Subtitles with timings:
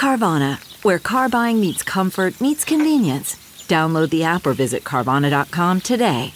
[0.00, 3.36] Carvana, where car buying meets comfort, meets convenience.
[3.68, 6.32] Download the app or visit Carvana.com today.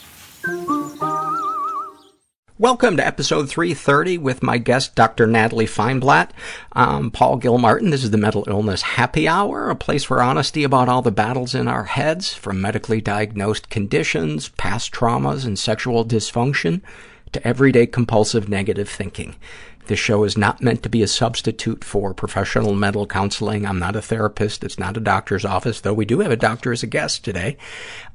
[2.58, 5.26] Welcome to episode 330 with my guest, Dr.
[5.26, 6.32] Natalie Feinblatt.
[6.74, 7.88] I'm Paul Gilmartin.
[7.88, 11.54] This is the Mental Illness Happy Hour, a place for honesty about all the battles
[11.54, 16.82] in our heads, from medically diagnosed conditions, past traumas, and sexual dysfunction,
[17.32, 19.36] to everyday compulsive negative thinking.
[19.86, 23.66] This show is not meant to be a substitute for professional mental counseling.
[23.66, 24.64] I'm not a therapist.
[24.64, 27.58] It's not a doctor's office, though we do have a doctor as a guest today.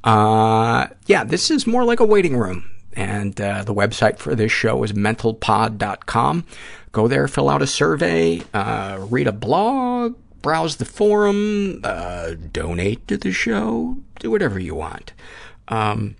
[0.03, 2.71] Uh, yeah, this is more like a waiting room.
[2.93, 6.45] And uh, the website for this show is mentalpod.com.
[6.91, 13.07] Go there, fill out a survey, uh, read a blog, browse the forum, uh, donate
[13.07, 15.13] to the show, do whatever you want.
[15.67, 16.15] Um,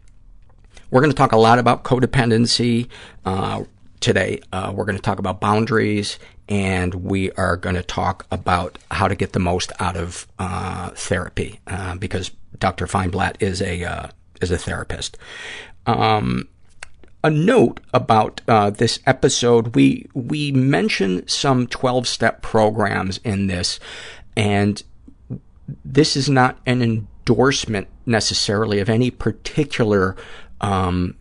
[0.92, 2.88] we're going to talk a lot about codependency
[3.26, 3.64] uh,
[4.00, 4.42] today.
[4.52, 9.08] Uh, we're going to talk about boundaries, and we are going to talk about how
[9.08, 12.88] to get the most out of uh, therapy uh, because Dr.
[12.88, 14.08] Feinblatt is a uh,
[14.42, 15.18] is a therapist.
[15.86, 16.48] Um,
[17.24, 19.76] a note about uh, this episode.
[19.76, 23.80] We we mention some twelve step programs in this,
[24.36, 24.82] and
[25.84, 30.16] this is not an endorsement necessarily of any particular
[30.62, 31.16] um,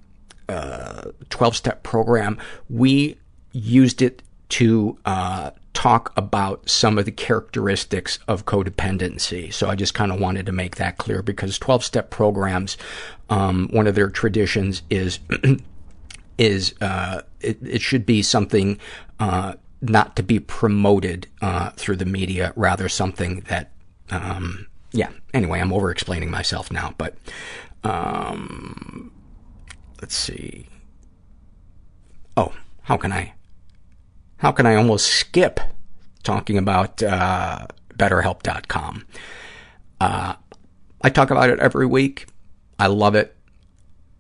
[0.49, 2.39] uh, twelve step program.
[2.69, 3.19] We
[3.53, 9.53] used it to uh, talk about some of the characteristics of codependency.
[9.53, 12.77] So I just kind of wanted to make that clear because 12 step programs,
[13.31, 15.21] um, one of their traditions is
[16.39, 18.79] is uh, it, it should be something
[19.21, 23.71] uh, not to be promoted uh, through the media, rather something that,
[24.11, 25.11] um, yeah.
[25.33, 27.15] Anyway, I'm over explaining myself now, but
[27.85, 29.13] um,
[30.01, 30.67] let's see.
[32.37, 33.35] Oh, how can I?
[34.39, 35.61] How can I almost skip
[36.23, 39.05] talking about uh, BetterHelp.com?
[40.01, 40.35] Uh,
[41.03, 42.27] I talk about it every week.
[42.79, 43.37] I love it.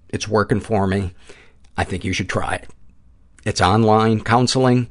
[0.08, 1.14] It's working for me.
[1.76, 2.68] I think you should try it.
[3.44, 4.88] It's online counseling,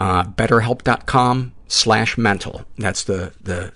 [0.00, 2.64] uh, betterhelp.com slash mental.
[2.78, 3.72] That's the, the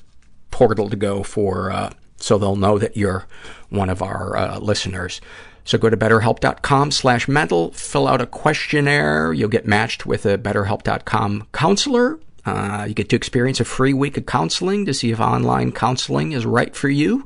[0.50, 3.26] portal to go for, uh, so they'll know that you're
[3.69, 5.20] one of our, uh, listeners.
[5.64, 9.32] So go to betterhelp.com slash mental, fill out a questionnaire.
[9.32, 12.20] You'll get matched with a betterhelp.com counselor.
[12.44, 16.32] Uh, you get to experience a free week of counseling to see if online counseling
[16.32, 17.25] is right for you.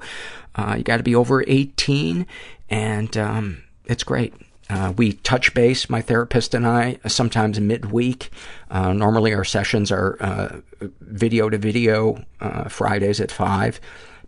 [0.55, 2.27] Uh, you got to be over 18
[2.71, 4.35] and, um, it's great.
[4.71, 8.31] Uh, we touch base, my therapist and I, sometimes midweek.
[8.71, 10.61] Uh, normally our sessions are uh,
[11.01, 13.81] video to video, uh, Fridays at 5,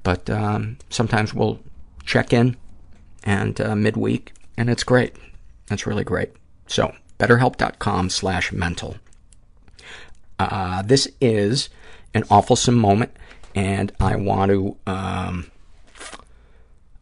[0.03, 1.61] but um, sometimes we'll
[2.07, 2.57] check in
[3.25, 5.17] and uh, midweek, and it's great.
[5.71, 6.33] It's really great.
[6.67, 8.97] So, betterhelp.com slash mental.
[10.39, 11.69] Uh, this is
[12.15, 13.13] an awfulsome moment,
[13.55, 15.51] and I want to, um,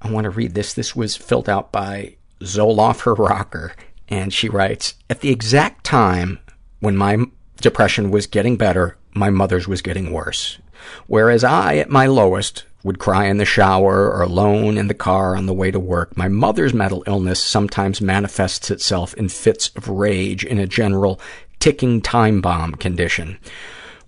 [0.03, 0.75] I want to read this.
[0.75, 3.75] This was filled out by Zoloft her rocker,
[4.09, 6.41] and she writes, At the exact time
[6.81, 7.25] when my
[7.61, 10.59] depression was getting better, my mother's was getting worse.
[11.06, 15.36] Whereas I, at my lowest, would cry in the shower or alone in the car
[15.36, 19.88] on the way to work, my mother's mental illness sometimes manifests itself in fits of
[19.88, 21.20] rage in a general
[21.58, 23.38] ticking time bomb condition.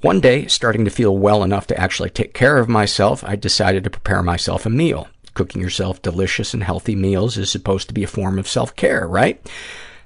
[0.00, 3.84] One day, starting to feel well enough to actually take care of myself, I decided
[3.84, 5.08] to prepare myself a meal.
[5.34, 9.44] Cooking yourself delicious and healthy meals is supposed to be a form of self-care, right?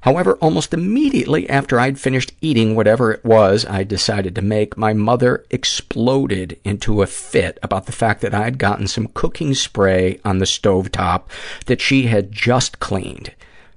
[0.04, 4.92] However, almost immediately after I'd finished eating whatever it was I decided to make, my
[4.92, 10.40] mother exploded into a fit about the fact that I'd gotten some cooking spray on
[10.40, 11.30] the stove top
[11.64, 13.32] that she had just cleaned.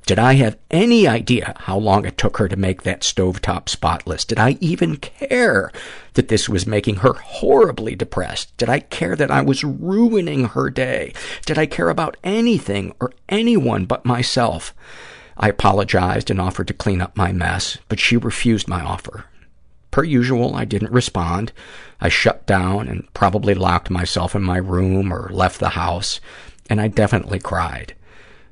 [0.06, 4.26] Did I have any idea how long it took her to make that stovetop spotless?
[4.26, 5.72] Did I even care
[6.16, 8.56] that this was making her horribly depressed?
[8.58, 11.14] Did I care that I was ruining her day?
[11.46, 14.74] Did I care about anything or anyone but myself?
[15.40, 19.26] I apologized and offered to clean up my mess, but she refused my offer.
[19.92, 21.52] Per usual, I didn't respond.
[22.02, 26.20] I shut down and probably locked myself in my room or left the house,
[26.70, 27.94] and I definitely cried.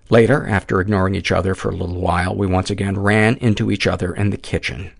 [0.09, 3.88] Later, after ignoring each other for a little while, we once again ran into each
[3.88, 4.91] other in the kitchen.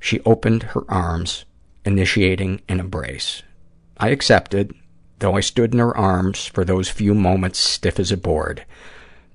[0.00, 1.44] She opened her arms,
[1.84, 3.42] initiating an embrace.
[3.96, 4.74] I accepted,
[5.20, 8.64] though I stood in her arms for those few moments stiff as a board.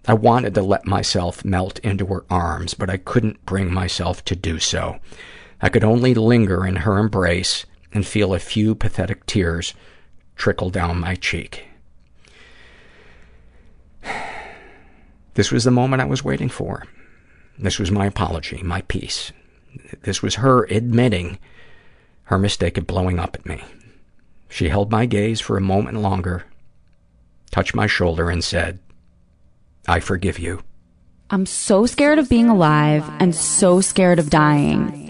[0.07, 4.35] I wanted to let myself melt into her arms, but I couldn't bring myself to
[4.35, 4.99] do so.
[5.61, 9.73] I could only linger in her embrace and feel a few pathetic tears
[10.35, 11.65] trickle down my cheek.
[15.33, 16.85] This was the moment I was waiting for.
[17.57, 19.31] This was my apology, my peace.
[20.03, 21.39] This was her admitting
[22.23, 23.63] her mistake of blowing up at me.
[24.49, 26.45] She held my gaze for a moment longer,
[27.51, 28.79] touched my shoulder, and said,
[29.87, 30.61] I forgive you.
[31.29, 35.01] I'm so scared of being alive and so scared of dying.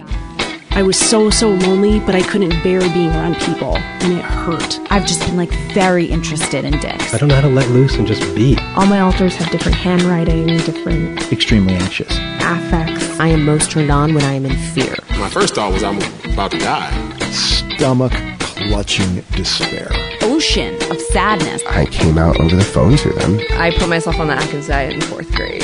[0.72, 4.78] I was so, so lonely, but I couldn't bear being around people, and it hurt.
[4.92, 7.14] I've just been like very interested in dicks.
[7.14, 8.58] I don't know how to let loose and just be.
[8.76, 12.12] All my alters have different handwriting, and different Extremely anxious.
[12.42, 13.18] affects.
[13.22, 14.96] I am most turned on when I am in fear.
[15.12, 15.98] My first thought was I'm
[16.34, 16.92] about to die.
[17.32, 19.90] Stomach clutching despair.
[20.36, 21.64] Ocean of sadness.
[21.66, 23.40] I came out over the phone to them.
[23.52, 25.64] I put myself on the active diet in fourth grade.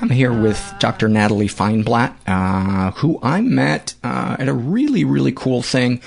[0.00, 1.08] I'm here with Dr.
[1.08, 6.00] Natalie Feinblatt, uh, who I met uh, at a really, really cool thing,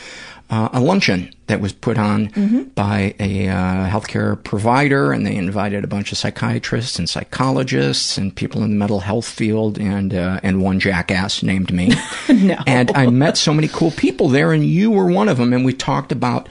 [0.49, 2.63] uh, a luncheon that was put on Mm-hmm.
[2.69, 8.35] by a uh, healthcare provider, and they invited a bunch of psychiatrists and psychologists and
[8.35, 11.91] people in the mental health field, and uh, and one jackass named me.
[12.29, 12.57] no.
[12.65, 15.63] And I met so many cool people there, and you were one of them, and
[15.63, 16.49] we talked about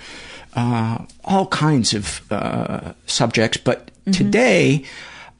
[0.55, 3.56] uh, all kinds of uh, subjects.
[3.59, 4.85] But today,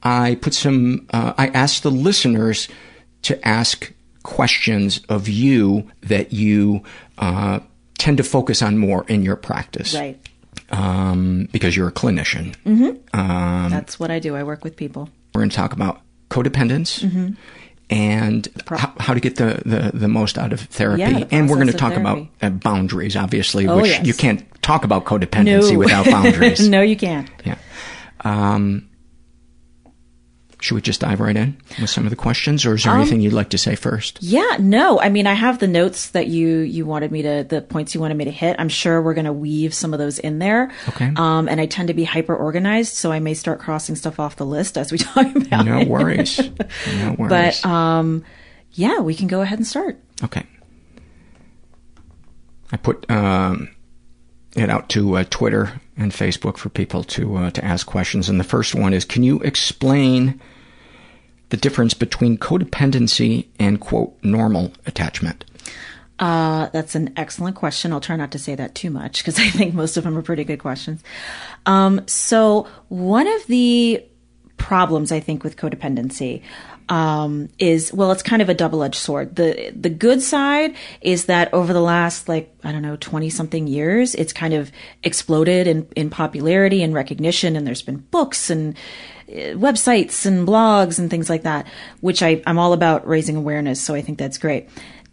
[0.03, 1.07] I put some.
[1.13, 2.69] Uh, I asked the listeners
[3.23, 3.93] to ask
[4.25, 6.83] questions of you that you
[7.19, 7.61] uh,
[7.99, 10.19] tend to focus on more in your practice, Right.
[10.71, 12.55] um, because you're a clinician.
[12.67, 13.19] Mm-hmm.
[13.21, 14.35] Um, That's what I do.
[14.37, 15.09] I work with people.
[15.35, 16.01] we're going to talk about
[16.31, 17.37] codependence Mhm.
[17.91, 21.01] and how, how to get the, the, the most out of therapy.
[21.03, 24.07] Yeah, and we're going to talk of about uh, boundaries, obviously, Oh, which yes.
[24.07, 25.79] you can't talk about codependency No.
[25.79, 26.69] without boundaries.
[26.69, 27.29] no, you can't.
[27.45, 27.57] Yeah.
[28.25, 28.89] Um,
[30.63, 33.01] should we just dive right in with some of the questions, or is there Um,
[33.01, 34.19] anything you'd like to say first?
[34.23, 35.01] Yeah, no.
[35.01, 38.01] I mean, I have the notes that you you wanted me to, the points you
[38.01, 38.57] wanted me to hit.
[38.59, 40.71] I'm sure we're going to weave some of those in there.
[40.91, 41.13] Okay.
[41.17, 44.37] Um, and I tend to be hyper organized, so I may start crossing stuff off
[44.37, 45.67] the list as we talk about.
[45.67, 45.89] No it.
[45.89, 46.39] worries.
[46.99, 47.61] No worries.
[47.63, 48.25] But um,
[48.73, 49.99] yeah, we can go ahead and start.
[50.23, 50.45] Okay.
[52.71, 53.69] I put um,
[54.57, 58.41] it out to uh, Twitter and Facebook for people to uh, to ask questions, and
[58.41, 60.41] the first one is: Can you explain
[61.53, 65.45] the difference between codependency and quote normal attachment?
[66.19, 67.93] Uh, that's an excellent question.
[67.93, 70.23] I'll try not to say that too much because I think most of them are
[70.23, 71.03] pretty good questions.
[71.67, 74.03] Um, so one of the
[74.57, 76.43] problems I think with codependency
[76.89, 79.37] um, is well, it's kind of a double-edged sword.
[79.37, 83.67] the The good side is that over the last like I don't know twenty something
[83.67, 88.75] years, it's kind of exploded in in popularity and recognition, and there's been books and
[89.57, 91.67] websites and blogs and things like that,
[92.01, 93.81] which I, I'm all about raising awareness.
[93.83, 94.69] So I think that's great.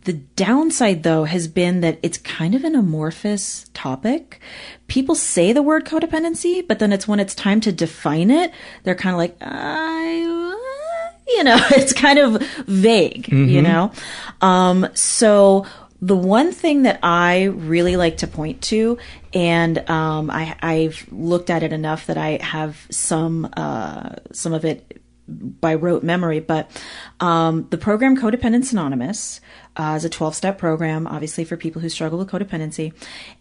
[0.06, 4.40] The downside, though, has been that it's kind of an amorphous topic.
[4.88, 8.52] People say the word codependency, but then it's when it's time to define it,
[8.84, 10.16] they're kind of like, I,
[11.28, 13.64] you know, it's kind of vague, you Mhm.
[13.64, 13.92] know?
[14.42, 15.66] Um, so
[16.02, 18.98] the one thing that I really like to point to
[19.34, 24.66] and um, I, I've looked at it enough that I have some uh, some of
[24.66, 26.40] it by rote memory.
[26.40, 26.70] But
[27.20, 29.42] um, the program Codependents Anonymous
[29.78, 32.94] uh, is a 12 step program, obviously for people who struggle with codependency.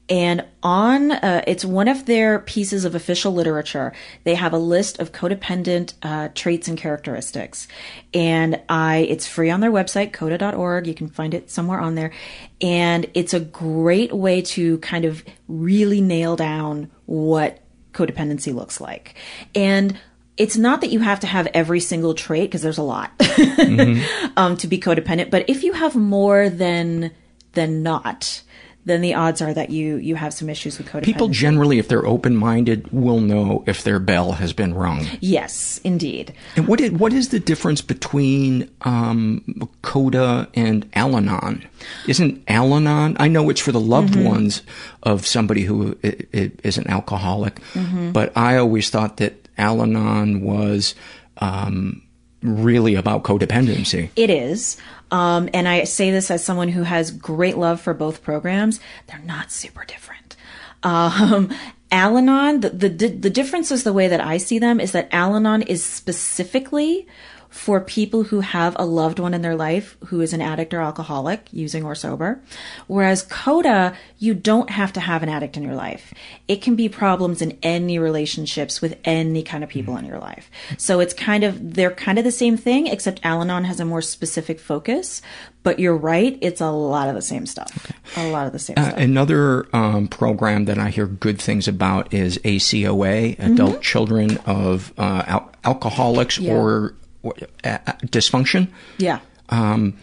[0.09, 3.93] And on uh, it's one of their pieces of official literature.
[4.25, 7.69] They have a list of codependent uh, traits and characteristics,
[8.15, 10.87] and I it's free on their website coda.org.
[10.87, 12.13] You can find it somewhere on there,
[12.61, 17.61] and it's a great way to kind of really nail down what
[17.93, 19.15] codependency looks like.
[19.55, 19.99] And
[20.39, 24.33] it's not that you have to have every single trait because there's a lot mm-hmm.
[24.37, 25.31] um, to be codependent.
[25.31, 27.11] But if you have more than
[27.53, 28.43] than not,
[28.89, 31.05] then the odds are that you you have some issues with codependency.
[31.05, 35.07] People generally, if they're open minded, will know if their bell has been rung.
[35.21, 36.35] Yes, indeed.
[36.57, 41.67] And what is, what is the difference between um, Coda and Al-Anon?
[42.07, 43.17] Isn't Al-Anon?
[43.21, 44.25] I know it's for the loved mm-hmm.
[44.25, 44.63] ones
[45.03, 48.13] of somebody who is an alcoholic, mm-hmm.
[48.13, 50.95] but I always thought that Al Anon was
[51.39, 52.03] um,
[52.43, 54.11] really about codependency.
[54.17, 54.77] It is.
[55.11, 58.81] Um, and I say this as someone who has great love for both programs.
[59.07, 60.37] They're not super different.
[60.83, 61.55] Um,
[61.91, 65.09] Al Anon, the, the, the difference is the way that I see them is that
[65.11, 67.07] Al Anon is specifically
[67.51, 70.81] for people who have a loved one in their life who is an addict or
[70.81, 72.41] alcoholic, using or sober.
[72.87, 76.13] Whereas CODA, you don't have to have an addict in your life.
[76.47, 80.51] It can be problems in any relationships with any kind of people in your life.
[80.77, 83.85] So it's kind of, they're kind of the same thing, except Al Anon has a
[83.85, 85.23] more specific focus.
[85.63, 87.91] But you're right, it's a lot of the same stuff.
[88.15, 88.29] Okay.
[88.29, 88.99] A lot of the same uh, stuff.
[88.99, 93.81] Another um, program that I hear good things about is ACOA, Adult mm-hmm.
[93.81, 96.55] Children of uh, al- Alcoholics yeah.
[96.55, 98.69] or dysfunction.
[98.99, 99.21] Yeah.
[99.49, 99.99] Um,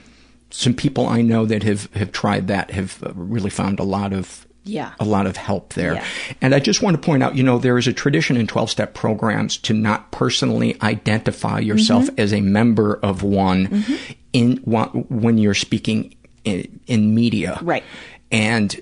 [0.49, 4.13] some people I know that have, have tried that have uh, really found a lot
[4.13, 4.93] of yeah.
[4.99, 5.95] a lot of help there.
[5.95, 6.05] Yeah.
[6.41, 8.69] And I just want to point out, you know, there is a tradition in 12
[8.69, 12.19] step programs to not personally identify yourself mm-hmm.
[12.19, 14.13] as a member of one mm-hmm.
[14.33, 17.59] in when you're speaking in, in media.
[17.61, 17.83] Right.
[18.31, 18.81] And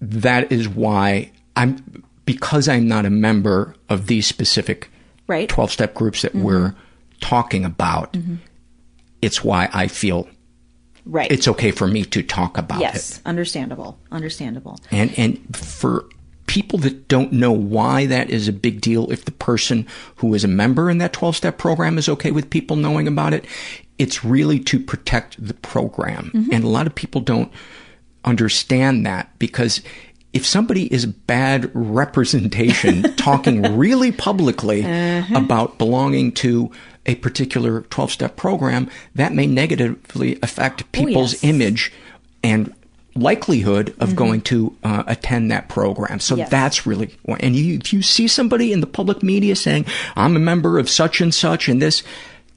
[0.00, 4.90] that is why I'm because I'm not a member of these specific
[5.28, 5.48] right.
[5.48, 6.42] 12 step groups that mm-hmm.
[6.42, 6.74] we're
[7.20, 8.36] talking about, mm-hmm.
[9.22, 10.28] it's why I feel
[11.04, 11.30] right.
[11.30, 12.96] It's okay for me to talk about yes, it.
[12.96, 14.78] Yes, understandable, understandable.
[14.90, 16.04] And and for
[16.46, 20.44] people that don't know why that is a big deal, if the person who is
[20.44, 23.44] a member in that twelve step program is okay with people knowing about it,
[23.98, 26.30] it's really to protect the program.
[26.34, 26.52] Mm-hmm.
[26.52, 27.52] And a lot of people don't
[28.24, 29.80] understand that because
[30.32, 35.34] if somebody is bad representation talking really publicly uh-huh.
[35.34, 36.70] about belonging to
[37.06, 41.44] a particular 12 step program, that may negatively affect oh, people's oh, yes.
[41.44, 41.92] image
[42.42, 42.74] and
[43.16, 44.14] likelihood of mm-hmm.
[44.14, 46.20] going to uh, attend that program.
[46.20, 46.50] So yes.
[46.50, 49.86] that's really, and you, if you see somebody in the public media saying,
[50.16, 52.02] I'm a member of such and such and this,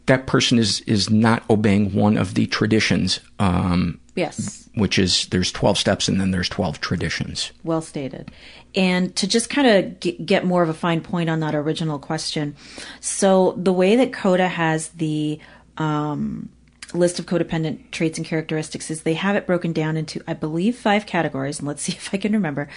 [0.05, 3.19] that person is, is not obeying one of the traditions.
[3.37, 4.67] Um, yes.
[4.75, 7.51] Which is there's 12 steps and then there's 12 traditions.
[7.63, 8.31] Well stated.
[8.75, 12.55] And to just kind of get more of a fine point on that original question.
[12.99, 15.39] So the way that CODA has the
[15.77, 16.49] um,
[16.93, 20.77] list of codependent traits and characteristics is they have it broken down into, I believe,
[20.77, 21.59] five categories.
[21.59, 22.67] And let's see if I can remember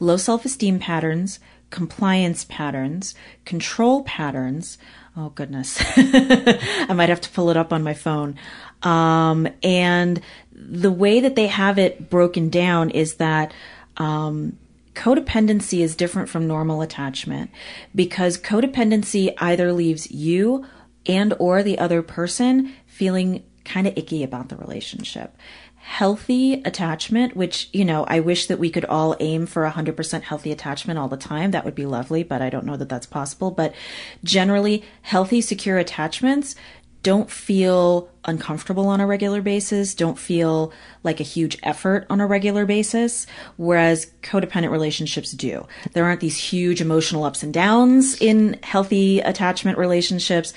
[0.00, 1.40] low self esteem patterns,
[1.70, 4.78] compliance patterns, control patterns.
[5.16, 5.78] Oh, goodness.
[5.96, 8.36] I might have to pull it up on my phone.
[8.82, 10.20] Um, and
[10.52, 13.52] the way that they have it broken down is that
[13.98, 14.58] um,
[14.94, 17.50] codependency is different from normal attachment
[17.94, 20.66] because codependency either leaves you
[21.06, 25.36] and or the other person feeling kind of icky about the relationship.
[25.76, 30.52] Healthy attachment which you know i wish that we could all aim for 100% healthy
[30.52, 31.50] attachment all the time.
[31.50, 33.50] That would be lovely but i don't know that that's possible.
[33.50, 33.74] But
[34.22, 36.54] generally healthy secure attachments
[37.02, 42.26] don't feel uncomfortable on a regular basis, don't feel like a huge effort on a
[42.26, 45.66] regular basis, whereas codependent relationships do.
[45.92, 50.54] There aren't these huge emotional ups and downs in healthy attachment relationships.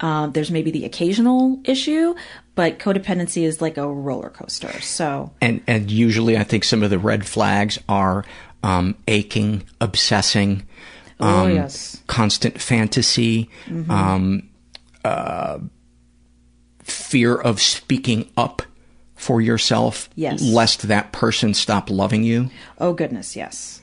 [0.00, 2.14] Uh, there's maybe the occasional issue,
[2.54, 4.80] but codependency is like a roller coaster.
[4.82, 8.26] So, and and usually, I think some of the red flags are
[8.62, 10.66] um, aching, obsessing,
[11.18, 12.02] oh, um, oh, yes.
[12.06, 13.48] constant fantasy.
[13.66, 13.90] Mm-hmm.
[13.90, 14.48] Um,
[15.02, 15.60] uh,
[16.86, 18.62] fear of speaking up
[19.14, 20.42] for yourself, yes.
[20.42, 22.50] lest that person stop loving you?
[22.78, 23.82] Oh goodness, yes.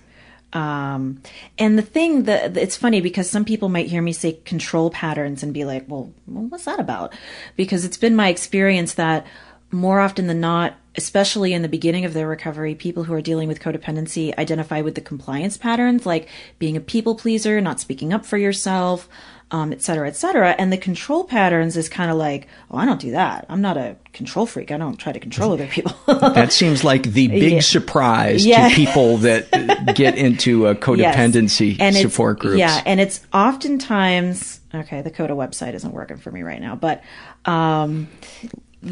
[0.53, 1.21] Um,
[1.57, 5.41] and the thing that it's funny because some people might hear me say control patterns
[5.41, 7.13] and be like, well, well, what's that about?
[7.55, 9.25] Because it's been my experience that
[9.71, 13.47] more often than not, especially in the beginning of their recovery, people who are dealing
[13.47, 16.29] with codependency identify with the compliance patterns, like
[16.59, 19.09] being a people pleaser, not speaking up for yourself,
[19.53, 20.49] um, et cetera, et cetera.
[20.57, 23.45] And the control patterns is kind of like, oh, I don't do that.
[23.47, 24.71] I'm not a control freak.
[24.71, 25.93] I don't try to control other people.
[26.07, 27.59] that seems like the big Yeah.
[27.61, 28.67] surprise Yeah.
[28.67, 29.49] to people that
[29.95, 31.79] get into a codependency Yes.
[31.79, 32.57] And support groups.
[32.57, 35.01] Yeah, and it's oftentimes okay.
[35.03, 37.03] The Coda website isn't working for me right now, but
[37.45, 38.07] um,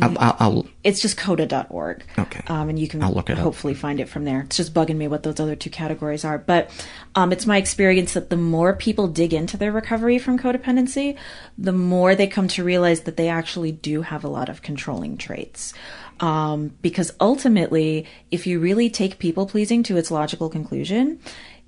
[0.01, 2.03] I'll, I'll, I'll it's just coda.org.
[2.17, 2.41] Okay.
[2.47, 3.43] Um, and you can I'll look it up.
[3.43, 4.41] hopefully find it from there.
[4.41, 6.37] It's just bugging me what those other two categories are.
[6.37, 6.71] But
[7.15, 11.17] um, it's my experience that the more people dig into their recovery from codependency,
[11.57, 15.17] the more they come to realize that they actually do have a lot of controlling
[15.17, 15.73] traits.
[16.19, 21.19] Um, because ultimately, if you really take people pleasing to its logical conclusion,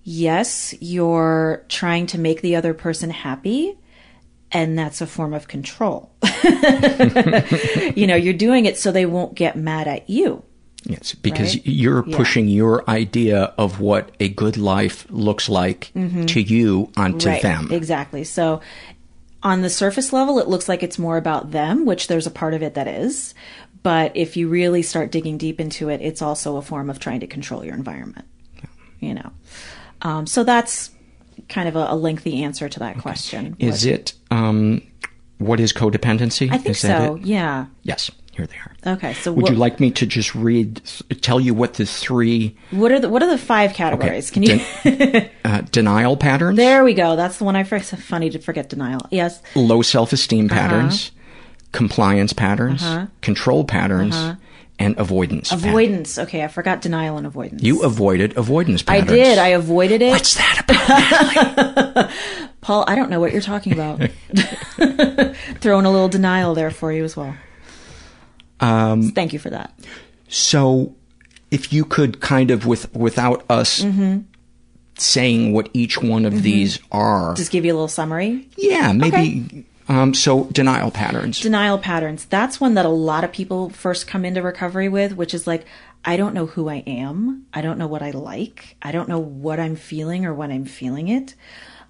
[0.03, 3.77] yes, you're trying to make the other person happy
[4.53, 6.11] and that's a form of control.
[7.95, 10.43] you know, you're doing it so they won't get mad at you.
[10.85, 11.65] Yes, because Right?
[11.67, 12.17] you're Yeah.
[12.17, 16.27] pushing your idea of what a good life looks like Mhm.
[16.27, 17.69] to you onto right, them.
[17.71, 18.23] Exactly.
[18.25, 18.59] So
[19.41, 22.53] on the surface level, it looks like it's more about them, which there's a part
[22.53, 23.33] of it that is.
[23.81, 27.19] But if you really start digging deep into it, it's also a form of trying
[27.21, 28.25] to control your environment.
[28.99, 29.31] You know,
[30.01, 30.91] um, so that's
[31.53, 33.55] kind of a, a lengthy answer to that question.
[33.59, 34.81] Is it um,
[35.37, 36.47] what is codependency?
[36.51, 37.15] I think is so.
[37.21, 37.67] Yeah.
[37.83, 38.93] Yes, here they are.
[38.95, 39.13] Okay.
[39.13, 40.81] So Would what, you like me to just read,
[41.21, 44.31] tell you what the three what are the what are the five categories?
[44.31, 44.59] Can you?
[44.83, 47.15] Den- uh, denial patterns, there we go.
[47.15, 47.85] That's the one I forget.
[47.85, 49.01] Funny to forget denial.
[49.11, 49.41] Yes.
[49.55, 51.11] low self-esteem patterns,
[51.71, 53.07] compliance patterns, Uh-huh.
[53.21, 54.35] control patterns, Uh-huh.
[54.83, 55.51] And avoidance.
[55.51, 56.17] Avoidance.
[56.19, 57.63] Okay, I forgot denial and avoidance.
[57.63, 59.11] You avoided avoidance patterns.
[59.11, 59.37] I did.
[59.37, 60.09] I avoided it.
[60.11, 60.61] What's that
[61.95, 62.11] about?
[62.61, 63.99] Paul, I don't know what you're talking about.
[65.61, 67.35] Throwing a little denial there for you as well.
[68.59, 69.73] Um, Thank you for that.
[70.27, 70.95] So,
[71.51, 74.19] if you could kind of, with without us hmm
[74.95, 76.41] saying what each one of Mhm.
[76.43, 78.47] these are, Just give you a little summary.
[78.57, 79.65] yeah, maybe.
[79.87, 81.41] Um, so denial patterns.
[81.41, 82.25] Denial patterns.
[82.25, 85.65] That's one that a lot of people first come into recovery with, which is like,
[86.05, 87.45] I don't know who I am.
[87.53, 88.75] I don't know what I like.
[88.81, 91.35] I don't know what I'm feeling or when I'm feeling it.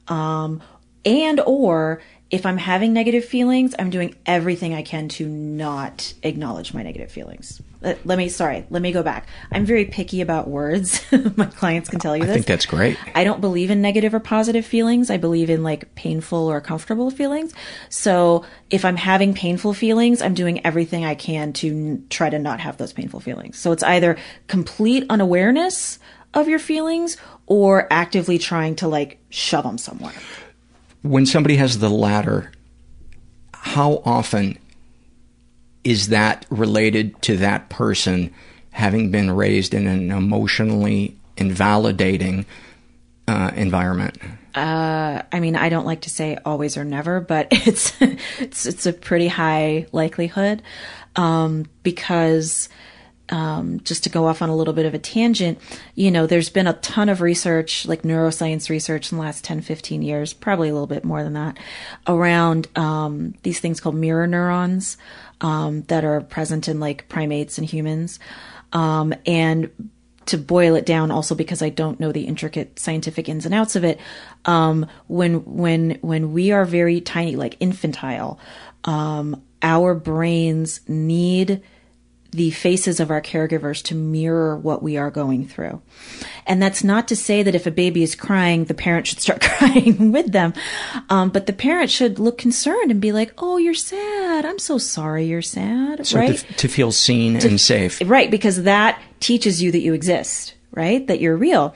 [0.08, 0.62] Um,
[1.06, 6.74] and or if I'm having negative feelings, I'm doing everything I can to not acknowledge
[6.74, 7.62] my negative feelings.
[7.84, 9.28] Let, let me, sorry, let me go back.
[9.52, 11.04] I'm very picky about words.
[11.36, 12.32] my clients can tell you this.
[12.32, 12.98] I think that's great.
[13.14, 15.10] I don't believe in negative or positive feelings.
[15.10, 17.54] I believe in like painful or comfortable feelings.
[17.90, 22.40] So if I'm having painful feelings, I'm doing everything I can to n- try to
[22.40, 23.60] not have those painful feelings.
[23.60, 24.18] So it's either
[24.48, 26.00] complete unawareness
[26.34, 30.14] of your feelings or actively trying to like shove them somewhere.
[31.02, 32.52] When somebody has the latter,
[33.54, 34.58] how often
[35.84, 38.34] is that related to that person
[38.72, 42.46] having been raised in an emotionally invalidating
[43.28, 44.18] uh, environment?
[44.56, 47.94] Uh, I mean, I don't like to say always or never, but it's
[48.40, 50.62] it's it's a pretty high likelihood
[51.16, 52.70] um, because
[53.30, 55.58] um, just to go off on a little bit of a tangent,
[55.96, 59.62] you know, there's been a ton of research, like neuroscience research in the last 10,
[59.62, 61.58] 15 years, probably a little bit more than that,
[62.06, 64.98] around um, these things called mirror neurons
[65.42, 68.20] um, that are present in like primates and humans.
[68.72, 69.70] Um, and
[70.26, 73.76] to boil it down also because I don't know the intricate scientific ins and outs
[73.76, 74.00] of it.
[74.46, 78.40] Um, when, when, when we are very tiny, like infantile,
[78.86, 81.62] um, our brains need
[82.34, 85.82] the faces of our caregivers to mirror what we are going through.
[86.46, 89.42] And that's not to say that if a baby is crying, the parent should start
[89.58, 90.54] crying with them.
[91.10, 94.46] Um, but the parent should look concerned and be like, Oh, you're sad.
[94.46, 96.06] I'm so sorry you're sad.
[96.06, 96.38] So right?
[96.38, 98.02] to, to feel seen and safe.
[98.04, 101.06] Right, because that teaches you that you exist, right?
[101.08, 101.76] That you're real.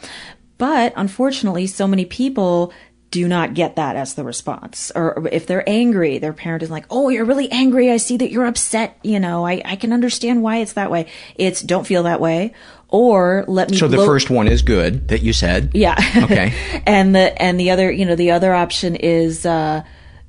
[0.58, 2.74] But unfortunately, so many people
[3.10, 4.92] do not get that as the response.
[4.94, 7.90] Or if they're angry, their parent is like, Oh, you're really angry.
[7.92, 8.98] I see that you're upset.
[9.04, 11.08] You know, I, I can understand why it's that way.
[11.36, 12.54] It's don't feel that way.
[12.90, 15.72] Or let me So the blow- first one is good that you said.
[15.74, 15.96] yeah.
[16.24, 16.54] Okay.
[16.86, 19.84] and the and the other, you know, the other option is uh,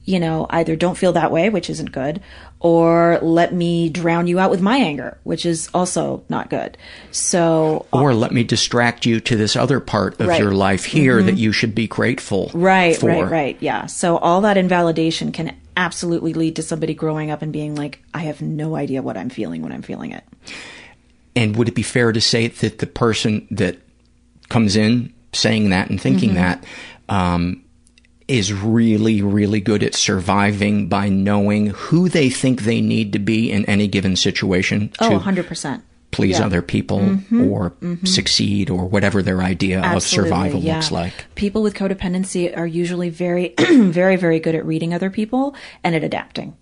[0.08, 2.22] you know, either don't feel that way, which isn't good,
[2.60, 6.78] or let me drown you out with my anger, which is also not good.
[7.10, 10.40] So Or let me distract you to this other part of Right.
[10.40, 11.26] your life here Mhm.
[11.26, 13.08] that you should be grateful Right, for.
[13.10, 13.56] right, right.
[13.60, 13.84] Yeah.
[13.84, 18.20] So all that invalidation can absolutely lead to somebody growing up and being like, I
[18.20, 20.24] have no idea what I'm feeling when I'm feeling it.
[21.36, 23.76] And would it be fair to say that the person that
[24.48, 26.34] comes in saying that and thinking Mhm.
[26.36, 26.64] that
[27.10, 27.62] um,
[28.28, 33.50] is really, really good at surviving by knowing who they think they need to be
[33.50, 34.92] in any given situation?
[35.00, 35.82] Oh, to, 100%.
[36.10, 36.46] please Yeah.
[36.46, 38.06] other people Mhm, or mhm.
[38.06, 40.74] succeed or whatever their idea of survival yeah.
[40.76, 41.12] looks like.
[41.34, 46.04] People with codependency are usually very, very, very good at reading other people and at
[46.04, 46.54] adapting,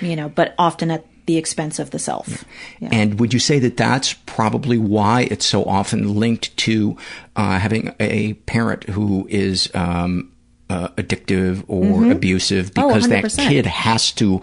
[0.00, 2.44] you know, but often at the expense of the self.
[2.80, 2.90] Yeah.
[2.92, 6.96] And would you say that that's probably why it's so often linked to
[7.34, 10.30] uh, having a parent who is um,
[10.70, 12.12] uh, addictive or Mhm.
[12.12, 14.40] abusive Oh, because that kid has to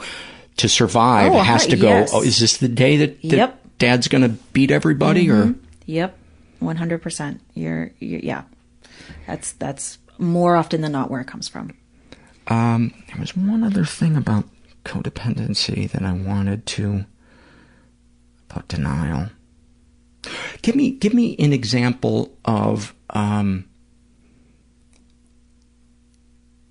[0.57, 1.87] to survive Oh, has to go.
[1.87, 2.11] yes.
[2.13, 3.61] Oh, is this the day that, that Yep.
[3.79, 5.29] dad's going to beat everybody?
[5.29, 5.55] Or Mhm.
[5.85, 6.15] Yep,
[6.59, 7.41] one hundred percent.
[7.55, 8.43] You're, you're, yeah.
[9.27, 11.71] That's that's more often than not where it comes from.
[12.47, 14.45] Um, there was one other thing about
[14.85, 17.05] codependency that I wanted to
[18.49, 19.29] about denial.
[20.61, 23.65] Give me give me an example of um,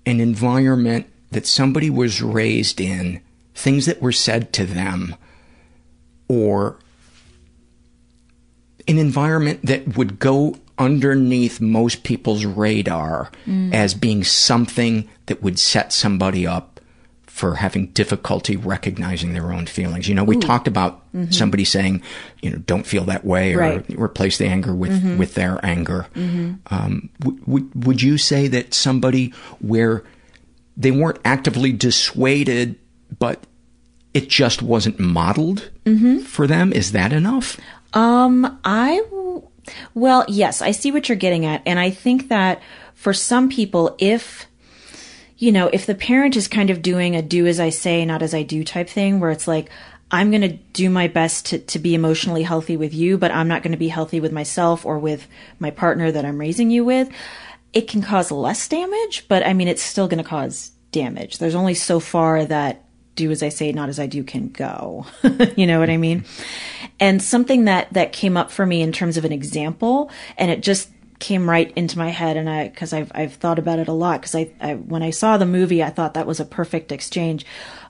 [0.05, 3.21] an environment that somebody was raised in,
[3.55, 5.15] things that were said to them,
[6.27, 6.77] or
[8.87, 13.73] an environment that would go underneath most people's radar Mm.
[13.73, 16.70] as being something that would set somebody up
[17.41, 20.07] for having difficulty recognizing their own feelings.
[20.07, 20.41] You know, we Ooh.
[20.41, 21.33] talked about Mhm.
[21.33, 22.03] somebody saying,
[22.43, 23.85] you know, don't feel that way or Right.
[23.97, 25.17] replace the anger with, Mhm.
[25.17, 26.05] with their anger.
[26.15, 26.59] Mhm.
[26.69, 30.03] Um, w- would would you say that somebody where
[30.77, 32.75] they weren't actively dissuaded,
[33.17, 33.43] but
[34.13, 36.21] it just wasn't modeled Mhm.
[36.21, 36.71] for them?
[36.73, 37.57] Is that enough?
[37.93, 39.41] Um, I, w-
[39.95, 41.63] well, yes, I see what you're getting at.
[41.65, 42.61] And I think that
[42.93, 44.45] for some people, if,
[45.41, 48.21] you know, if the parent is kind of doing a do as I say, not
[48.21, 49.71] as I do type thing, where it's like,
[50.11, 53.47] I'm going to do my best to, to be emotionally healthy with you, but I'm
[53.47, 55.27] not going to be healthy with myself or with
[55.57, 57.09] my partner that I'm raising you with.
[57.73, 61.39] It can cause less damage, but I mean, it's still going to cause damage.
[61.39, 65.07] There's only so far that do as I say, not as I do can go.
[65.55, 66.23] you know what I mean?
[66.99, 70.61] And something that, that came up for me in terms of an example, and it
[70.61, 70.91] just
[71.21, 74.21] came right into my head and I, cause I've, I've thought about it a lot.
[74.21, 77.45] Cause I, I, when I saw the movie, I thought that was a perfect exchange.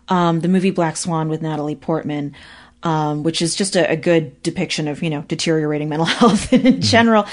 [0.09, 2.35] Um, the movie Black Swan with Natalie Portman,
[2.83, 6.81] um, which is just a, a good depiction of, you know, deteriorating mental health in
[6.81, 7.25] general.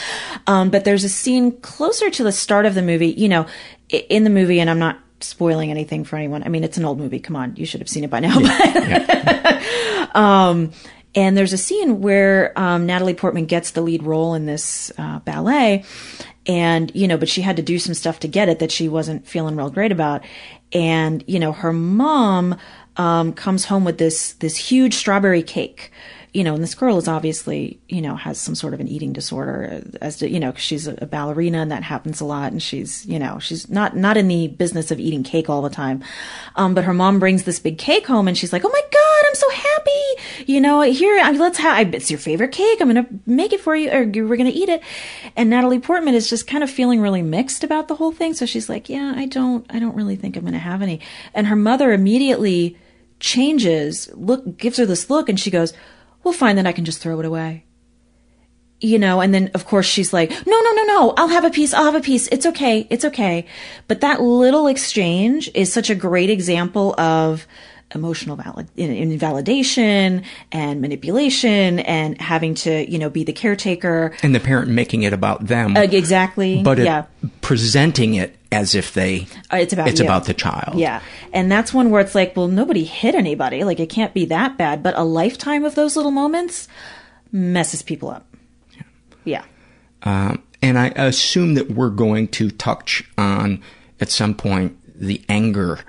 [0.47, 3.47] Um, but there's a scene closer to the start of the movie, you know,
[3.91, 6.43] in the movie, and I'm not spoiling anything for anyone.
[6.45, 7.19] I mean, it's an old movie.
[7.19, 7.57] Come on.
[7.57, 8.39] You should have seen it by now.
[10.15, 10.73] um,
[11.19, 15.19] and there's a scene where um, Natalie Portman gets the lead role in this uh,
[15.19, 15.83] ballet,
[16.47, 18.89] and you know, but she had to do some stuff to get it that she
[18.89, 20.25] wasn't feeling real great about,
[20.73, 22.57] and you know, her mom
[22.97, 25.91] um, comes home with this this huge strawberry cake.
[26.35, 29.15] You know, and this girl is obviously, you know, has some sort of an eating
[29.15, 32.53] disorder, as to, you know, she's a, ballerina and that happens a lot.
[32.53, 35.71] And she's, you know, she's not, not in the business of eating cake all the
[35.71, 36.05] time.
[36.55, 39.28] Um, but her mom brings this big cake home and she's like, Oh my God,
[39.79, 40.45] happy.
[40.47, 42.81] You know, here, let's have, it's your favorite cake.
[42.81, 44.83] I'm going to make it for you or we're going to eat it.
[45.37, 48.35] And Natalie Portman is just kind of feeling really mixed about the whole thing.
[48.35, 51.01] So she's like, yeah, I don't, I don't really think I'm going to have any.
[51.35, 52.77] And her mother immediately
[53.21, 55.73] changes, look, gives her this look and she goes,
[56.23, 57.65] well, fine, then I can just throw it away.
[58.81, 61.51] You know, and then of course she's like, no, no, no, no, I'll have a
[61.51, 62.29] piece, I'll have a piece.
[62.29, 63.45] It's okay, it's okay.
[63.89, 67.45] But that little exchange is such a great example of
[67.95, 70.23] emotional valid, invalidation
[70.53, 74.13] and manipulation and having to, you know, be the caretaker.
[74.23, 75.77] And the parent making it about them.
[75.77, 76.63] Uh, exactly.
[76.63, 77.05] But it- yeah.
[77.41, 80.07] presenting it as if they Uh, it's about it's you.
[80.07, 80.79] about the child.
[80.79, 81.01] Yeah.
[81.33, 83.65] And that's one where it's like, well, nobody hit anybody.
[83.65, 84.83] Like it can't be that bad.
[84.83, 86.69] But a lifetime of those little moments
[87.33, 88.27] messes people up.
[89.25, 89.45] Yeah.
[90.03, 93.61] Um, and I assume that we're going to touch on
[94.01, 95.81] at some point the anger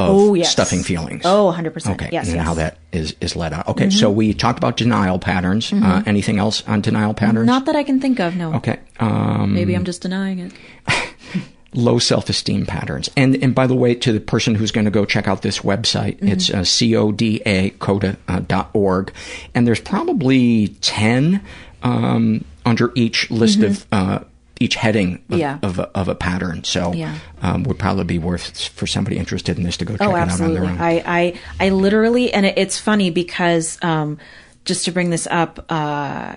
[0.00, 0.50] Oh, yes.
[0.50, 1.22] stuffing feelings.
[1.24, 1.94] Oh, 100%.
[1.94, 2.44] Okay, Yes, and yes.
[2.46, 3.66] how that is is led out.
[3.68, 3.92] Okay, Mhm.
[3.92, 5.72] so we talked about denial patterns.
[5.72, 6.06] Uh, Mhm.
[6.06, 7.46] anything else on denial patterns?
[7.46, 8.54] Not that I can think of, no.
[8.54, 8.76] Okay.
[9.00, 10.52] Um, Maybe I'm just denying it.
[11.74, 13.10] low self-esteem patterns.
[13.16, 15.58] And and by the way, to the person who's going to go check out this
[15.60, 16.30] website, Mhm.
[16.32, 19.12] it's uh, coda coda uh, dot org,
[19.54, 21.40] and there's probably ten
[21.82, 24.20] um, under each list of uh,
[24.60, 25.36] each heading of, Mm-hmm.
[25.38, 25.58] Yeah.
[25.62, 26.64] of, a, of a pattern.
[26.64, 27.16] So Yeah.
[27.42, 30.18] um, would probably be worth for somebody interested in this to go check oh, it
[30.20, 30.78] out on their own.
[30.78, 34.18] I, I, I literally, and it, it's funny because, um,
[34.64, 36.36] just to bring this up, uh,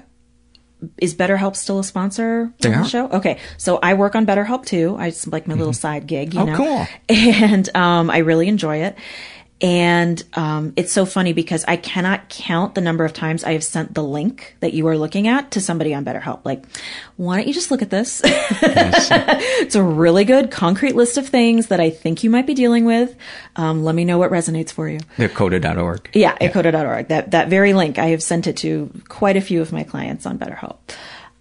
[0.98, 3.08] is BetterHelp still a sponsor They on the show?
[3.10, 4.96] Okay, so I work on BetterHelp too.
[4.98, 6.58] I it's like my little side gig, you Oh, know.
[6.58, 6.88] cool.
[7.10, 8.96] And um, I really enjoy it.
[9.62, 13.64] And um, it's so funny because I cannot count the number of times I have
[13.64, 16.40] sent the link that you are looking at to somebody on BetterHelp.
[16.44, 16.64] Like,
[17.16, 18.22] why don't you just look at this?
[18.26, 22.86] it's a really good concrete list of things that I think you might be dealing
[22.86, 23.16] with.
[23.56, 25.00] Um, let me know what resonates for you.
[25.18, 26.10] The coda.org.
[26.14, 26.50] Yeah, yeah.
[26.50, 27.10] coda.org.
[27.10, 30.26] That, that very link, I have sent it to quite a few of my clients
[30.26, 30.78] on BetterHelp.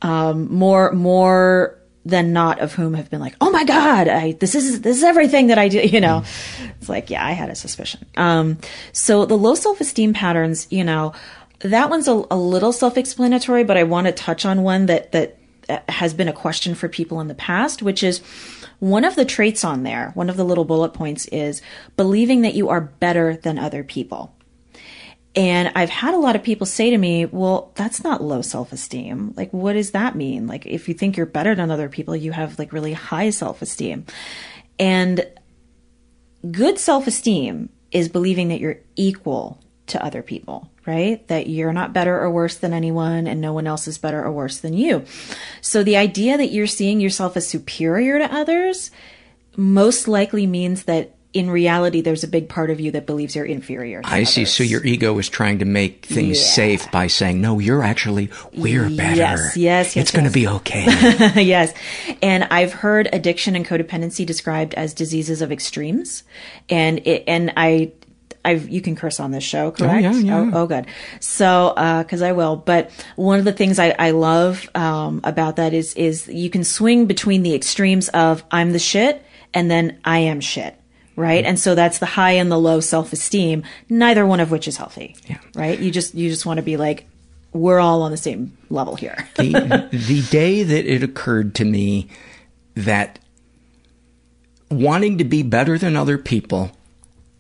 [0.03, 4.55] Um, more, more than not of whom have been like, "Oh my god, I, this
[4.55, 6.71] is this is everything that I do." You know, mm.
[6.79, 8.07] it's like, yeah, I had a suspicion.
[8.17, 8.59] Um,
[8.93, 11.13] so the low self esteem patterns, you know,
[11.61, 15.13] that one's a, a little self explanatory, but I want to touch on one that
[15.13, 15.37] that
[15.89, 18.21] has been a question for people in the past, which is
[18.79, 20.11] one of the traits on there.
[20.15, 21.63] One of the little bullet points is
[21.97, 24.35] believing that you are better than other people.
[25.37, 28.73] And I've had a lot of people say to me, well, that's not low self
[28.73, 29.33] esteem.
[29.37, 30.47] Like, what does that mean?
[30.47, 33.63] Like, if you think you're better than other people, you have like really high self
[33.63, 34.07] esteem.
[34.79, 35.25] And
[36.51, 41.27] good self esteem is believing that you're equal to other people, right?
[41.29, 44.33] That you're not better or worse than anyone and no one else is better or
[44.33, 45.05] worse than you.
[45.61, 48.91] So the idea that you're seeing yourself as superior to others
[49.57, 53.45] most likely means that in reality, there's a big part of you that believes you're
[53.45, 54.01] inferior.
[54.05, 54.31] I others.
[54.31, 54.45] see.
[54.45, 56.55] So your ego is trying to make things yeah.
[56.55, 59.17] safe by saying, "No, you're actually we're better.
[59.17, 60.11] Yes, yes, yes It's yes.
[60.11, 60.85] going to be okay."
[61.43, 61.73] yes,
[62.21, 66.25] and I've heard addiction and codependency described as diseases of extremes,
[66.69, 67.93] and it, and I
[68.45, 69.95] I've, you can curse on this show, correct?
[69.95, 70.51] Oh, yeah, yeah.
[70.55, 70.87] Oh, oh good.
[71.21, 75.57] So, uh, cause I will, but one of the things I, I love, um, about
[75.57, 80.01] that is, is you can swing between the extremes of I'm the shit and then
[80.07, 80.80] I am shit
[81.17, 81.45] right?
[81.45, 85.17] And so that's the high and the low self-esteem, neither one of which is healthy.
[85.27, 85.39] Yeah.
[85.55, 85.79] Right?
[85.79, 87.07] You just you just want to be like
[87.53, 89.29] we're all on the same level here.
[89.37, 92.09] the, the day that it occurred to me
[92.75, 93.19] that
[94.71, 96.71] wanting to be better than other people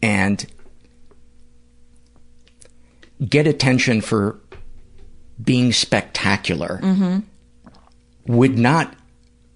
[0.02, 0.46] and
[3.26, 4.40] get attention for
[5.42, 7.20] being spectacular mm-hmm.
[8.26, 8.94] would not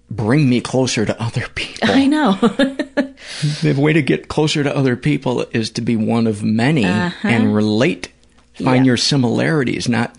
[0.09, 1.89] bring me closer to other people.
[1.89, 2.33] I know.
[3.61, 7.27] the way to get closer to other people is to be one of many uh-huh.
[7.27, 8.11] and relate,
[8.53, 10.15] find your similarities, not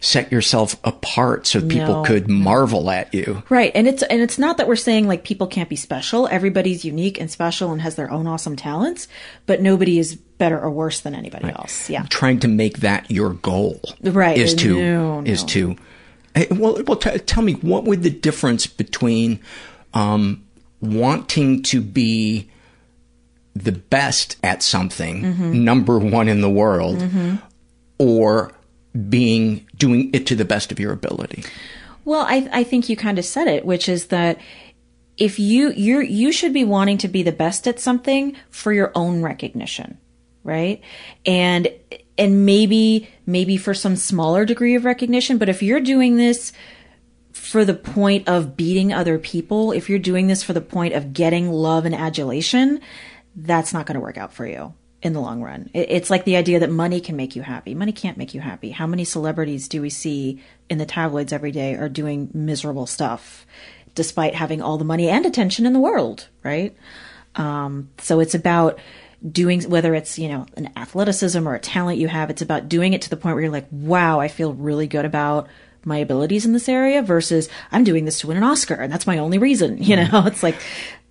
[0.00, 2.04] set yourself apart so people no.
[2.04, 3.42] could marvel at you.
[3.48, 3.70] Right.
[3.74, 6.26] And it's and it's not that we're saying like people can't be special.
[6.26, 9.08] Everybody's unique and special and has their own awesome talents,
[9.46, 11.56] but nobody is better or worse than anybody right.
[11.58, 11.90] else.
[11.90, 12.06] Yeah.
[12.08, 13.80] Trying to make that your goal.
[14.02, 14.38] Right.
[14.38, 15.30] Is to no, no.
[15.30, 15.76] is to
[16.50, 19.40] well, well t- tell me, what would the difference between
[19.94, 20.44] um,
[20.80, 22.50] wanting to be
[23.54, 25.64] the best at something, mm-hmm.
[25.64, 27.36] number one in the world, mm-hmm.
[27.98, 28.52] or
[29.08, 31.44] being doing it to the best of your ability?
[32.04, 34.38] Well, I, I think you kind of said it, which is that
[35.16, 38.90] if you you you should be wanting to be the best at something for your
[38.94, 39.98] own recognition,
[40.42, 40.80] right?
[41.26, 41.68] And
[42.20, 46.52] and maybe maybe for some smaller degree of recognition but if you're doing this
[47.32, 51.12] for the point of beating other people if you're doing this for the point of
[51.12, 52.80] getting love and adulation
[53.34, 55.70] that's not going to work out for you in the long run.
[55.72, 57.74] It's like the idea that money can make you happy.
[57.74, 58.70] Money can't make you happy.
[58.70, 63.46] How many celebrities do we see in the tabloids every day are doing miserable stuff
[63.94, 66.76] despite having all the money and attention in the world right?
[67.34, 68.78] Um, so it's about
[69.28, 72.94] doing whether it's you know an athleticism or a talent you have it's about doing
[72.94, 75.46] it to the point where you're like wow i feel really good about
[75.84, 79.06] my abilities in this area versus i'm doing this to win an oscar and that's
[79.06, 80.26] my only reason you know mm-hmm.
[80.28, 80.56] it's like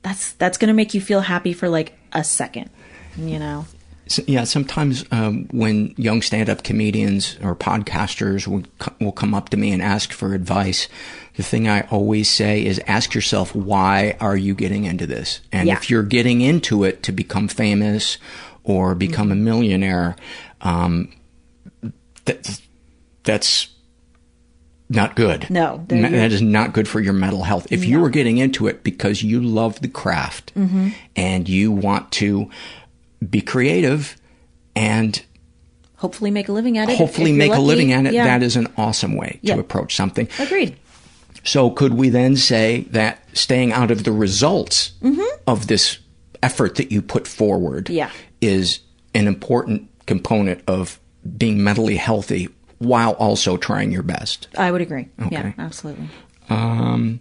[0.02, 2.70] that's that's going to make you feel happy for like a second
[3.16, 3.66] you know
[4.10, 8.64] so, yeah, sometimes um, when young stand-up comedians or podcasters will,
[9.00, 10.88] will come up to me and ask for advice,
[11.40, 15.40] the thing I always say is ask yourself, why are you getting into this?
[15.54, 15.76] And yeah.
[15.76, 18.18] if you're getting into it to become famous
[18.66, 19.40] or become mm-hmm.
[19.40, 20.18] a millionaire,
[20.60, 21.14] um,
[22.26, 22.60] that,
[23.24, 23.70] that's
[24.90, 25.50] not good.
[25.50, 27.72] No, that is not good for your mental health.
[27.72, 27.88] If no.
[27.88, 30.90] you are getting into it because you love the craft mm-hmm.
[31.16, 32.50] and you want to
[33.30, 34.18] be creative
[34.76, 35.24] and
[35.96, 36.98] hopefully make a living at it.
[36.98, 37.62] Hopefully make lucky.
[37.62, 38.12] a living at it.
[38.12, 38.26] Yeah.
[38.26, 39.56] That is an awesome way yep.
[39.56, 40.28] to approach something.
[40.38, 40.76] Agreed.
[41.44, 45.22] So could we then say that staying out of the results mm-hmm.
[45.48, 46.00] of this
[46.42, 48.12] effort that you put forward yeah.
[48.42, 48.80] is
[49.14, 51.00] an important component of
[51.38, 52.50] being mentally healthy
[52.80, 54.48] while also trying your best?
[54.58, 55.08] I would agree.
[55.22, 55.30] Okay.
[55.32, 56.10] Yeah, absolutely.
[56.50, 57.20] Um,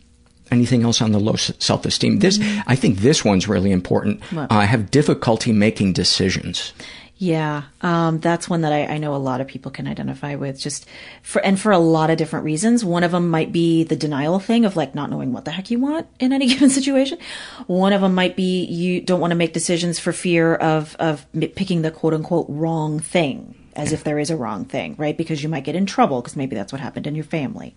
[0.51, 2.21] anything else on the low self-esteem?
[2.21, 2.61] This, mm-hmm.
[2.67, 4.23] I think this one's really important.
[4.33, 6.73] Uh, I have difficulty making decisions.
[7.21, 10.61] Yeah, um, that's one that I, I know a lot of people can identify with.
[10.61, 10.87] Just
[11.21, 12.85] for and for a lot of different reasons.
[12.85, 15.69] One of them might be the denial thing of like not knowing what the heck
[15.69, 17.19] you want in any given situation.
[17.67, 21.27] One of them might be you don't want to make decisions for fear of of
[21.57, 25.17] picking the quote unquote wrong thing, as if there is a wrong thing, right?
[25.17, 27.75] Because you might get in trouble because maybe that's what happened in your family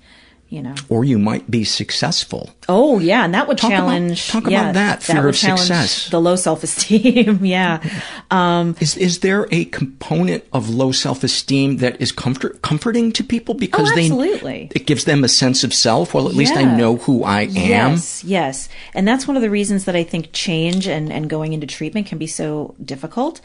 [0.51, 0.75] you know.
[0.89, 2.49] Or you might be successful.
[2.67, 4.29] Oh yeah, and that would talk challenge.
[4.29, 7.39] About, talk yeah, about that fear that of success, the low self esteem.
[7.45, 7.81] yeah.
[8.29, 13.23] Um, is is there a component of low self esteem that is comfort comforting to
[13.23, 16.13] people because oh, they it gives them a sense of self?
[16.13, 16.39] Well, at yeah.
[16.39, 17.53] least I know who I am.
[17.53, 21.53] Yes, yes, and that's one of the reasons that I think change and and going
[21.53, 23.39] into treatment can be so difficult,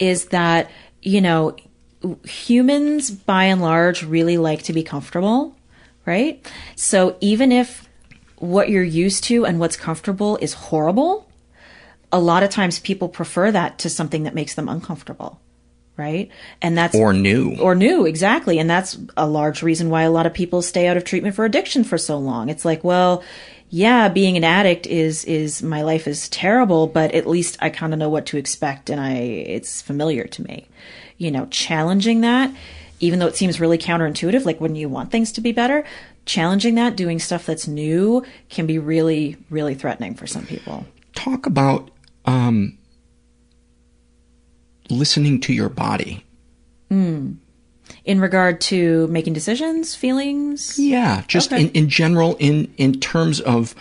[0.00, 0.68] is that
[1.02, 1.54] you know
[2.24, 5.54] humans by and large really like to be comfortable
[6.08, 6.50] right?
[6.74, 7.88] So even if
[8.36, 11.30] what you're used to and what's comfortable is horrible,
[12.10, 15.40] a lot of times people prefer that to something that makes them uncomfortable.
[15.96, 16.30] Right.
[16.62, 18.06] And that's or new or new.
[18.06, 18.60] Exactly.
[18.60, 21.44] And that's a large reason why a lot of people stay out of treatment for
[21.44, 22.48] addiction for so long.
[22.48, 23.24] It's like, well,
[23.68, 27.92] yeah, being an addict is, is my life is terrible, but at least I kind
[27.92, 30.68] of know what to expect and I, it's familiar to me.
[31.16, 32.54] You know, challenging that
[33.00, 35.84] even though it seems really counterintuitive, like when you want things to be better,
[36.26, 40.86] challenging that, doing stuff that's new can be really, really threatening for some people.
[41.14, 41.90] Talk about
[42.24, 42.76] um,
[44.90, 46.24] listening to your body.
[46.90, 47.36] Mm.
[48.04, 50.78] In regard to making decisions, feelings?
[50.78, 51.62] Yeah, just okay.
[51.62, 53.74] in, in general, in, in terms of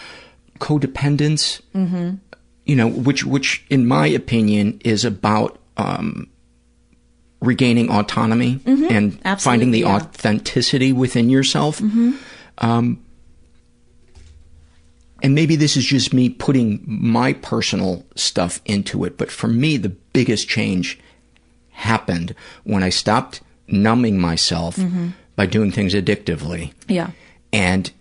[0.59, 2.15] codependence, mm-hmm.
[2.65, 6.29] you know, which, which in my opinion is about um,
[7.41, 8.85] regaining autonomy mm-hmm.
[8.89, 9.95] and Absolutely, finding the yeah.
[9.95, 11.79] authenticity within yourself.
[11.79, 12.11] Mm-hmm.
[12.59, 13.03] Um,
[15.23, 19.77] and maybe this is just me putting my personal stuff into it, but for me,
[19.77, 20.99] the biggest change
[21.71, 25.09] happened when I stopped numbing myself mm-hmm.
[25.35, 26.73] by doing things addictively.
[26.87, 27.11] Yeah.
[27.51, 27.91] And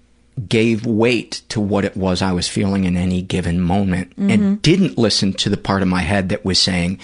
[0.48, 4.54] gave weight to what it was I was feeling in any given moment and Mm-hmm.
[4.56, 6.98] didn't listen to the part of my head that was saying,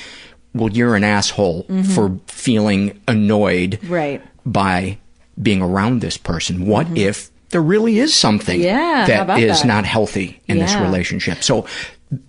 [0.55, 4.23] well, you're an asshole for feeling annoyed Right.
[4.45, 4.99] by
[5.41, 6.67] being around this person.
[6.67, 8.67] What if there really is something Mm-hmm.
[8.67, 9.67] Yeah, that is that?
[9.69, 11.43] not healthy in this relationship?
[11.43, 11.67] So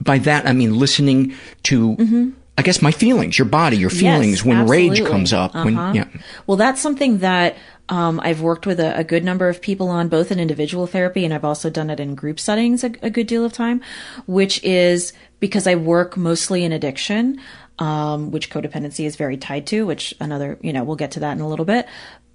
[0.01, 1.33] by that, I mean listening
[1.63, 4.49] to, I guess, my feelings, your body, your feelings Mm-hmm.
[4.49, 5.53] Yes, when rage comes up.
[5.55, 5.93] When, Uh-huh.
[5.93, 6.07] yeah.
[6.47, 7.55] Well, that's something that
[7.89, 11.25] um, I've worked with a, a good number of people on, both in individual therapy
[11.25, 13.81] and I've also done it in group settings a, a good deal of time,
[14.25, 17.41] which is because I work mostly in addiction,
[17.79, 21.33] um, which codependency is very tied to, which another, you know, we'll get to that
[21.33, 21.87] in a little bit.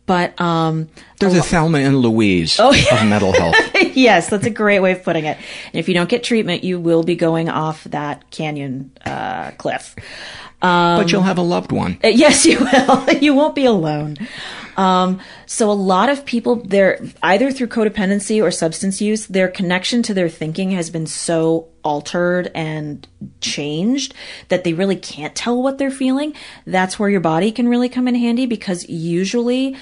[0.06, 0.88] But um,
[1.20, 3.54] They're the Thelma and Louise Oh, of mental health.
[3.94, 5.36] yes, that's a great way of putting it.
[5.36, 9.94] And if you don't get treatment, you will be going off that canyon uh, cliff.
[10.60, 11.98] Um, but you'll have a loved one.
[12.02, 13.10] Uh, Yes, you will.
[13.14, 14.16] you won't be alone.
[14.76, 20.02] Um, so a lot of people, they're either through codependency or substance use, their connection
[20.04, 23.06] to their thinking has been so altered and
[23.40, 24.14] changed
[24.48, 26.32] that they really can't tell what they're feeling.
[26.64, 29.76] That's where your body can really come in handy because usually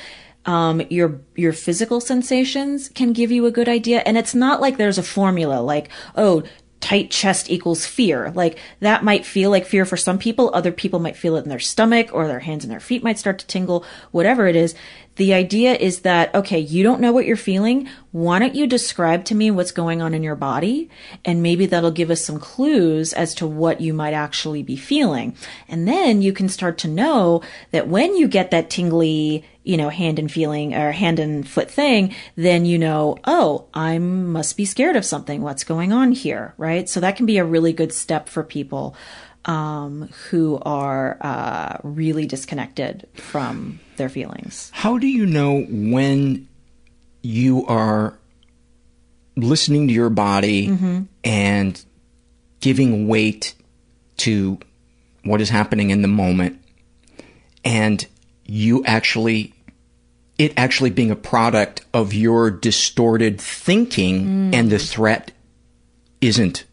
[0.47, 4.77] um, your your physical sensations can give you a good idea, and it's not like
[4.77, 6.45] there's a formula like oh
[6.81, 8.31] tight chest equals fear.
[8.35, 10.51] Like that might feel like fear for some people.
[10.53, 13.19] Other people might feel it in their stomach or their hands and their feet might
[13.19, 14.75] start to tingle, whatever it is.
[15.17, 17.89] The idea is that, okay, you don't know what you're feeling.
[18.13, 20.91] Why don't you describe to me what's going on in your body?
[21.25, 25.35] And maybe that'll give us some clues as to what you might actually be feeling.
[25.69, 29.89] And then you can start to know that when you get that tingly, you know,
[29.89, 34.67] hand and feeling or hand and foot thing, then you know, oh, I must be
[34.67, 35.41] scared of something.
[35.41, 36.55] What's going on here?
[36.59, 36.89] Right.
[36.89, 38.95] So that can be a really good step for people
[39.47, 44.71] um, who are uh, really disconnected from their feelings.
[44.75, 46.49] How do you know when
[47.23, 48.15] you are
[49.37, 51.03] listening to your body Mm-hmm.
[51.25, 51.85] and
[52.61, 53.55] giving weight
[54.19, 54.59] to
[55.25, 56.59] what is happening in the moment
[57.65, 58.07] and
[58.45, 59.53] you actually
[60.39, 64.55] it actually being a product of your distorted thinking Mm.
[64.55, 65.33] and the threat
[66.21, 66.65] isn't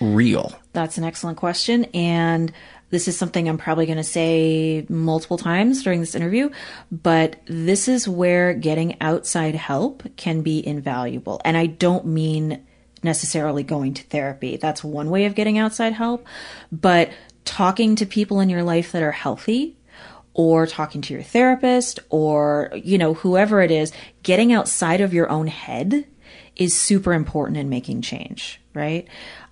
[0.00, 1.84] real That's an excellent question.
[1.94, 2.52] And
[2.90, 6.50] this is something I'm probably going to say multiple times during this interview,
[6.90, 11.40] but this is where getting outside help can be invaluable.
[11.44, 12.64] And I don't mean
[13.02, 14.56] necessarily going to therapy.
[14.56, 16.26] That's one way of getting outside help,
[16.72, 17.10] but
[17.44, 19.76] talking to people in your life that are healthy
[20.34, 25.28] or talking to your therapist or, you know, whoever it is, getting outside of your
[25.30, 26.06] own head
[26.56, 29.06] is super important in making change, right?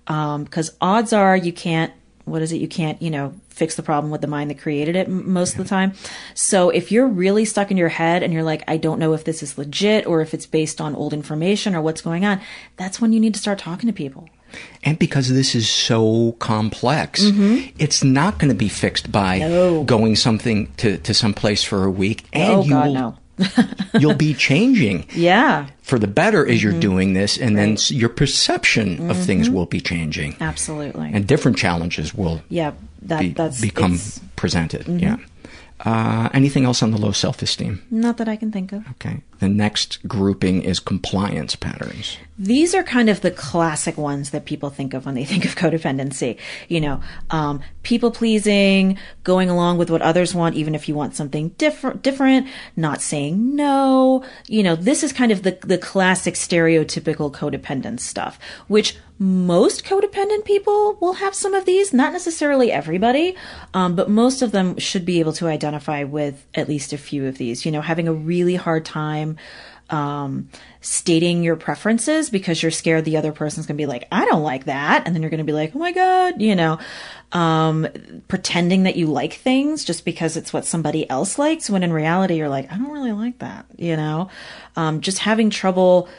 [0.07, 1.91] Um, because odds are you can't
[2.27, 2.57] what is it?
[2.57, 5.57] You can't, you know, fix the problem with the mind that created it most of
[5.57, 5.93] the time.
[6.33, 9.23] So if you're really stuck in your head and you're like, I don't know if
[9.23, 12.41] this is legit or if it's based on old information or what's going on,
[12.75, 14.29] that's when you need to start talking to people.
[14.83, 17.69] And because this is so complex, mm-hmm.
[17.79, 19.83] it's not going to be fixed by no.
[19.83, 22.25] going something to, to some place for a week.
[22.31, 23.17] And oh, you God, will, no.
[23.99, 25.05] you'll be changing.
[25.13, 25.67] Yeah.
[25.81, 26.71] For the better as mm-hmm.
[26.71, 27.77] you're doing this, and right.
[27.77, 29.09] then your perception mm-hmm.
[29.11, 30.35] of things will be changing.
[30.39, 31.11] Absolutely.
[31.13, 32.73] And different challenges will yeah,
[33.03, 33.99] that, be, that's, become
[34.35, 34.85] presented.
[34.85, 34.99] Mm-hmm.
[34.99, 35.17] Yeah.
[35.87, 37.81] Uh, anything else on the low self esteem?
[37.89, 38.85] Not that I can think of.
[38.89, 39.21] Okay.
[39.39, 42.17] The next grouping is compliance patterns.
[42.37, 45.55] These are kind of the classic ones that people think of when they think of
[45.55, 46.39] codependency.
[46.67, 51.15] You know, um, people pleasing, going along with what others want, even if you want
[51.15, 54.25] something different, different, not saying no.
[54.47, 60.45] You know, this is kind of the, the classic stereotypical codependent stuff, which most codependent
[60.45, 63.35] people will have some of these, not necessarily everybody,
[63.73, 67.25] um, but most of them should be able to identify with at least a few
[67.25, 67.65] of these.
[67.65, 69.37] You know, having a really hard time
[69.89, 70.49] um,
[70.81, 74.43] stating your preferences because you're scared the other person's going to be like, I don't
[74.43, 75.03] like that.
[75.05, 76.77] And then you're going to be like, oh my God, you know,
[77.31, 77.87] um,
[78.27, 82.35] pretending that you like things just because it's what somebody else likes when in reality
[82.35, 84.29] you're like, I don't really like that, you know,
[84.75, 86.09] um, just having trouble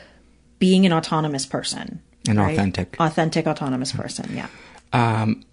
[0.59, 2.52] being an autonomous person an right?
[2.52, 4.30] authentic, authentic, autonomous person.
[4.34, 4.48] Yeah.
[4.92, 5.44] Um,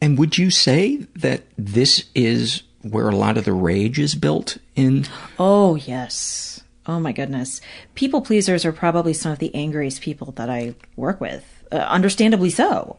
[0.00, 4.58] and would you say that this is where a lot of the rage is built
[4.74, 5.06] in?
[5.38, 6.62] Oh yes.
[6.86, 7.60] Oh my goodness.
[7.94, 11.44] People pleasers are probably some of the angriest people that I work with.
[11.72, 12.98] Uh, understandably so.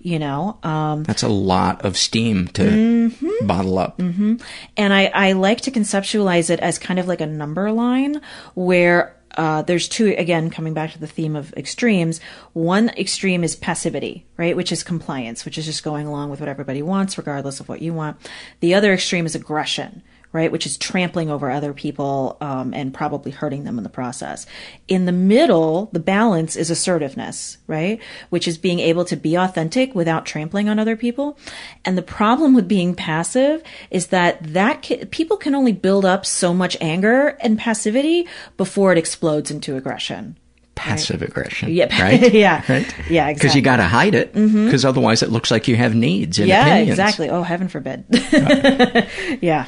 [0.00, 3.96] You know, um, that's a lot of steam to mm-hmm, bottle up.
[3.96, 4.36] Mm-hmm.
[4.76, 8.20] And I, I like to conceptualize it as kind of like a number line
[8.52, 12.20] where uh, there's two, again, coming back to the theme of extremes.
[12.52, 14.56] One extreme is passivity, right?
[14.56, 17.82] Which is compliance, which is just going along with what everybody wants, regardless of what
[17.82, 18.16] you want.
[18.60, 20.02] The other extreme is aggression,
[20.34, 20.50] right?
[20.50, 24.46] Which is trampling over other people um, and probably hurting them in the process.
[24.88, 28.00] In the middle, the balance is assertiveness, right?
[28.30, 31.38] Which is being able to be authentic without trampling on other people.
[31.84, 33.62] And the problem with being passive
[33.92, 38.26] is that that ca- people can only build up so much anger and passivity
[38.56, 40.36] before it explodes into aggression
[40.74, 41.30] passive right.
[41.30, 41.72] aggression.
[41.72, 42.34] Yeah, right.
[42.34, 42.94] yeah, right.
[43.08, 43.60] Yeah, because exactly.
[43.60, 44.32] you got to hide it.
[44.32, 44.88] Because mm-hmm.
[44.88, 46.90] otherwise, it looks like you have needs and yeah, opinions.
[46.98, 47.30] exactly.
[47.30, 48.04] Oh, heaven forbid.
[49.40, 49.66] yeah.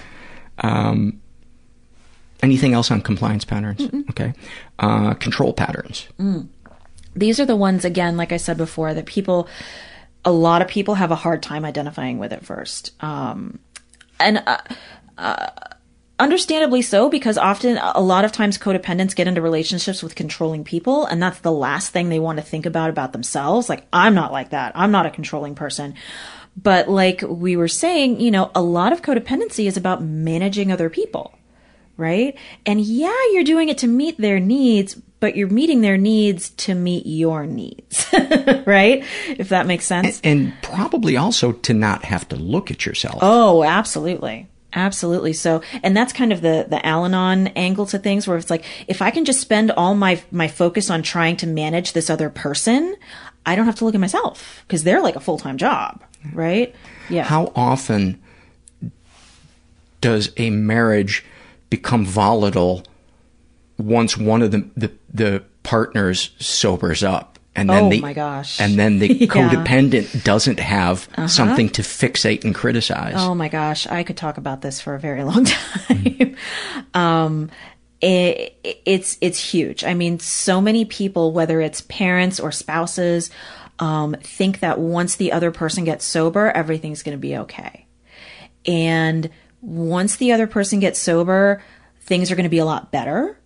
[0.58, 1.20] Um,
[2.42, 3.80] anything else on compliance patterns?
[3.80, 4.08] Mm-mm.
[4.10, 4.32] Okay.
[4.78, 6.08] Uh, control patterns.
[6.18, 6.48] Mm.
[7.14, 9.48] These are the ones, again, like I said before, that people,
[10.24, 12.92] a lot of people have a hard time identifying with at first.
[13.02, 13.58] Um,
[14.20, 14.58] and, uh,
[15.16, 15.50] uh,
[16.18, 21.04] understandably so because often a lot of times codependents get into relationships with controlling people
[21.04, 24.32] and that's the last thing they want to think about about themselves like i'm not
[24.32, 25.94] like that i'm not a controlling person
[26.56, 30.88] but like we were saying, you know, a lot of codependency is about managing other
[30.88, 31.38] people,
[31.96, 32.36] right?
[32.64, 36.74] And yeah, you're doing it to meet their needs, but you're meeting their needs to
[36.74, 38.06] meet your needs,
[38.66, 39.04] right?
[39.28, 40.20] If that makes sense.
[40.24, 43.18] And, and, probably also to not have to look at yourself.
[43.22, 44.48] Oh, absolutely.
[44.76, 45.32] Absolutely.
[45.32, 49.00] So, and that's kind of the, the Al-Anon angle to things where it's like, if
[49.00, 52.94] I can just spend all my, my focus on trying to manage this other person,
[53.46, 56.74] I don't have to look at myself because they're like a full-time job, right?
[57.08, 57.22] Yeah.
[57.22, 58.20] How often
[60.00, 61.24] does a marriage
[61.70, 62.84] become volatile
[63.78, 67.38] once one of the, the, the partners sobers up?
[67.54, 68.60] And then oh the, my gosh.
[68.60, 69.26] And then the yeah.
[69.28, 71.28] codependent doesn't have uh-huh.
[71.28, 73.14] something to fixate and criticize.
[73.16, 73.86] Oh my gosh.
[73.86, 75.44] I could talk about this for a very long
[75.88, 76.36] time.
[76.92, 77.50] um,
[78.06, 79.84] it, it's, it's huge.
[79.84, 83.30] I mean, so many people, whether it's parents or spouses,
[83.78, 87.86] um, think that once the other person gets sober, everything's going to be okay.
[88.64, 89.30] And
[89.60, 91.62] once the other person gets sober,
[92.00, 93.38] things are going to be a lot better,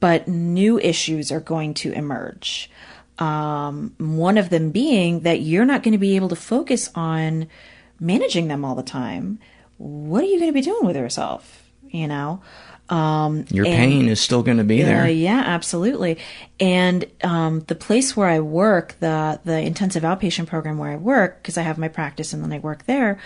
[0.00, 2.70] but new issues are going to emerge.
[3.18, 7.48] Um, one of them being that you're not going to be able to focus on
[8.00, 9.38] managing them all the time.
[9.76, 11.70] What are you going to be doing with yourself?
[11.90, 12.40] You know?
[12.90, 15.02] Um, Your and, pain is still going to be there.
[15.02, 16.18] Uh, yeah, absolutely.
[16.58, 21.40] And um, the place where I work, the the intensive outpatient program where I work,
[21.40, 23.20] because I have my practice and then I work there.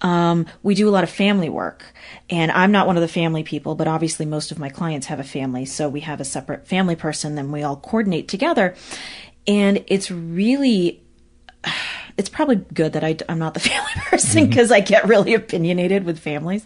[0.00, 1.84] Um, we do a lot of family work,
[2.28, 5.20] and I'm not one of the family people, but obviously most of my clients have
[5.20, 7.36] a family, so we have a separate family person.
[7.36, 8.74] Then we all coordinate together,
[9.46, 11.02] and it's really
[12.16, 14.74] it's probably good that I, am not the family person because mm-hmm.
[14.74, 16.64] I get really opinionated with families.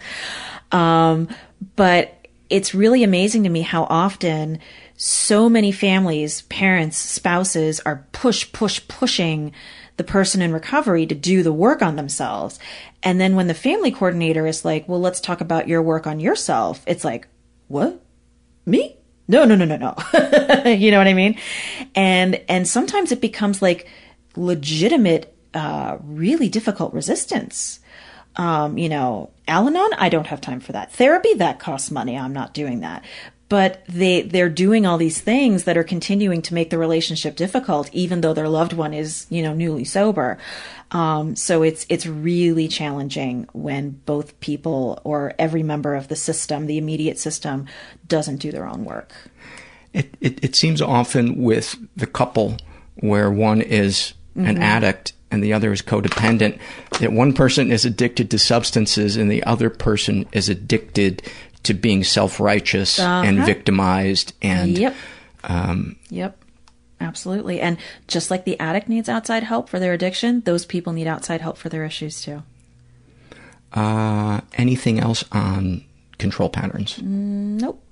[0.72, 1.28] Um,
[1.76, 2.15] but
[2.48, 4.58] it's really amazing to me how often
[4.96, 9.52] so many families, parents, spouses are push, push, pushing
[9.96, 12.58] the person in recovery to do the work on themselves.
[13.02, 16.20] And then when the family coordinator is like, well, let's talk about your work on
[16.20, 17.28] yourself, it's like,
[17.68, 18.00] what?
[18.64, 18.96] Me?
[19.28, 19.94] No, no, no, no, no.
[20.70, 21.38] you know what I mean?
[21.94, 23.88] And, and sometimes it becomes like
[24.36, 27.80] legitimate, uh, really difficult resistance.
[28.36, 30.92] Um, you know, Al Anon, I don't have time for that.
[30.92, 32.18] Therapy, that costs money.
[32.18, 33.04] I'm not doing that
[33.48, 37.88] but they they're doing all these things that are continuing to make the relationship difficult
[37.92, 40.38] even though their loved one is you know newly sober
[40.92, 46.66] um, so it's it's really challenging when both people or every member of the system
[46.66, 47.66] the immediate system
[48.08, 49.12] doesn't do their own work
[49.92, 52.56] it it, it seems often with the couple
[52.96, 54.46] where one is mm-hmm.
[54.46, 56.58] an addict and the other is codependent
[57.00, 61.22] that one person is addicted to substances and the other person is addicted
[61.62, 63.22] to being self-righteous uh-huh.
[63.26, 64.94] and victimized and yep.
[65.44, 66.38] um, yep.
[66.98, 67.60] Absolutely.
[67.60, 67.76] And
[68.08, 71.58] just like the addict needs outside help for their addiction those people need outside help
[71.58, 72.42] for their issues too.
[73.72, 75.84] Uh, anything else on
[76.18, 76.96] control patterns?
[76.96, 77.82] Mm, nope.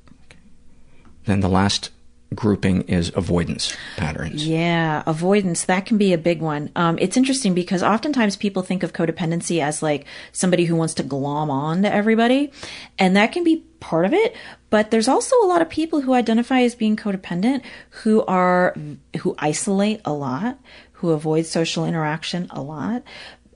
[1.26, 1.90] Then the last
[2.34, 4.46] grouping is avoidance patterns.
[4.46, 6.70] Yeah, avoidance, that can be a big one.
[6.76, 11.02] Um, it's interesting because oftentimes people think of codependency as like somebody who wants to
[11.02, 12.52] glom on to everybody,
[12.98, 14.34] and that can be part of it.
[14.70, 18.74] But there's also a lot of people who identify as being codependent who are,
[19.20, 20.58] who isolate a lot,
[20.92, 23.02] who avoid social interaction a lot.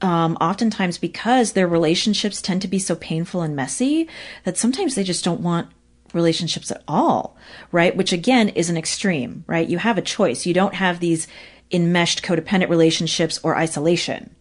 [0.00, 4.08] Um, oftentimes because their relationships tend to be so painful and messy
[4.44, 5.70] that sometimes they just don't want
[6.14, 7.36] relationships at all,
[7.72, 7.96] right?
[7.96, 9.68] Which again is an extreme, right?
[9.68, 10.46] You have a choice.
[10.46, 11.26] You don't have these
[11.70, 14.34] enmeshed codependent relationships or isolation,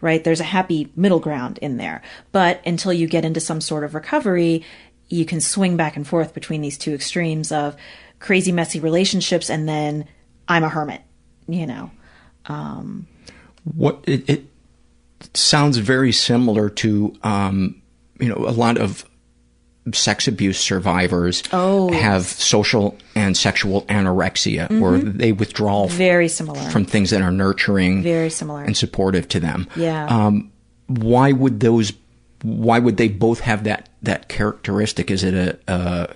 [0.00, 0.22] right?
[0.22, 2.02] There's a happy middle ground in there.
[2.32, 4.64] But until you get into some sort of recovery,
[5.08, 7.76] you can swing back and forth between these two extremes of
[8.18, 10.06] crazy, messy relationships and then
[10.48, 11.02] I'm a hermit,
[11.46, 11.90] you know.
[12.46, 13.06] Um,
[13.64, 14.44] what it, it
[15.34, 17.80] sounds very similar to, um,
[18.18, 19.04] you know, a lot of
[19.92, 24.82] sex abuse survivors oh, have social and sexual anorexia mm-hmm.
[24.82, 26.60] or they withdraw very similar.
[26.70, 28.62] from things that are nurturing very similar.
[28.62, 29.66] and supportive to them.
[29.74, 30.06] Yeah.
[30.06, 30.52] Um,
[30.86, 31.92] why would those
[32.42, 35.10] why would they both have that that characteristic?
[35.10, 36.06] Is it a uh,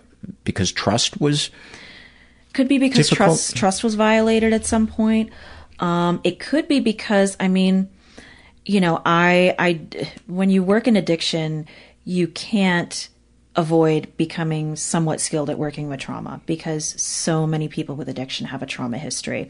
[0.45, 1.51] because trust was
[2.53, 3.31] could be because difficult?
[3.31, 5.31] trust trust was violated at some point.
[5.81, 7.91] Um, it could be because i mean
[8.65, 9.81] you know i i
[10.27, 11.67] when you work in addiction
[12.05, 13.11] you can't
[13.57, 18.63] avoid becoming somewhat skilled at working with trauma because so many people with addiction have
[18.63, 19.49] a trauma history.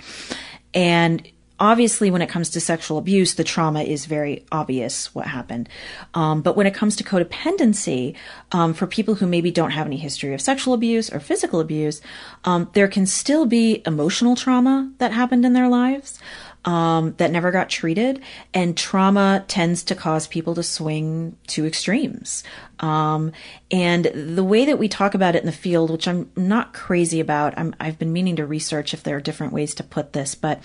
[0.72, 1.28] And
[1.58, 5.68] obviously when it comes to sexual abuse the trauma is very obvious what happened
[6.12, 8.14] um, but when it comes to codependency
[8.52, 12.02] um, for people who maybe don't have any history of sexual abuse or physical abuse
[12.44, 16.18] um, there can still be emotional trauma that happened in their lives
[16.66, 18.20] um, that never got treated.
[18.52, 22.42] And trauma tends to cause people to swing to extremes.
[22.80, 23.32] Um,
[23.70, 27.20] and the way that we talk about it in the field, which I'm not crazy
[27.20, 30.34] about, i have been meaning to research if there are different ways to put this,
[30.34, 30.62] but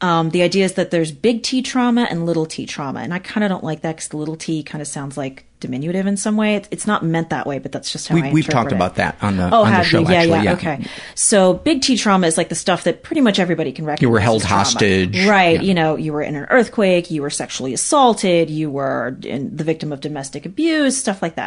[0.00, 3.00] um, the idea is that there's big T trauma and little T trauma.
[3.00, 5.46] And I kind of don't like that because the little T kind of sounds like
[5.60, 6.56] diminutive in some way.
[6.56, 8.74] It's, it's not meant that way, but that's just how we, I We've talked it.
[8.74, 10.08] about that on the, oh, on the show, you?
[10.08, 10.44] Yeah, actually.
[10.44, 10.86] Yeah, okay.
[11.14, 14.02] So big T trauma is like the stuff that pretty much everybody can recognize.
[14.02, 15.26] You were held hostage.
[15.26, 15.56] Right.
[15.56, 15.62] Yeah.
[15.62, 19.64] You know, you were in an earthquake, you were sexually assaulted, you were in, the
[19.64, 21.45] victim of domestic abuse, stuff like that.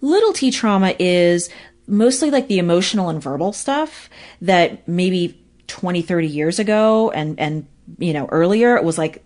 [0.00, 1.50] Little T trauma is
[1.86, 4.08] mostly like the emotional and verbal stuff
[4.40, 7.66] that maybe 20, 30 years ago and, and,
[7.98, 9.24] you know, earlier it was like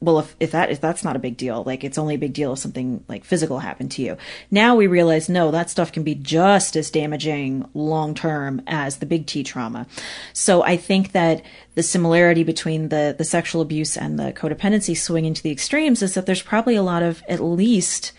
[0.00, 2.32] well, if, if that if that's not a big deal, like it's only a big
[2.32, 4.16] deal if something like physical happened to you.
[4.50, 9.06] Now we realize no, that stuff can be just as damaging long term as the
[9.06, 9.86] big T trauma.
[10.32, 11.42] So I think that
[11.74, 16.14] the similarity between the the sexual abuse and the codependency swinging to the extremes is
[16.14, 18.12] that there's probably a lot of at least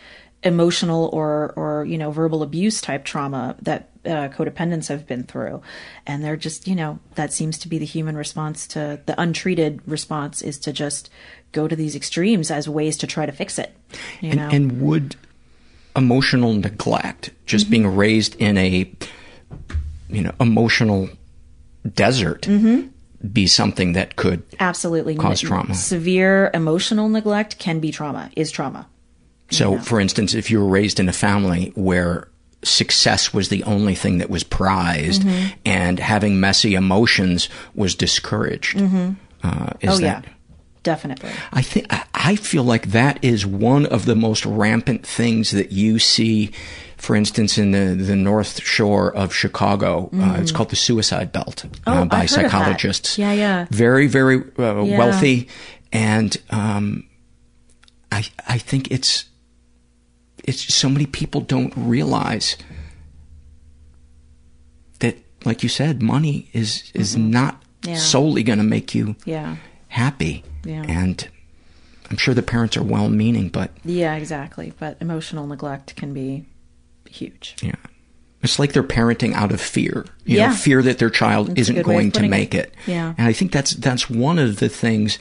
[0.44, 5.62] emotional or or you know verbal abuse type trauma that uh, codependents have been through
[6.06, 9.82] and they're just you know that seems to be the human response to the untreated
[9.88, 11.10] response is to just
[11.52, 13.76] go to these extremes as ways to try to fix it
[14.22, 14.50] and, know?
[14.52, 15.16] and would
[15.96, 17.72] emotional neglect just mm-hmm.
[17.72, 18.92] being raised in a
[20.08, 21.10] you know emotional
[21.94, 22.88] desert mm-hmm.
[23.28, 28.88] be something that could absolutely cause trauma severe emotional neglect can be trauma is trauma
[29.50, 29.82] so, yeah.
[29.82, 32.28] for instance, if you were raised in a family where
[32.64, 35.54] success was the only thing that was prized mm-hmm.
[35.66, 39.12] and having messy emotions was discouraged, mm-hmm.
[39.44, 40.26] uh, is oh, that?
[40.26, 40.34] Yeah.
[40.84, 41.32] Definitely.
[41.52, 46.00] I think I feel like that is one of the most rampant things that you
[46.00, 46.54] see
[46.98, 50.28] for instance, in the, the North Shore of Chicago, mm.
[50.28, 53.18] uh, it's called the suicide belt oh, uh, by I've psychologists.
[53.18, 53.68] Yeah, yeah.
[53.70, 54.98] Very, very uh, yeah.
[54.98, 55.48] wealthy.
[55.94, 57.08] And um,
[58.12, 59.26] I, I think it's,
[60.44, 62.58] it's so many people don't realize
[65.00, 67.32] that, like you said, money is, is mm-hmm.
[67.32, 67.96] not yeah.
[67.96, 69.58] solely going to make you yeah.
[69.90, 70.44] happy.
[70.64, 70.84] Yeah.
[70.88, 71.28] And
[72.10, 73.72] I'm sure the parents are well meaning, but.
[73.84, 74.74] Yeah, exactly.
[74.80, 76.46] But emotional neglect can be
[77.10, 77.56] huge.
[77.62, 77.76] Yeah.
[78.44, 80.06] It's like they're parenting out of fear.
[80.24, 80.50] You yeah.
[80.50, 82.68] know, fear that their child That's isn't going to make it.
[82.68, 82.92] it.
[82.92, 83.14] Yeah.
[83.18, 85.18] And I think that's that's one of the things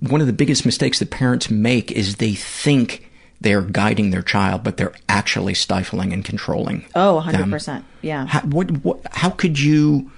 [0.00, 3.09] one of the biggest mistakes that parents make is they think
[3.40, 6.84] they're guiding their child, but they're actually stifling and controlling.
[6.94, 7.64] Oh, 100%.
[7.64, 7.84] Them.
[8.02, 8.26] Yeah.
[8.26, 10.10] How, what, what, how could you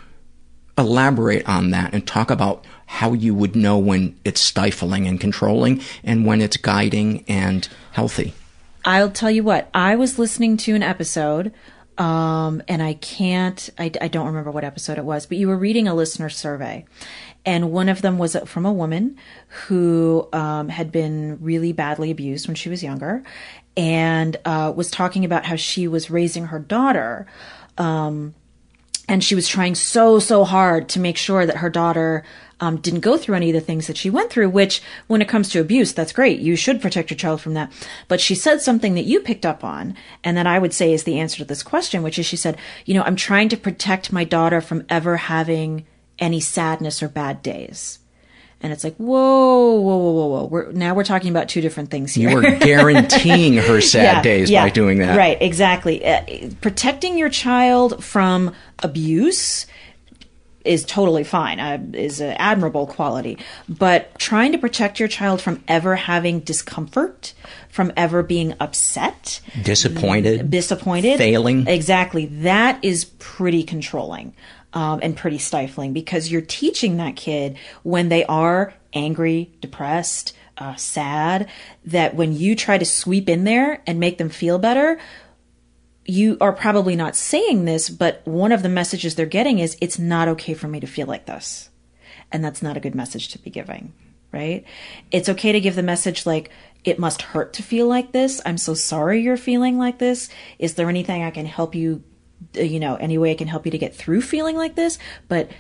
[0.77, 5.81] elaborate on that and talk about how you would know when it's stifling and controlling
[6.03, 8.35] and when it's guiding and healthy?
[8.85, 11.53] I'll tell you what, I was listening to an episode,
[11.99, 15.57] um, and I can't, I, I don't remember what episode it was, but you were
[15.57, 16.85] reading a listener survey.
[17.45, 19.17] And one of them was from a woman
[19.67, 23.23] who um, had been really badly abused when she was younger
[23.77, 27.27] and uh, was talking about how she was raising her daughter.
[27.79, 28.35] Um,
[29.09, 32.23] and she was trying so, so hard to make sure that her daughter
[32.61, 35.29] um, didn't go through any of the things that she went through, which when it
[35.29, 36.39] comes to abuse, that's great.
[36.39, 37.73] You should protect your child from that.
[38.07, 41.03] But she said something that you picked up on, and that I would say is
[41.03, 44.13] the answer to this question, which is she said, you know, I'm trying to protect
[44.13, 45.85] my daughter from ever having
[46.19, 47.99] any sadness or bad days.
[48.63, 50.45] And it's like, whoa, whoa, whoa, whoa, whoa.
[50.45, 52.31] We're, now we're talking about two different things here.
[52.31, 55.17] You are guaranteeing her sad yeah, days yeah, by doing that.
[55.17, 56.05] Right, exactly.
[56.05, 59.67] Uh, protecting your child from abuse
[60.65, 63.37] is totally fine, uh, is an admirable quality.
[63.69, 67.35] But trying to protect your child from ever having discomfort,
[67.69, 71.67] from ever being upset, disappointed, disappointed, failing.
[71.67, 72.27] Exactly.
[72.27, 74.35] That is pretty controlling
[74.73, 80.75] um, and pretty stifling because you're teaching that kid when they are angry, depressed, uh,
[80.77, 81.49] sad,
[81.85, 84.99] that when you try to sweep in there and make them feel better,
[86.05, 89.99] you are probably not saying this, but one of the messages they're getting is it's
[89.99, 91.71] not okay for me to feel like this.
[92.31, 93.93] And that's not a good message to be giving,
[94.33, 94.65] right?
[95.11, 96.51] It's okay to give the message like,
[96.85, 98.41] it must hurt to feel like this.
[98.45, 100.29] I'm so sorry you're feeling like this.
[100.59, 102.03] Is there anything I can help you
[102.55, 105.51] you know, any way I can help you to get through feeling like this, but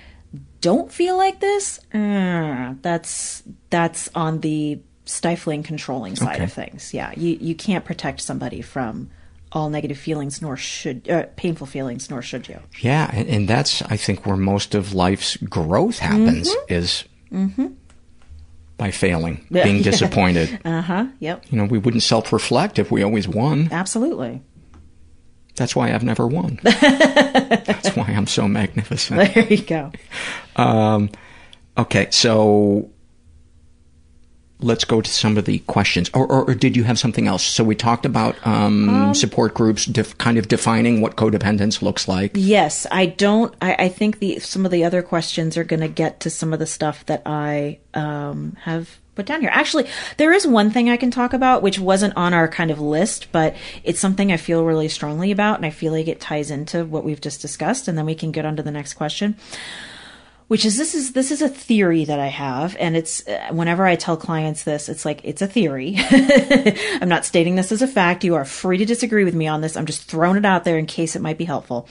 [0.61, 6.45] don't feel like this, uh, that's that's on the stifling, controlling side okay.
[6.45, 6.95] of things.
[6.95, 9.11] Yeah, you you can't protect somebody from
[9.51, 12.59] all negative feelings, nor should uh, painful feelings, nor should you.
[12.80, 16.72] Yeah, and, and, that's I think where most of life's growth happens mm-hmm.
[16.72, 17.05] is.
[17.30, 17.66] Mm-hmm.
[18.78, 20.59] By failing, being disappointed.
[20.64, 21.07] uh huh.
[21.20, 21.45] Yep.
[21.51, 23.68] You know, we wouldn't self reflect if we always won.
[23.70, 24.43] Absolutely.
[25.57, 26.59] That's why I've never won.
[26.63, 29.35] That's why I'm so magnificent.
[29.35, 29.93] There you go.
[30.57, 31.11] Um,
[31.77, 32.91] okay, so
[34.63, 36.11] let's go to some of the questions.
[36.15, 37.43] Or, or, or, did you have something else?
[37.43, 42.09] So we talked about um, um, support groups, def- kind of defining what codependence looks
[42.09, 42.33] like.
[42.35, 43.55] Yes, I don't.
[43.61, 46.53] I, I think the some of the other questions are going to get to some
[46.53, 49.51] of the stuff that I um, have put down here.
[49.53, 49.87] Actually,
[50.17, 53.31] there is one thing I can talk about which wasn't on our kind of list,
[53.33, 53.55] but
[53.85, 57.05] it's something I feel really strongly about, and I feel like it ties into what
[57.05, 59.37] we've just discussed, and then we can get on to the next question.
[60.49, 63.87] Which is this is this is a theory that I have, and it's uh, whenever
[63.87, 65.97] I tell clients this, it's like it's a theory.
[66.11, 68.23] I'm not stating this as a fact.
[68.23, 69.79] You are free to disagree with me on this.
[69.79, 71.89] I'm just throwing it out there in case it might be helpful.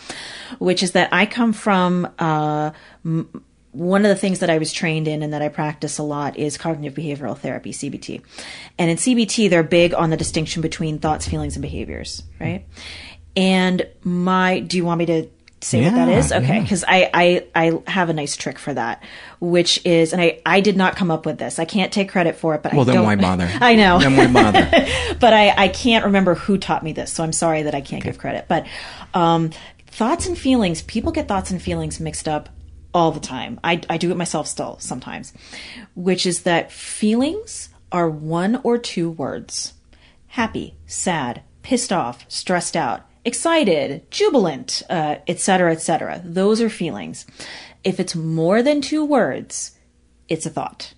[0.59, 2.69] Which is that I come from uh,
[3.71, 6.37] one of the things that I was trained in and that I practice a lot
[6.37, 8.21] is cognitive behavioral therapy, CBT.
[8.77, 12.65] And in CBT, they're big on the distinction between thoughts, feelings, and behaviors, right?
[13.35, 15.29] And my, do you want me to
[15.61, 16.31] say yeah, what that is?
[16.33, 16.57] Okay.
[16.57, 16.67] Yeah.
[16.67, 19.01] Cause I, I, I have a nice trick for that,
[19.39, 21.57] which is, and I, I did not come up with this.
[21.57, 23.49] I can't take credit for it, but well, I then why bother?
[23.61, 23.99] I know.
[23.99, 24.69] Then why bother?
[25.21, 27.13] but I, I can't remember who taught me this.
[27.13, 28.09] So I'm sorry that I can't okay.
[28.09, 28.67] give credit, but,
[29.13, 29.51] um,
[29.87, 32.49] thoughts and feelings, people get thoughts and feelings mixed up
[32.93, 33.59] all the time.
[33.63, 35.33] I, I do it myself still sometimes,
[35.95, 39.73] which is that feelings are one or two words
[40.27, 46.21] happy, sad, pissed off, stressed out, excited, jubilant, uh, etc., etc.
[46.23, 47.25] Those are feelings.
[47.83, 49.77] If it's more than two words,
[50.29, 50.93] it's a thought.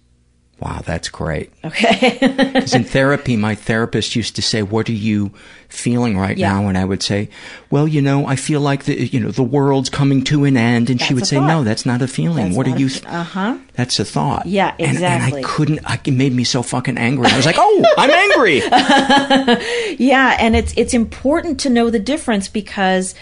[0.64, 1.52] Wow, that's great.
[1.66, 2.18] Okay.
[2.54, 5.32] 'Cause in therapy, my therapist used to say, "What are you
[5.68, 6.54] feeling right Yeah.
[6.54, 7.28] now?" And I would say,
[7.70, 10.90] "Well, you know, I feel like the you know the world's coming to an end."
[10.90, 11.48] And she would say, thought.
[11.48, 12.56] "No, that's not a feeling.
[12.56, 12.88] what are you?
[12.88, 13.58] Th- Uh huh.
[13.74, 15.40] that's a thought." Yeah, And- exactly.
[15.40, 15.80] And, I couldn't.
[15.86, 17.28] I, it made me so fucking angry.
[17.28, 18.60] I was like, "Oh, I'm angry."
[20.00, 23.16] yeah, and it's it's important to know the difference because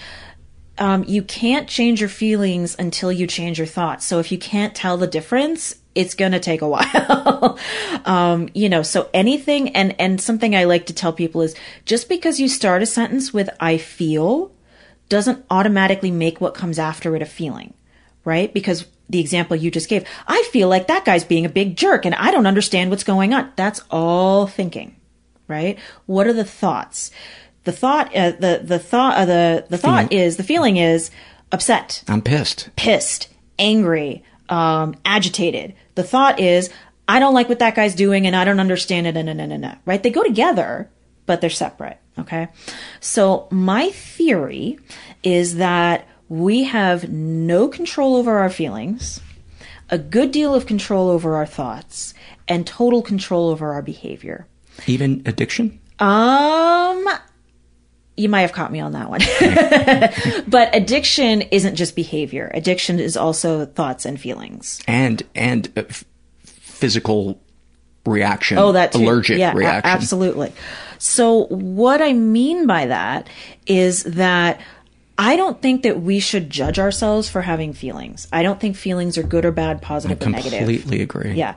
[0.78, 4.06] um, you can't change your feelings until you change your thoughts.
[4.06, 7.58] So if you can't tell the difference, it's going to take a while.
[8.06, 12.10] um, you know, so anything and and something I like to tell people is just
[12.10, 14.52] because you start a sentence with "I feel"
[15.10, 17.74] doesn't automatically make what comes after it a feeling,
[18.24, 18.54] right?
[18.54, 22.06] Because the example you just gave, I feel like that guy's being a big jerk
[22.06, 23.52] and I don't understand what's going on.
[23.58, 24.96] That's all thinking
[25.52, 25.78] right?
[26.08, 27.12] What are the thoughts?
[27.66, 31.12] The thought, uh, the the thought, uh, the the thought is the feeling is
[31.52, 32.70] upset, I'm pissed.
[32.76, 33.28] pissed,
[33.60, 35.74] angry, um, agitated.
[35.96, 36.70] The thought is
[37.08, 39.18] I don't like what that guy's doing and I don't understand it.
[39.18, 39.76] And, no, no, no.
[39.86, 40.04] Right?
[40.04, 40.90] They go together,
[41.26, 41.98] but they're separate.
[42.20, 42.50] Okay.
[43.00, 44.78] So my theory
[45.24, 49.20] is that we have no control over our feelings,
[49.90, 52.14] a good deal of control over our thoughts,
[52.48, 54.46] and total control over our behavior.
[54.88, 55.80] Even addiction.
[56.00, 57.08] Um,
[58.22, 59.22] you might have caught me on that one.
[60.48, 62.52] but addiction isn't just behavior.
[62.54, 64.82] Addiction is also thoughts and feelings.
[64.88, 66.06] and and uh, f-
[66.44, 67.42] physical
[68.06, 68.58] reaction.
[68.58, 69.00] Oh, that too.
[69.00, 69.90] allergic yeah, a- reaction.
[69.92, 70.54] absolutely.
[70.98, 73.28] So what I mean by that
[73.66, 74.62] is that
[75.24, 78.28] I don't think that we should judge ourselves for having feelings.
[78.34, 80.54] I don't think feelings are good or bad, positive or negative.
[80.54, 81.34] I completely agree.
[81.34, 81.54] Yeah.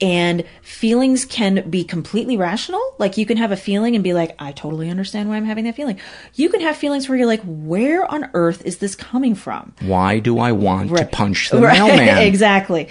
[0.00, 2.80] And feelings can be completely rational.
[2.98, 5.64] Like you can have a feeling and be like, I totally understand why I'm having
[5.64, 5.98] that feeling.
[6.34, 9.72] You can have feelings where you're like, where on earth is this coming from?
[9.80, 11.76] Why do I want to punch the Right.
[11.76, 12.18] mailman?
[12.22, 12.86] exactly.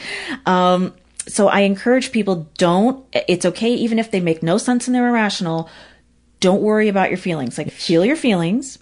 [0.45, 0.93] Um,
[1.25, 5.07] so I encourage people don't, it's okay even if they make no sense and they're
[5.07, 5.69] irrational.
[6.41, 7.57] Don't worry about your feelings.
[7.57, 8.77] Like feel your feelings.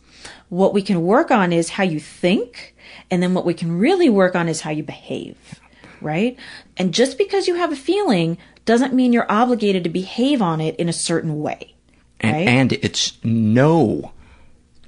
[0.49, 2.75] What we can work on is how you think.
[3.11, 5.59] And then what we can really work on is how you behave.
[6.01, 6.37] Right?
[6.77, 10.75] And just because you have a feeling doesn't mean you're obligated to behave on it
[10.77, 11.73] in a certain way.
[12.19, 12.47] and, right?
[12.47, 14.11] and it's no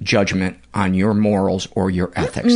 [0.02, 2.54] judgment on your morals or your ethics.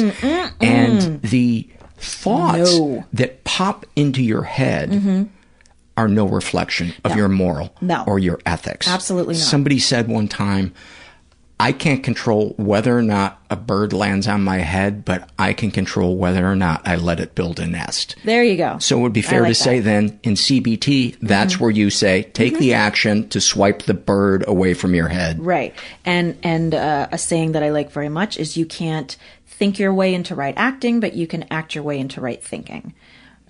[0.61, 3.05] And the thoughts No.
[3.13, 5.23] that pop into your head mm-hmm.
[5.97, 8.05] are no reflection of your moral No.
[8.07, 8.89] or your ethics.
[8.89, 9.43] Absolutely not.
[9.43, 10.73] Somebody said one time,
[11.63, 15.71] I can't control whether or not a bird lands on my head, but I can
[15.71, 18.17] control whether or not I let it build a nest.
[18.25, 18.79] There you go.
[18.81, 22.25] So it would be fair like to say then in CBT, that's where you say,
[22.25, 25.39] take the action to swipe the bird away from your head.
[25.39, 25.73] Right.
[26.05, 29.95] And and uh, a saying that I like very much is you can't think your
[29.95, 32.93] way into right acting, but you can act your way into right thinking.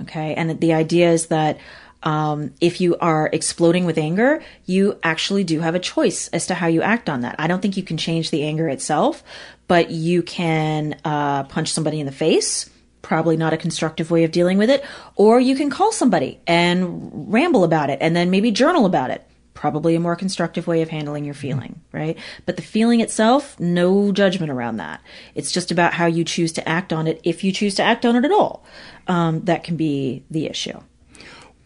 [0.02, 0.34] Okay.
[0.34, 1.56] And the idea is that
[2.02, 6.54] um, if you are exploding with anger, you actually do have a choice as to
[6.54, 7.36] how you act on that.
[7.38, 9.22] I don't think you can change the anger itself,
[9.68, 12.68] but you can uh, punch somebody in the face.
[13.02, 14.84] Probably not a constructive way of dealing with it.
[15.16, 19.26] Or you can call somebody and ramble about it and then maybe journal about it
[19.54, 22.18] probably a more constructive way of handling your feeling, right?
[22.46, 25.00] But the feeling itself, no judgment around that.
[25.36, 28.04] It's just about how you choose to act on it, if you choose to act
[28.04, 28.64] on it at all.
[29.06, 30.80] Um, that can be the issue.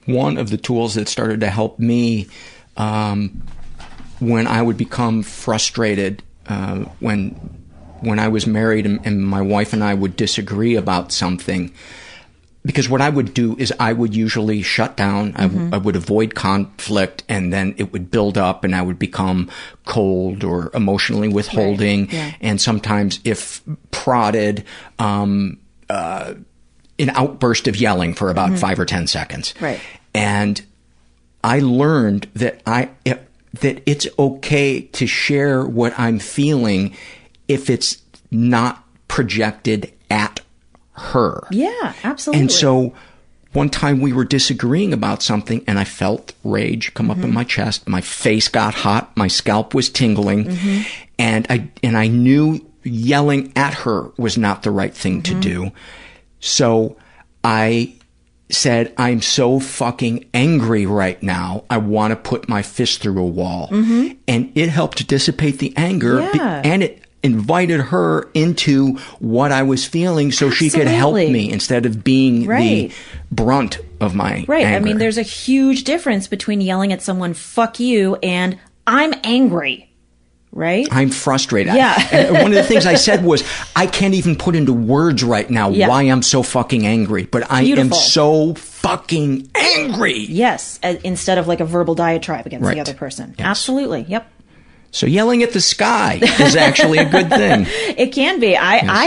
[0.07, 2.29] One of the tools that started to help me
[2.77, 3.43] um,
[4.21, 7.31] when I would become frustrated uh, when
[8.01, 11.73] when I was married and, and my wife and I would disagree about something.
[12.65, 15.35] Because what I would do is I would usually shut down.
[15.37, 18.99] I, w- I would avoid conflict, and then it would build up, and I would
[18.99, 19.49] become
[19.85, 22.11] cold or emotionally withholding.
[22.11, 22.35] yeah.
[22.41, 24.65] And sometimes, if prodded,
[24.99, 26.35] um, uh,
[26.99, 28.59] an outburst of yelling for about mm-hmm.
[28.59, 29.55] five or ten seconds.
[29.61, 29.81] Right.
[30.15, 30.63] And
[31.45, 36.97] I learned that I that it's okay to share what I'm feeling
[37.49, 40.41] if it's not projected at
[40.93, 41.47] her.
[41.51, 42.41] Yeah, absolutely.
[42.41, 42.95] And so
[43.53, 47.35] one time we were disagreeing about something and I felt rage come up in mm-hmm.
[47.35, 47.89] my chest.
[47.89, 49.17] My face got hot.
[49.17, 50.45] My scalp was tingling.
[50.45, 50.83] Mm-hmm.
[51.19, 55.73] And I, and I knew yelling at her was not the right thing to do.
[56.41, 56.97] So
[57.45, 57.95] I
[58.49, 61.65] said, I'm so fucking angry right now.
[61.69, 63.69] I want to put my fist through a wall.
[63.69, 64.15] Mm-hmm.
[64.29, 66.21] And it helped to dissipate the anger.
[66.33, 66.63] Yeah.
[66.65, 71.85] and it invited her into what I was feeling so she could help me instead
[71.85, 72.91] of being Right.
[72.91, 74.65] the brunt of my Right.
[74.67, 79.91] I mean, there's a huge difference between yelling at someone, fuck you, and I'm angry.
[80.57, 80.89] Right?
[80.91, 81.75] I'm frustrated.
[81.75, 81.95] Yeah.
[82.11, 83.45] and one of the things I said was,
[83.77, 85.89] I can't even put into words right now Yeah.
[85.89, 90.19] why I'm so fucking angry, but I am so fucking angry.
[90.19, 92.75] Yes, instead of like a verbal diatribe against Right.
[92.75, 93.35] the other person.
[93.39, 93.47] Yes.
[93.47, 94.03] Absolutely.
[94.09, 94.33] Yep.
[94.93, 97.67] So yelling at the sky is actually a good thing.
[97.99, 98.57] It can be.
[98.57, 99.05] I, I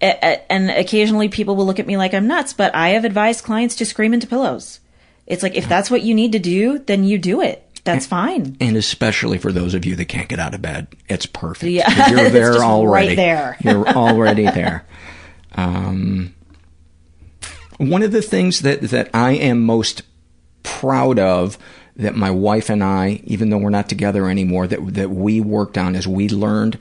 [0.00, 3.44] have, and occasionally people will look at me like I'm nuts, but I have advised
[3.44, 4.80] clients to scream into pillows.
[5.26, 7.67] It's like, if that's what you need to do, then you do it.
[7.84, 8.56] That's fine.
[8.60, 11.70] And especially for those of you that can't get out of bed, it's perfect.
[11.70, 12.10] Yeah.
[12.10, 13.56] You're there just right there.
[13.62, 14.86] You're already there.
[15.52, 16.34] Um,
[17.78, 20.02] one of the things that, that I am most
[20.62, 21.58] proud of
[21.96, 25.76] that my wife and I, even though we're not together anymore, that, that we worked
[25.76, 26.78] on is we learned,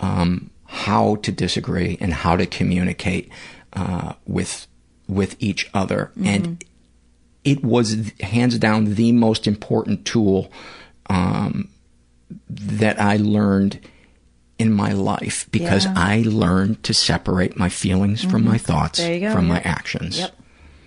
[0.00, 3.30] um, how to disagree and how to communicate,
[3.74, 4.66] uh, with,
[5.06, 6.10] with each other.
[6.22, 6.64] And
[7.44, 10.50] it was hands down the most important tool
[11.10, 11.68] um,
[12.48, 13.80] that I learned
[14.58, 15.94] in my life because Yeah.
[15.96, 19.32] I learned to separate my feelings from my thoughts, There you go.
[19.32, 20.18] from my actions.
[20.18, 20.34] Yep.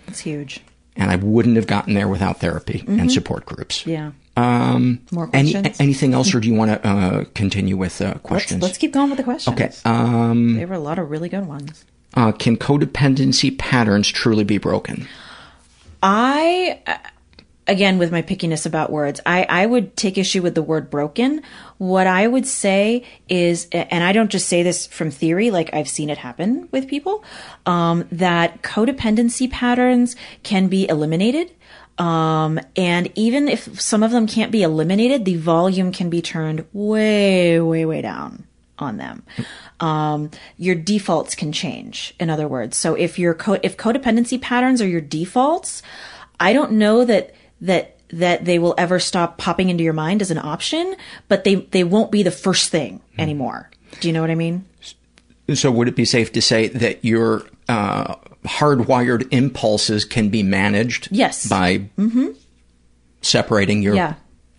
[0.08, 0.62] It's huge.
[0.96, 3.12] And I wouldn't have gotten there without therapy and Mhm.
[3.12, 3.86] support groups.
[3.86, 4.12] Yeah.
[4.36, 5.78] Um, More any, questions?
[5.80, 8.62] anything else, or do you want to uh, continue with uh, questions?
[8.62, 9.54] Let's, let's keep going with the questions.
[9.60, 9.70] Okay.
[9.86, 11.86] Um, There were a lot of really good ones.
[12.16, 15.08] uh, can codependency patterns truly be broken?
[16.02, 16.82] I,
[17.68, 21.42] again, with my pickiness about words, I, I would take issue with the word broken.
[21.78, 25.90] What I would say is, and I don't just say this from theory, like I've
[25.90, 27.24] seen it happen with people,
[27.66, 31.54] um, that codependency patterns can be eliminated.
[31.98, 36.66] Um, and even if some of them can't be eliminated, the volume can be turned
[36.72, 38.48] way, way, way down
[38.80, 39.24] on them.
[39.80, 42.14] Um, your defaults can change.
[42.20, 45.82] In other words, so if your co- if codependency patterns are your defaults,
[46.40, 50.32] I don't know that that that they will ever stop popping into your mind as
[50.32, 50.96] an option,
[51.28, 53.70] but they they won't be the first thing anymore.
[54.00, 54.66] Do you know what I mean?
[55.54, 61.08] So would it be safe to say that your uh, hardwired impulses can be managed?
[61.12, 61.48] Yes.
[61.48, 62.28] By Mm-hmm.
[63.22, 64.14] separating your Yeah.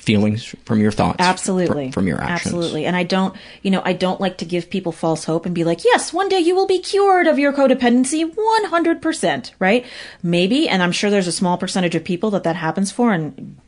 [0.09, 1.17] Feelings from your thoughts.
[1.19, 1.89] Absolutely.
[1.89, 2.55] fr- From, your actions.
[2.55, 2.87] Absolutely.
[2.87, 5.65] And I don't, you know, I don't like to give people false hope and be
[5.65, 9.85] like, yes, one day you will be cured of your codependency 100%, right?
[10.23, 10.67] Maybe.
[10.67, 13.59] And I'm sure there's a small percentage of people that that happens for and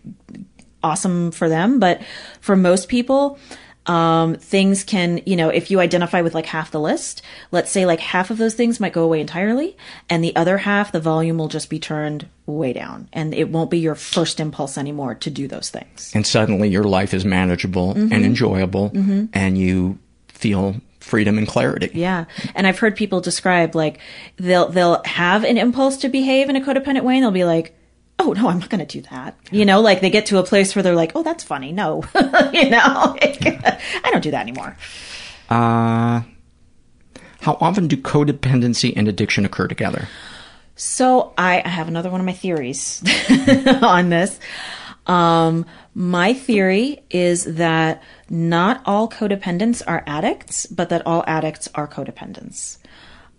[0.82, 1.78] awesome for them.
[1.78, 2.01] But
[2.41, 3.38] for most people,
[3.86, 7.86] um, things can, you know, if you identify with like half the list, let's say
[7.86, 9.76] like half of those things might go away entirely,
[10.08, 13.70] and the other half, the volume will just be turned way down, and it won't
[13.70, 16.12] be your first impulse anymore to do those things.
[16.14, 18.12] And suddenly your life is manageable Mhm.
[18.12, 19.28] and enjoyable, Mhm.
[19.32, 21.90] and you feel freedom and clarity.
[21.94, 22.26] Yeah.
[22.54, 23.98] And I've heard people describe like
[24.36, 27.74] they'll they'll have an impulse to behave in a codependent way and they'll be like,
[28.20, 30.42] "Oh, no, I'm not going to do that." You know, like they get to a
[30.44, 32.04] place where they're like, "Oh, that's funny." No.
[32.14, 33.16] you know.
[33.20, 34.76] I don't do that anymore.
[35.48, 36.22] Uh,
[37.40, 40.08] how often do codependency and addiction occur together?
[40.76, 43.02] So I, I have another one of my theories
[43.82, 44.38] on this.
[45.06, 51.88] Um, my theory is that not all codependents are addicts, but that all addicts are
[51.88, 52.78] codependents.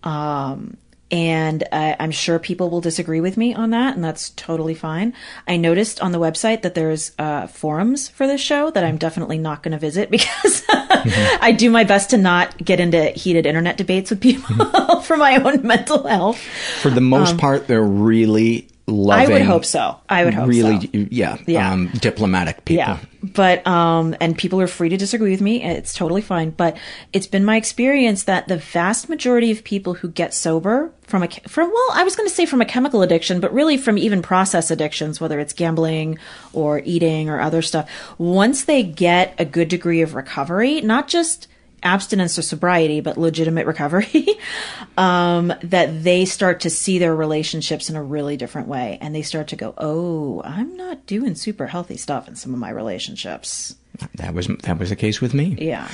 [0.02, 0.76] Um,
[1.12, 5.12] and uh, I'm sure people will disagree with me on that, and that's totally fine.
[5.46, 9.36] I noticed on the website that there's uh, forums for this show that I'm definitely
[9.38, 13.76] not going to visit because I do my best to not get into heated internet
[13.76, 16.38] debates with people for my own mental health.
[16.80, 19.26] For the most Um, part, they're really loving.
[19.26, 19.98] I would hope so.
[20.08, 20.88] I would hope really, so.
[21.10, 21.72] yeah, Yeah.
[21.72, 22.84] Um, diplomatic people.
[22.84, 22.98] Yeah.
[23.22, 25.62] But, um, and people are free to disagree with me.
[25.62, 26.50] It's totally fine.
[26.50, 26.76] But
[27.12, 31.28] it's been my experience that the vast majority of people who get sober from a,
[31.46, 34.22] from, well, I was going to say from a chemical addiction, but really from even
[34.22, 36.18] process addictions, whether it's gambling
[36.52, 37.88] or eating or other stuff,
[38.18, 41.46] once they get a good degree of recovery, not just
[41.82, 44.26] abstinence or sobriety, but legitimate recovery,
[44.96, 48.98] um, that they start to see their relationships in a really different way.
[49.00, 52.60] And they start to go, oh, I'm not doing super healthy stuff in some of
[52.60, 53.74] my relationships.
[54.14, 55.56] That was that was the case with me.
[55.60, 55.88] Yeah.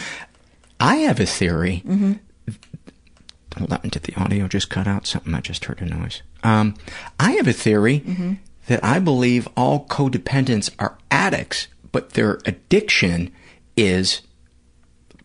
[0.80, 1.78] I have a theory.
[1.78, 2.12] hmm
[3.56, 5.06] Hold on, did the audio just cut out?
[5.06, 6.22] Something I just heard a noise.
[6.44, 6.74] Um,
[7.18, 8.38] I have a theory Mhm.
[8.68, 13.32] that I believe all codependents are addicts, but their addiction
[13.76, 14.20] is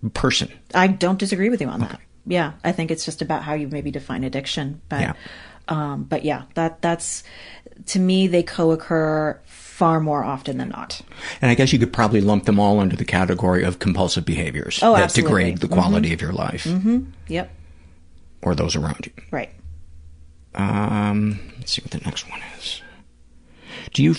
[0.10, 0.52] person.
[0.74, 2.00] I don't disagree with you on that.
[2.26, 2.54] Yeah.
[2.64, 4.82] I think it's just about how you maybe define addiction.
[4.90, 5.14] But, Yeah.
[5.68, 7.24] um, but yeah, that, that's,
[7.88, 11.02] to me, they co-occur far more often than not.
[11.42, 14.80] And I guess you could probably lump them all under the category of compulsive behaviors
[14.82, 15.30] Oh, that absolutely.
[15.44, 16.14] degrade the quality Mhm.
[16.14, 17.52] of your life hmm Yep.
[18.44, 19.12] or those around you.
[19.32, 19.50] Right.
[20.56, 22.82] Um, let's see what the next one is.
[23.94, 24.16] Do you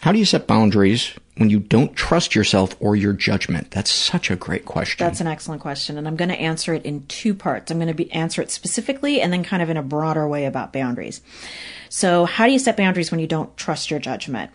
[0.00, 3.70] How do you set boundaries when you don't trust yourself or your judgment?
[3.72, 5.04] That's such a great question.
[5.04, 7.70] That's an excellent question, and I'm going to answer it in two parts.
[7.70, 10.44] I'm going to be answer it specifically and then kind of in a broader way
[10.44, 11.20] about boundaries.
[11.88, 14.50] So, how do you set boundaries when you don't trust your judgment?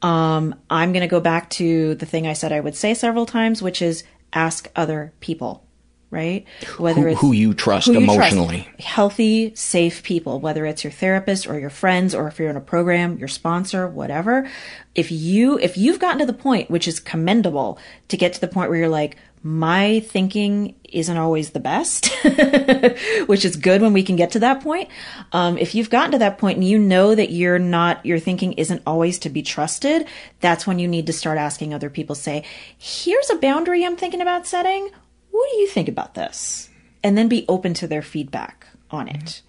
[0.00, 3.26] Um, I'm going to go back to the thing I said I would say several
[3.26, 5.64] times, which is ask other people
[6.10, 6.46] right?
[6.78, 8.62] Whether who, it's who you trust who you emotionally.
[8.62, 8.80] Trust.
[8.80, 12.62] Healthy, safe people, whether it's your therapist or your friends or if you're in a
[12.62, 14.48] program, your sponsor, whatever.
[14.94, 17.78] If you if you've gotten to the point, which is commendable,
[18.08, 22.08] to get to the point where you're like, my thinking isn't always the best,
[23.26, 24.88] which is good when we can get to that point.
[25.30, 28.54] Um, if you've gotten to that point and you know that you're not, your thinking
[28.54, 30.06] isn't always to be trusted,
[30.40, 32.44] that's when you need to start asking other people, say,
[32.76, 34.90] here's a boundary I'm thinking about setting
[35.38, 36.68] what do you think about this?
[37.04, 39.42] And then be open to their feedback on it.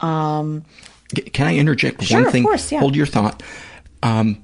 [0.00, 0.64] Um,
[1.32, 2.44] Can I interject sure, one thing?
[2.44, 2.80] Of course, yeah.
[2.80, 3.42] Hold your thought.
[4.02, 4.42] Um,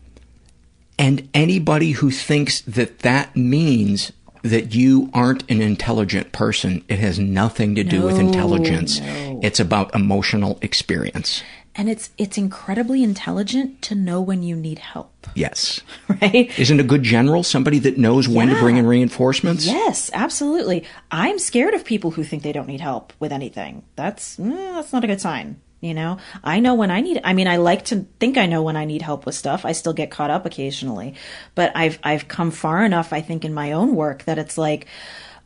[0.99, 4.13] and anybody who thinks that that means
[4.43, 9.01] that you aren't an intelligent person, it has nothing to do no, with intelligence.
[9.01, 9.41] No.
[9.43, 11.43] It's about emotional experience
[11.77, 15.13] and it's it's incredibly intelligent to know when you need help.
[15.35, 15.83] Yes.
[16.09, 16.59] Right?
[16.59, 18.55] Isn't a good general somebody that knows when yeah.
[18.55, 19.67] to bring in reinforcements?
[19.67, 20.85] Yes, absolutely.
[21.11, 23.83] I'm scared of people who think they don't need help with anything.
[23.97, 25.61] That's mm, that's not a good sign.
[25.81, 27.21] You know, I know when I need.
[27.23, 29.67] I mean, I like to think I know when I need help with stuff.
[29.67, 31.17] I still get caught up occasionally,
[31.55, 33.13] but I've I've come far enough.
[33.13, 34.87] I think in my own work that it's like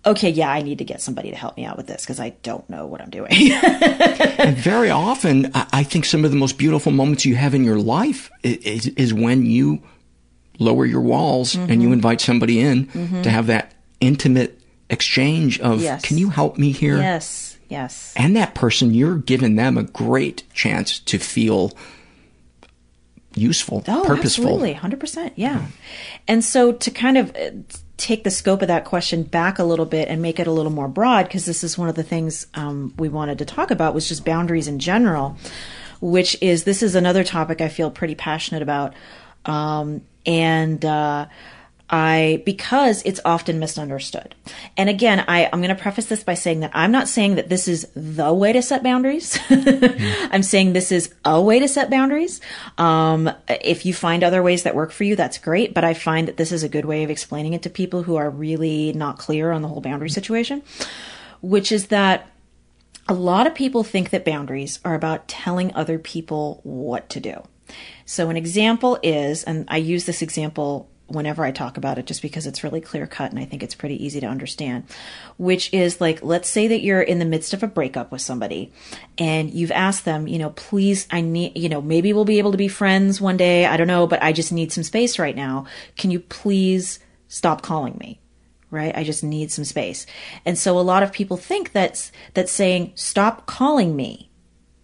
[0.05, 2.30] okay, yeah, I need to get somebody to help me out with this because I
[2.42, 3.30] don't know what I'm doing.
[3.32, 7.78] and very often, I think some of the most beautiful moments you have in your
[7.78, 9.82] life is, is when you
[10.59, 11.70] lower your walls mm-hmm.
[11.70, 13.22] and you invite somebody in mm-hmm.
[13.22, 16.03] to have that intimate exchange of, yes.
[16.03, 16.98] can you help me here?
[16.98, 18.14] Yes, yes.
[18.16, 21.72] And that person, you're giving them a great chance to feel
[23.34, 24.64] useful, oh, purposeful.
[24.64, 25.32] Absolutely, 100%.
[25.36, 25.59] Yeah.
[25.59, 25.66] Mm-hmm.
[26.28, 27.51] And so to kind of uh,
[28.01, 30.72] take the scope of that question back a little bit and make it a little
[30.72, 33.94] more broad because this is one of the things um, we wanted to talk about
[33.94, 35.36] was just boundaries in general
[36.01, 38.94] which is this is another topic i feel pretty passionate about.
[39.44, 41.26] Um, and uh,
[41.91, 44.36] I because it's often misunderstood.
[44.76, 47.49] And again, I, I'm going to preface this by saying that I'm not saying that
[47.49, 49.36] this is the way to set boundaries.
[49.49, 50.28] mm.
[50.30, 52.41] I'm saying this is a way to set boundaries.
[52.78, 55.74] Um, if you find other ways that work for you, that's great.
[55.74, 58.16] But I find that this is a good way of explaining it to people who
[58.16, 60.62] are really not clear on the whole boundary situation,
[61.41, 62.30] which is that
[63.09, 67.43] a lot of people think that boundaries are about telling other people what to do.
[68.05, 72.23] So an example is, and I use this example whenever I talk about it, just
[72.23, 74.85] because it's really clear cut and I think it's pretty easy to understand,
[75.37, 78.73] which is like, let's say that you're in the midst of a breakup with somebody
[79.19, 82.53] and you've asked them, you know, please, I need, you know, maybe we'll be able
[82.53, 83.67] to be friends one day.
[83.67, 85.67] I don't know, but I just need some space right now.
[85.97, 88.21] Can you please stop calling me?
[88.71, 88.97] Right?
[88.97, 90.07] I just need some space.
[90.47, 94.31] And so a lot of people think that's, that saying, stop calling me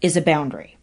[0.00, 0.75] is a boundary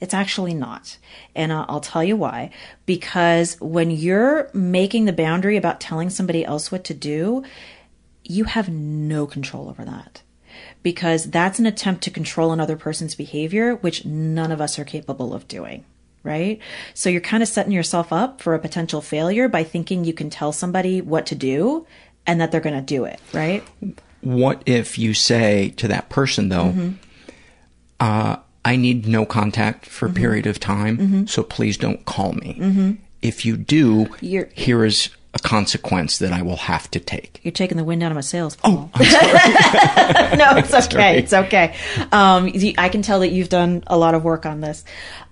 [0.00, 0.96] it's actually not.
[1.34, 2.50] And I'll tell you why.
[2.86, 7.42] Because when you're making the boundary about telling somebody else what to do,
[8.24, 10.22] you have no control over that.
[10.82, 15.34] Because that's an attempt to control another person's behavior, which none of us are capable
[15.34, 15.84] of doing.
[16.22, 16.60] Right?
[16.94, 20.30] So you're kind of setting yourself up for a potential failure by thinking you can
[20.30, 21.86] tell somebody what to do
[22.26, 23.20] and that they're going to do it.
[23.32, 23.64] Right?
[24.20, 26.90] What if you say to that person, though, mm-hmm.
[28.00, 28.36] uh,
[28.68, 30.18] I need no contact for a mm-hmm.
[30.18, 31.24] period of time, mm-hmm.
[31.24, 32.58] so please don't call me.
[32.60, 32.92] Mm-hmm.
[33.22, 37.40] If you do, You're, here is a consequence that I will have to take.
[37.42, 38.56] You're taking the wind out of my sails.
[38.56, 38.90] Paul.
[38.94, 39.00] Oh,
[40.38, 41.18] no, it's okay.
[41.18, 41.74] It's okay.
[42.12, 44.84] Um, I can tell that you've done a lot of work on this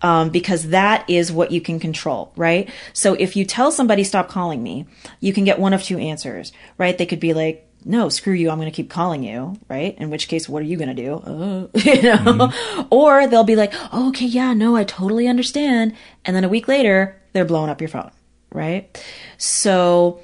[0.02, 2.68] um, because that is what you can control, right?
[2.92, 4.86] So if you tell somebody stop calling me,
[5.20, 6.96] you can get one of two answers, right?
[6.96, 9.96] They could be like, no, screw you, I'm going to keep calling you, right?
[9.96, 11.14] In which case, what are you going to do?
[11.14, 12.16] Uh, you know?
[12.16, 12.82] Mm-hmm.
[12.90, 15.94] Or they'll be like, oh, okay, yeah, no, I totally understand.
[16.24, 18.10] And then a week later, they're blowing up your phone,
[18.52, 19.02] right?
[19.38, 20.20] So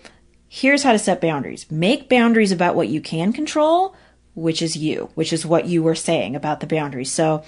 [0.49, 1.70] here's how to set boundaries.
[1.70, 3.95] Make boundaries about what you can control,
[4.35, 7.12] which is you, which is what you were saying about the boundaries.
[7.12, 7.45] So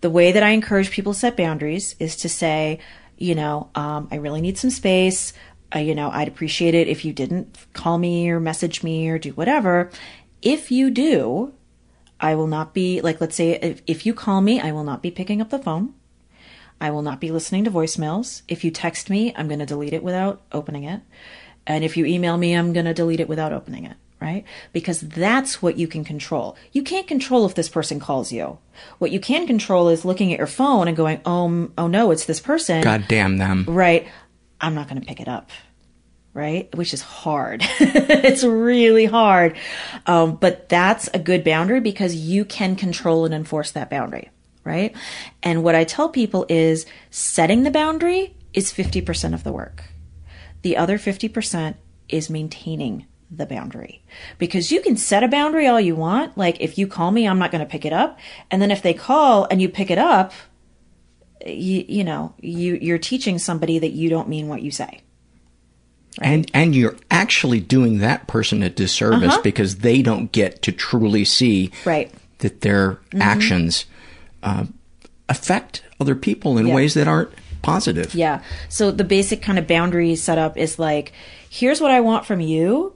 [0.00, 2.78] the way that I encourage people to set boundaries is to say,
[3.18, 5.34] you know, um, I really need some space
[5.74, 9.18] uh, you know, I'd appreciate it if you didn't call me or message me or
[9.18, 9.90] do whatever.
[10.42, 11.52] If you do,
[12.18, 15.02] I will not be, like, let's say if, if you call me, I will not
[15.02, 15.94] be picking up the phone.
[16.80, 18.42] I will not be listening to voicemails.
[18.48, 21.02] If you text me, I'm going to delete it without opening it.
[21.66, 24.44] And if you email me, I'm going to delete it without opening it, right?
[24.72, 26.56] Because that's what you can control.
[26.72, 28.58] You can't control if this person calls you.
[28.98, 32.24] What you can control is looking at your phone and going, oh, oh no, it's
[32.24, 32.82] this person.
[32.82, 33.66] God damn them.
[33.68, 34.08] Right
[34.60, 35.50] I'm not going to pick it up.
[36.32, 36.72] Right?
[36.76, 37.62] Which is hard.
[37.80, 39.56] it's really hard.
[40.06, 44.30] Um, but that's a good boundary because you can control and enforce that boundary.
[44.64, 44.94] Right?
[45.42, 49.84] And what I tell people is setting the boundary is 50% of the work.
[50.62, 51.76] The other 50%
[52.08, 54.02] is maintaining the boundary
[54.38, 56.36] because you can set a boundary all you want.
[56.36, 58.18] Like if you call me, I'm not going to pick it up.
[58.50, 60.32] And then if they call and you pick it up,
[61.46, 65.00] you, you know, you, you're teaching somebody that you don't mean what you say.
[66.20, 66.28] Right?
[66.28, 69.42] And and you're actually doing that person a disservice uh-huh.
[69.42, 72.12] because they don't get to truly see right.
[72.38, 73.22] that their mm-hmm.
[73.22, 73.84] actions
[74.42, 74.66] uh,
[75.28, 76.74] affect other people in yeah.
[76.74, 77.30] ways that aren't
[77.62, 78.14] positive.
[78.14, 78.42] Yeah.
[78.68, 81.12] So the basic kind of boundary setup is like,
[81.48, 82.94] here's what I want from you.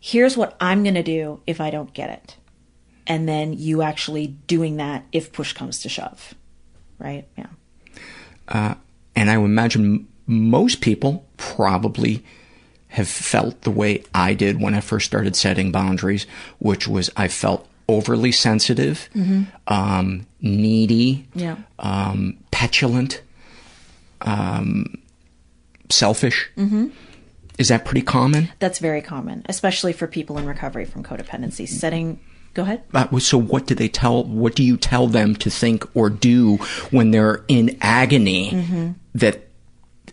[0.00, 2.36] Here's what I'm going to do if I don't get it.
[3.06, 6.34] And then you actually doing that if push comes to shove.
[6.98, 7.26] Right?
[7.36, 7.46] Yeah.
[8.48, 8.74] Uh,
[9.14, 12.24] and I would imagine most people probably
[12.88, 16.26] have felt the way I did when I first started setting boundaries,
[16.58, 19.44] which was I felt overly sensitive, mm-hmm.
[19.68, 21.56] um, needy, yeah.
[21.78, 23.22] um, petulant,
[24.22, 24.98] um,
[25.88, 26.50] selfish.
[26.56, 26.88] Mm-hmm.
[27.58, 28.50] Is that pretty common?
[28.58, 31.66] That's very common, especially for people in recovery from codependency.
[31.66, 32.20] Setting
[32.56, 32.82] Go ahead.
[32.94, 34.24] Uh, so, what do they tell?
[34.24, 36.56] What do you tell them to think or do
[36.90, 38.92] when they're in agony mm-hmm.
[39.14, 39.45] that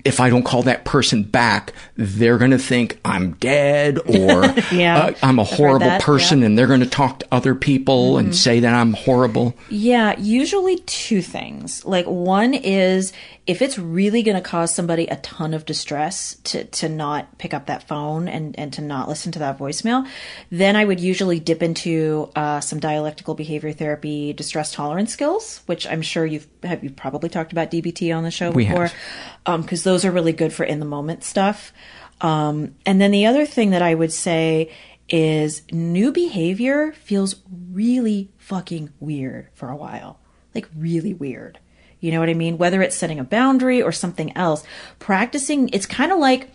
[0.06, 4.97] if I don't call that person back, they're going to think I'm dead or yeah,
[4.97, 6.47] uh, I'm a horrible person yeah.
[6.47, 8.26] and they're going to talk to other people mm-hmm.
[8.26, 9.56] and say that I'm horrible.
[9.70, 11.86] Yeah, usually two things.
[11.86, 13.14] Like one is
[13.45, 17.54] if it's really going to cause somebody a ton of distress to, to not pick
[17.54, 20.08] up that phone and, and to not listen to that voicemail,
[20.49, 25.86] then I would usually dip into uh, some dialectical behavior therapy, distress tolerance skills, which
[25.86, 28.91] I'm sure you've have you've probably talked about DBT on the show we before,
[29.45, 31.72] because um, those are really good for in the moment stuff.
[32.22, 34.72] Um, and then the other thing that I would say
[35.10, 37.36] is new behavior feels
[37.72, 40.20] really fucking weird for a while,
[40.56, 41.60] like really weird.
[42.00, 42.58] You know what I mean?
[42.58, 44.64] Whether it's setting a boundary or something else,
[45.00, 46.50] practicing, it's kind of like,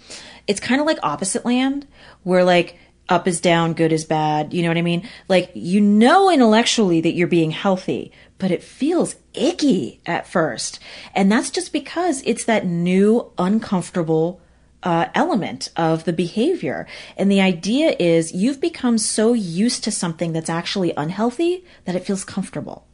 [0.46, 1.86] it's kind of like opposite land
[2.22, 2.76] where like
[3.08, 4.52] up is down, good is bad.
[4.52, 5.08] You know what I mean?
[5.28, 10.78] Like you know intellectually that you're being healthy, but it feels icky at first.
[11.14, 14.40] And that's just because it's that new uncomfortable
[14.82, 16.86] uh, element of the behavior.
[17.16, 22.06] And the idea is you've become so used to something that's actually unhealthy that it
[22.06, 22.88] feels comfortable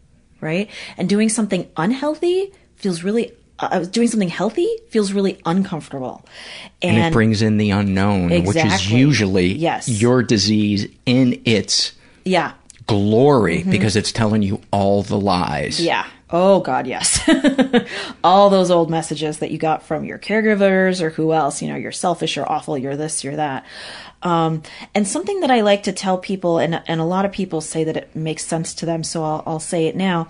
[0.45, 0.71] right?
[0.97, 6.25] And doing something unhealthy feels really uh, doing something healthy feels really uncomfortable.
[6.83, 8.63] And, and it brings in the unknown, exactly.
[8.63, 9.89] which is usually yes.
[9.89, 11.93] your disease in its
[12.25, 12.53] yeah.
[12.87, 13.71] glory mm-hmm.
[13.71, 15.81] because it's telling you all the lies.
[15.81, 16.07] Yeah.
[16.31, 17.21] Oh God, yes.
[18.25, 21.77] all those old messages that you got from your caregivers or who else, you know,
[21.77, 23.65] you're selfish, you're awful, you're this, you're that.
[24.25, 24.63] Um,
[24.95, 27.85] and something that I like to tell people, and, and a lot of people say
[27.85, 30.29] that it makes sense to them, so I'll, I'll say it now,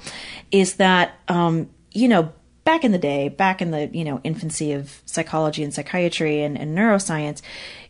[0.50, 2.32] is that, um, you know,
[2.64, 6.58] back in the day, back in the, you know, infancy of psychology and psychiatry and,
[6.58, 7.42] and neuroscience,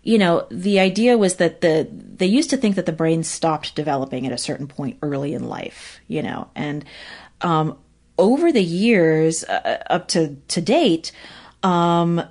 [0.03, 3.75] you know, the idea was that the, they used to think that the brain stopped
[3.75, 6.85] developing at a certain point early in life, you know, and,
[7.41, 7.79] um,
[8.16, 11.11] over the years, uh, up to, to date,
[11.62, 12.22] um,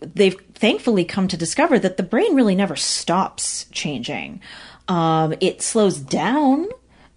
[0.00, 4.40] they've thankfully come to discover that the brain really never stops changing.
[4.88, 6.68] Um, it slows down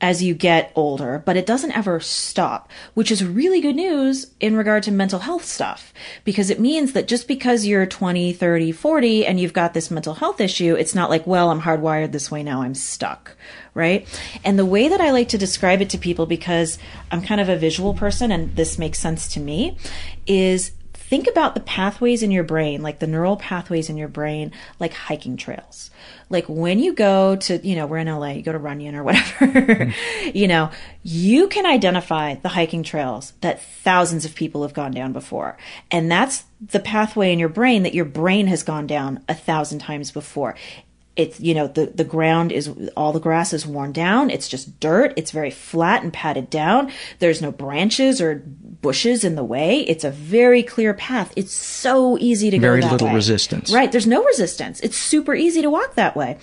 [0.01, 4.55] as you get older, but it doesn't ever stop, which is really good news in
[4.55, 5.93] regard to mental health stuff
[6.23, 10.15] because it means that just because you're 20, 30, 40 and you've got this mental
[10.15, 13.35] health issue, it's not like, well, I'm hardwired this way now, I'm stuck,
[13.75, 14.07] right?
[14.43, 16.79] And the way that I like to describe it to people because
[17.11, 19.77] I'm kind of a visual person and this makes sense to me
[20.25, 20.71] is
[21.11, 24.49] think about the pathways in your brain, like the neural pathways in your brain,
[24.79, 25.91] like hiking trails.
[26.29, 29.03] Like when you go to, you know, we're in LA, you go to Runyon or
[29.03, 29.93] whatever,
[30.33, 30.71] you know,
[31.03, 35.57] you can identify the hiking trails that thousands of people have gone down before.
[35.91, 39.79] And that's the pathway in your brain that your brain has gone down a thousand
[39.79, 40.55] times before
[41.15, 44.29] it's you know the the ground is all the grass is worn down.
[44.29, 45.13] It's just dirt.
[45.17, 46.91] It's very flat and padded down.
[47.19, 49.81] There's no branches or bushes in the way.
[49.81, 51.33] It's a very clear path.
[51.35, 53.15] It's so easy to very go very little way.
[53.15, 53.71] resistance.
[53.71, 53.91] Right.
[53.91, 54.79] There's no resistance.
[54.79, 56.37] It's super easy to walk that way.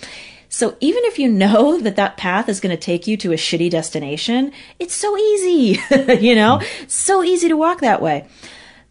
[0.49, 3.37] So even if you know that that path is going to take you to a
[3.37, 5.79] shitty destination it's so easy
[6.19, 6.59] you know?
[6.59, 6.89] Mm.
[6.89, 8.27] so easy to walk that way.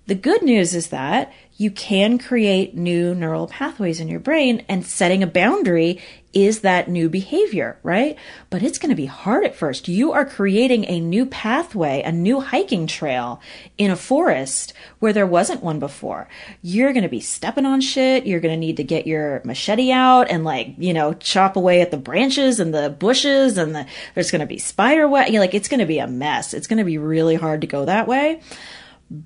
[0.07, 4.87] The good news is that you can create new neural pathways in your brain and
[4.87, 6.01] setting a boundary
[6.33, 8.17] is that new behavior, right?
[8.49, 9.89] But it's going to be hard at first.
[9.89, 13.41] You are creating a new pathway, a new hiking trail
[13.77, 16.29] in a forest where there wasn't one before.
[16.63, 18.25] You're going to be stepping on shit.
[18.25, 21.81] You're going to need to get your machete out and like, you know, chop away
[21.81, 25.29] at the branches and the bushes and the, there's going to be spider web.
[25.33, 26.55] You're like, it's going to be a mess.
[26.55, 28.43] It's going to be really hard to go that way.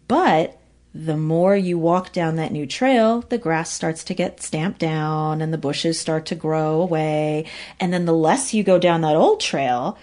[0.09, 0.62] But
[0.95, 5.41] the more you walk down that new trail, the grass starts to get stamped down
[5.41, 7.47] and the bushes start to grow away.
[7.81, 9.97] And then the less you go down that old trail,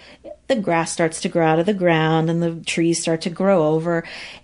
[0.48, 3.68] the grass starts to grow out of the ground and the trees start to grow
[3.68, 4.02] over.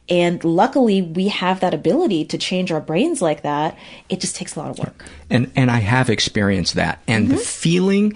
[0.09, 3.77] And luckily, we have that ability to change our brains like that.
[4.09, 5.05] It just takes a lot of work.
[5.28, 7.02] And and I have experienced that.
[7.09, 7.36] And mm-hmm.
[7.36, 8.12] the feeling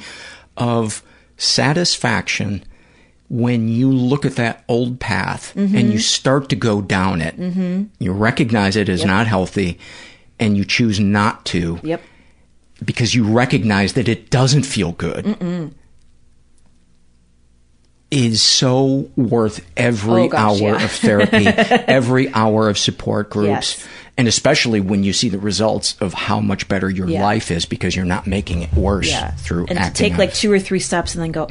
[0.57, 1.02] of
[1.36, 2.62] satisfaction
[3.31, 5.74] when you look at that old path mm-hmm.
[5.74, 7.85] and you start to go down it, mm-hmm.
[8.01, 9.07] you recognize it as yep.
[9.07, 9.78] not healthy
[10.40, 11.78] and you choose not to.
[11.85, 12.02] Yep.
[12.85, 15.24] Because you recognize that it doesn't feel good.
[15.27, 15.73] Mm-mm.
[18.11, 20.85] Is so worth every oh, gosh, hour yeah.
[20.85, 23.77] of therapy, every hour of support groups.
[23.78, 23.89] Yes.
[24.19, 27.23] And especially when you see the results of how much better your yeah.
[27.23, 29.31] life is because you're not making it worse yeah.
[29.31, 30.11] through and acting.
[30.11, 31.48] take like two or three steps and then go,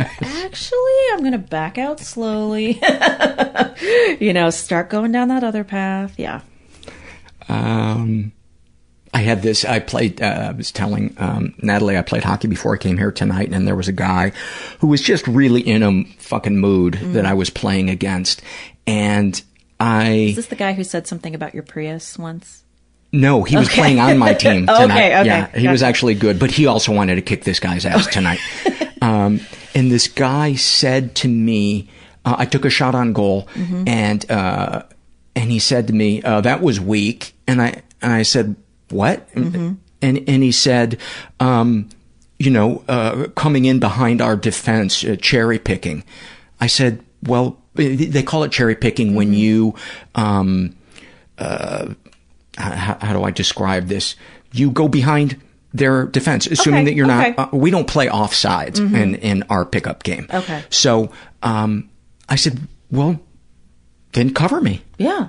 [0.00, 2.80] actually, I'm going to back out slowly.
[4.20, 6.14] you know, start going down that other path.
[6.18, 6.40] Yeah.
[7.48, 8.32] Um,
[9.14, 9.64] I had this.
[9.64, 10.22] I played.
[10.22, 13.66] Uh, I was telling um, Natalie I played hockey before I came here tonight, and
[13.66, 14.32] there was a guy
[14.80, 17.12] who was just really in a fucking mood mm.
[17.12, 18.40] that I was playing against,
[18.86, 19.42] and
[19.78, 20.12] I.
[20.12, 22.61] Is this the guy who said something about your Prius once?
[23.12, 23.80] No, he was okay.
[23.80, 24.84] playing on my team tonight.
[24.84, 25.26] okay, okay.
[25.26, 28.40] Yeah, he was actually good, but he also wanted to kick this guy's ass tonight.
[29.02, 29.40] Um,
[29.74, 31.88] and this guy said to me,
[32.24, 33.82] uh, I took a shot on goal, mm-hmm.
[33.88, 34.84] and uh,
[35.34, 38.54] and he said to me, uh, "That was weak." And I and I said,
[38.90, 39.72] "What?" Mm-hmm.
[40.02, 40.98] And and he said,
[41.40, 41.88] um,
[42.38, 46.04] "You know, uh, coming in behind our defense, uh, cherry picking."
[46.60, 49.16] I said, "Well, they call it cherry picking mm-hmm.
[49.16, 49.74] when you."
[50.14, 50.76] Um,
[51.38, 51.94] uh,
[52.56, 54.16] how, how do I describe this?
[54.52, 55.40] You go behind
[55.72, 57.34] their defense, assuming okay, that you're okay.
[57.36, 57.54] not.
[57.54, 58.94] Uh, we don't play offsides mm-hmm.
[58.94, 60.26] in in our pickup game.
[60.32, 60.62] Okay.
[60.70, 61.10] So
[61.42, 61.88] um,
[62.28, 62.60] I said,
[62.90, 63.18] well,
[64.12, 64.82] then cover me.
[64.98, 65.28] Yeah.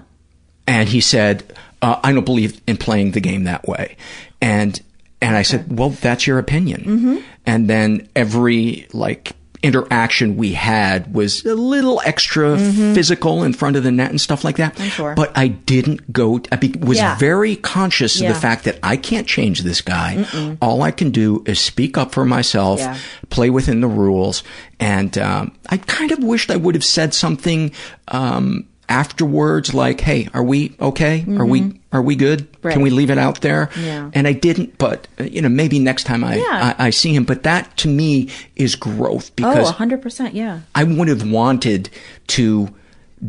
[0.68, 3.98] And he said, uh, I don't believe in playing the game that way.
[4.42, 4.80] And
[5.22, 6.82] and I said, well, that's your opinion.
[6.82, 7.18] Mm-hmm.
[7.46, 9.34] And then every like
[9.64, 12.94] interaction we had was a little extra mm-hmm.
[12.94, 14.78] physical in front of the net and stuff like that.
[14.78, 15.16] Sure.
[15.16, 17.18] But I didn't go, I be, was yeah.
[17.18, 18.28] very conscious yeah.
[18.28, 20.18] of the fact that I can't change this guy.
[20.20, 20.58] Mm-mm.
[20.62, 22.98] All I can do is speak up for myself, yeah.
[23.30, 24.44] play within the rules.
[24.80, 27.72] And, um, I kind of wished I would have said something,
[28.10, 31.42] um, afterwards like hey are we okay mm-hmm.
[31.42, 32.74] are we are we good right.
[32.74, 34.12] can we leave it out there yeah.
[34.14, 36.76] and i didn't but you know maybe next time I, yeah.
[36.78, 40.62] I, I see him but that to me is growth oh, because oh 100% yeah
[40.76, 41.90] i would have wanted
[42.28, 42.70] to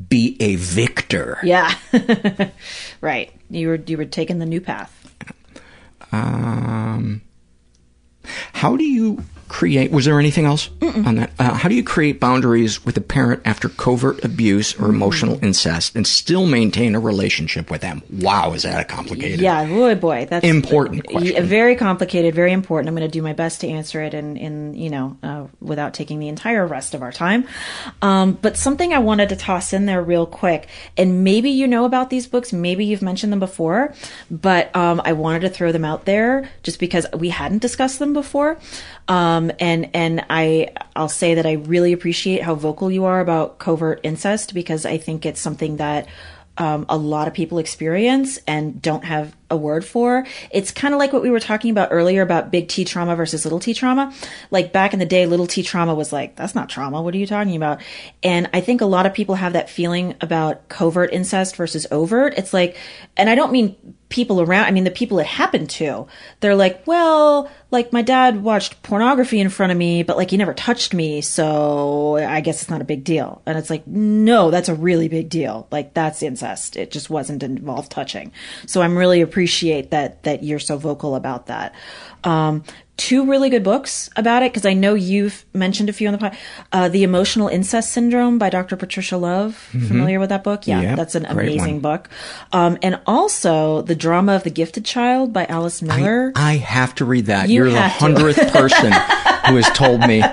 [0.06, 1.74] be a victor yeah
[3.00, 5.14] right you were you were taking the new path
[6.12, 7.22] um
[8.52, 9.24] how do you
[9.54, 11.06] create, was there anything else Mm-mm.
[11.06, 11.30] on that?
[11.38, 15.94] Uh, how do you create boundaries with a parent after covert abuse or emotional incest
[15.94, 18.02] and still maintain a relationship with them?
[18.10, 19.40] Wow, is that a complicated?
[19.40, 21.46] Yeah, boy, boy, that's important question.
[21.46, 22.88] Very complicated, very important.
[22.88, 25.94] I'm going to do my best to answer it in, in you know, uh, without
[25.94, 27.46] taking the entire rest of our time.
[28.02, 30.66] Um, but something I wanted to toss in there real quick,
[30.96, 33.94] and maybe you know about these books, maybe you've mentioned them before,
[34.32, 38.12] but um, I wanted to throw them out there just because we hadn't discussed them
[38.12, 38.58] before.
[39.06, 43.58] Um, and and I I'll say that I really appreciate how vocal you are about
[43.58, 46.06] covert incest because I think it's something that
[46.56, 50.26] um, a lot of people experience and don't have a word for.
[50.50, 53.44] It's kind of like what we were talking about earlier about big T trauma versus
[53.44, 54.12] little T trauma.
[54.50, 57.00] Like back in the day, little T trauma was like, that's not trauma.
[57.00, 57.80] What are you talking about?
[58.22, 62.34] And I think a lot of people have that feeling about covert incest versus overt.
[62.36, 62.76] It's like,
[63.16, 63.76] and I don't mean
[64.14, 66.06] people around, I mean the people it happened to.
[66.38, 70.36] They're like, well, like my dad watched pornography in front of me, but like he
[70.36, 73.42] never touched me, so I guess it's not a big deal.
[73.44, 75.66] And it's like, no, that's a really big deal.
[75.72, 76.76] Like that's incest.
[76.76, 78.30] It just wasn't involved touching.
[78.66, 81.74] So I'm really appreciate that that you're so vocal about that.
[82.24, 82.64] Um,
[82.96, 86.18] two really good books about it because I know you've mentioned a few on the
[86.18, 86.38] pod.
[86.72, 88.76] Uh, the Emotional Incest Syndrome by Dr.
[88.76, 89.68] Patricia Love.
[89.72, 89.86] Mm-hmm.
[89.86, 90.66] Familiar with that book?
[90.66, 91.80] Yeah, yeah that's an amazing one.
[91.80, 92.08] book.
[92.52, 96.32] Um, and also The Drama of the Gifted Child by Alice Miller.
[96.34, 97.50] I, I have to read that.
[97.50, 100.22] You are the hundredth person who has told me.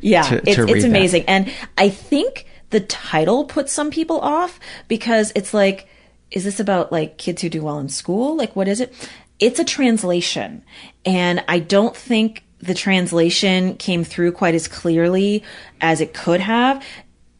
[0.00, 1.22] Yeah, to, it's, to it's amazing.
[1.22, 1.30] That.
[1.30, 5.88] And I think the title puts some people off because it's like,
[6.34, 8.36] is this about like kids who do well in school?
[8.36, 8.92] Like, what is it?
[9.38, 10.62] it's a translation.
[11.04, 15.42] And I don't think the translation came through quite as clearly
[15.80, 16.82] as it could have.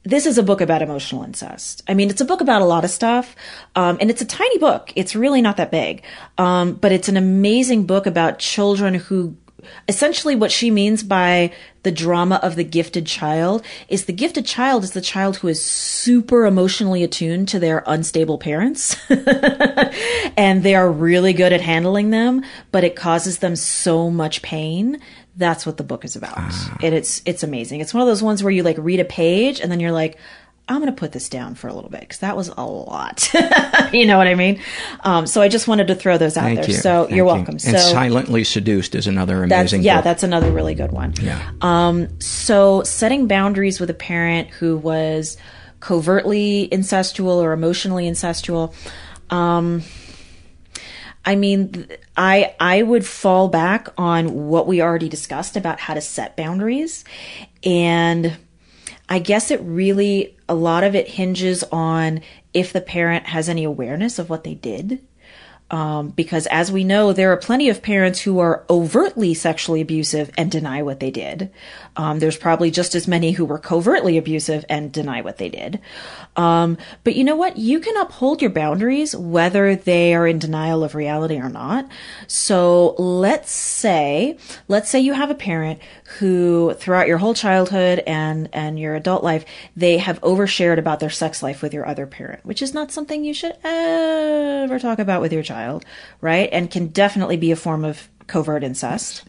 [0.03, 1.83] This is a book about emotional incest.
[1.89, 3.35] I mean, it's a book about a lot of stuff,
[3.75, 4.93] um, and it's a tiny book.
[4.97, 6.03] It's really not that big,
[6.37, 9.35] um, but it's an amazing book about children who
[9.89, 14.85] essentially what she means by the drama of the gifted child is the gifted child
[14.85, 18.97] is the child who is super emotionally attuned to their unstable parents.
[20.37, 22.43] And they are really good at handling them
[22.73, 25.01] but it causes them so much pain.
[25.37, 26.35] That's what the book is about.
[26.37, 26.77] Ah.
[26.83, 27.81] and it's it's amazing.
[27.81, 30.19] It's one of those ones where you like read a page and then you're like
[30.67, 33.31] I'm going to put this down for a little bit because that was a lot.
[33.93, 34.63] you know what I mean?
[35.01, 36.71] Um, so I just wanted to throw those out Thank there.
[36.71, 36.75] You.
[36.77, 37.55] So Thank you're welcome.
[37.55, 37.59] You.
[37.59, 40.05] So and Silently Seduced is another amazing Yeah, book.
[40.05, 41.13] that's another really good one.
[41.21, 41.51] Yeah.
[41.61, 45.37] Um, so setting boundaries with a parent who was
[45.81, 48.75] covertly incestual or emotionally incestual.
[49.29, 49.83] Um,
[51.27, 51.87] I mean,
[52.17, 57.05] I I would fall back on what we already discussed about how to set boundaries
[57.63, 58.37] and
[59.09, 62.21] I guess it really, a lot of it hinges on
[62.53, 65.01] if the parent has any awareness of what they did.
[65.75, 70.31] Um, because as we know, there are plenty of parents who are overtly sexually abusive
[70.39, 71.51] and deny what they did.
[71.97, 75.81] Um, there's probably just as many who were covertly abusive and deny what they did.
[76.37, 77.57] Um, but you know what?
[77.57, 81.89] You can uphold your boundaries whether they are in denial of reality or not.
[82.29, 84.39] So let's say,
[84.69, 85.81] let's say you have a parent
[86.19, 89.45] who throughout your whole childhood and, and your adult life,
[89.77, 93.25] they have overshared about their sex life with your other parent, which is not something
[93.25, 95.64] you should ever talk about with your child,
[96.21, 96.49] right?
[96.53, 99.25] And can definitely be a form of covert incest.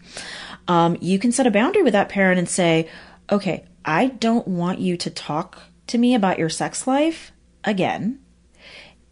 [0.68, 2.90] Um, you can set a boundary with that parent and say,
[3.32, 7.32] okay, I don't want you to talk to me about your sex life
[7.64, 8.20] again.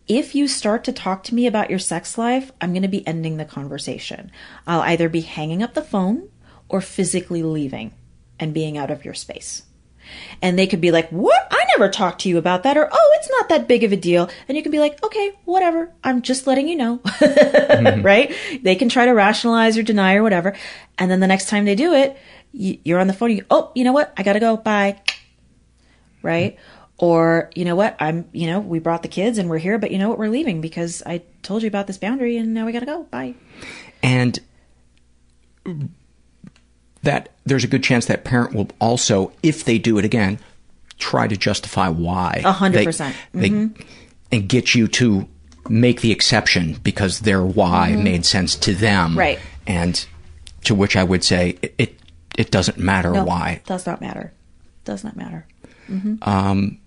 [0.07, 3.07] If you start to talk to me about your sex life, I'm going to be
[3.07, 4.31] ending the conversation.
[4.67, 6.29] I'll either be hanging up the phone
[6.67, 7.93] or physically leaving
[8.39, 9.63] and being out of your space.
[10.41, 11.47] And they could be like, What?
[11.49, 12.77] I never talked to you about that.
[12.77, 14.29] Or, Oh, it's not that big of a deal.
[14.47, 15.91] And you can be like, Okay, whatever.
[16.03, 16.97] I'm just letting you know.
[17.03, 18.01] mm-hmm.
[18.01, 18.33] Right?
[18.61, 20.55] They can try to rationalize or deny or whatever.
[20.97, 22.17] And then the next time they do it,
[22.51, 23.31] you're on the phone.
[23.31, 24.13] You, oh, you know what?
[24.15, 24.57] I got to go.
[24.57, 25.01] Bye.
[26.21, 26.57] Right?
[26.97, 27.97] Or, you know what?
[27.99, 30.19] I'm, you know, we brought the kids and we're here, but you know what?
[30.19, 33.03] We're leaving because I told you about this boundary and now we got to go.
[33.03, 33.33] Bye.
[34.01, 34.39] And
[37.01, 40.39] that there's a good chance that parent will also, if they do it again,
[40.97, 42.41] try to justify why.
[42.43, 43.15] A hundred percent.
[43.33, 43.81] Mm-hmm.
[44.31, 45.27] And get you to
[45.69, 48.03] make the exception because their why mm-hmm.
[48.03, 49.17] made sense to them.
[49.17, 49.39] Right.
[49.67, 50.05] And
[50.65, 51.99] to which I would say it, it,
[52.37, 53.61] it doesn't matter no, why.
[53.65, 54.33] Does not matter.
[54.85, 55.45] Does not matter.
[55.89, 56.27] Mm-hmm.
[56.27, 56.79] Um,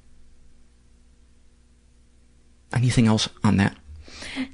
[2.74, 3.76] anything else on that?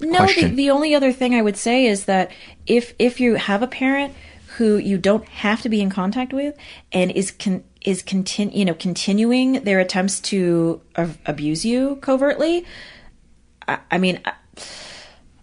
[0.00, 2.30] No, the, the only other thing I would say is that
[2.66, 4.14] if if you have a parent
[4.56, 6.56] who you don't have to be in contact with
[6.92, 10.80] and is con- is continu- you know continuing their attempts to
[11.26, 12.64] abuse you covertly
[13.66, 14.20] I, I mean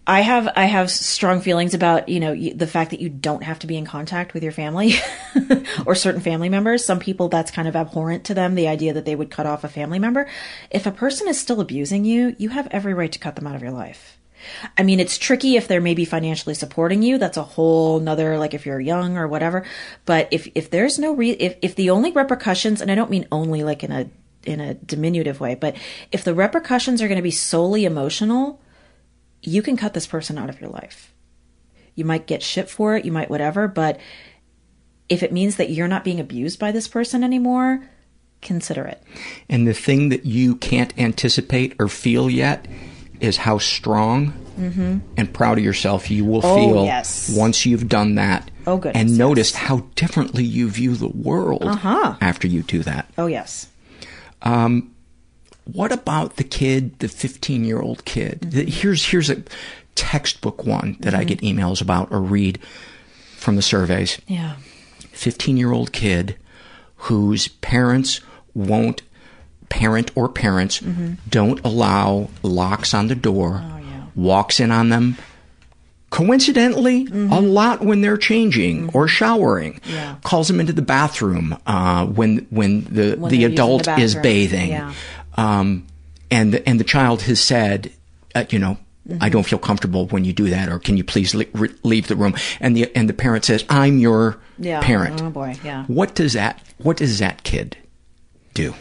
[0.10, 3.60] I have I have strong feelings about you know the fact that you don't have
[3.60, 4.96] to be in contact with your family
[5.86, 6.84] or certain family members.
[6.84, 9.64] Some people that's kind of abhorrent to them the idea that they would cut off
[9.64, 10.28] a family member.
[10.72, 13.56] If a person is still abusing you, you have every right to cut them out
[13.56, 14.19] of your life.
[14.78, 17.18] I mean, it's tricky if they're maybe financially supporting you.
[17.18, 19.66] That's a whole nother, like if you're young or whatever.
[20.06, 23.28] But if, if there's no re, if, if the only repercussions, and I don't mean
[23.32, 24.10] only like in a,
[24.46, 25.76] in a diminutive way, but
[26.12, 28.62] if the repercussions are going to be solely emotional,
[29.42, 31.14] you can cut this person out of your life.
[31.96, 34.00] You might get shit for it, you might whatever, but
[35.10, 37.90] if it means that you're not being abused by this person anymore,
[38.42, 39.04] consider it.
[39.50, 42.68] And the thing that you can't anticipate or feel yet
[43.20, 45.00] is how strong mm-hmm.
[45.18, 47.36] and proud of yourself you will oh, feel yes.
[47.36, 48.50] once you've done that.
[48.68, 49.18] Oh, goodness, and yes.
[49.18, 52.16] noticed how differently you view the world uh-huh.
[52.22, 53.12] after you do that.
[53.18, 53.68] Oh, yes.
[54.42, 54.94] Um,
[55.66, 58.42] what about the kid, the 15 year old kid?
[58.42, 58.68] Mm-hmm.
[58.68, 59.44] Here's, here's a
[59.96, 61.22] textbook one that Mm-hmm.
[61.22, 62.60] I get emails about or read
[63.36, 64.20] from the surveys.
[64.28, 64.56] Yeah.
[65.12, 66.38] 15 year old kid
[66.96, 68.22] whose parents
[68.54, 69.02] won't
[69.70, 71.14] parent or parents mm-hmm.
[71.30, 74.06] don't allow locks on the door, oh, yeah.
[74.16, 75.18] walks in on them
[76.10, 77.32] coincidentally mm-hmm.
[77.32, 78.98] a lot when they're changing mm-hmm.
[78.98, 80.16] or showering yeah.
[80.24, 84.70] calls them into the bathroom uh, when when the when the adult the is bathing
[84.70, 84.92] yeah.
[85.36, 85.86] um,
[86.32, 87.92] and the, and the child has said
[88.36, 88.78] uh, you know
[89.08, 89.24] Mm-hmm.
[89.24, 92.08] I don't feel comfortable when you do that, or can you please le- re- leave
[92.08, 92.36] the room?
[92.60, 94.82] And the and the parent says, "I'm your yeah.
[94.82, 95.86] parent." Oh boy, yeah.
[95.86, 97.76] What does that What does that kid
[98.54, 98.76] do?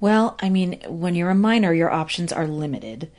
[0.00, 3.10] Well, I mean, when you're a minor, your options are limited.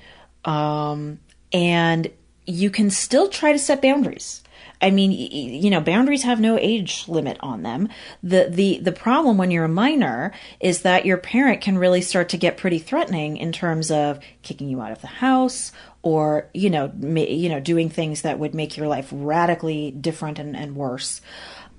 [0.45, 1.19] Um,
[1.51, 2.11] and
[2.45, 4.43] you can still try to set boundaries.
[4.79, 7.89] I mean, you know, boundaries have no age limit on them.
[8.21, 12.29] The, the, the problem when you're a minor is that your parent can really start
[12.29, 15.71] to get pretty threatening in terms of kicking you out of the house
[16.03, 20.37] or, you know, ma- you know, doing things that would make your life radically different
[20.37, 21.21] and, and worse.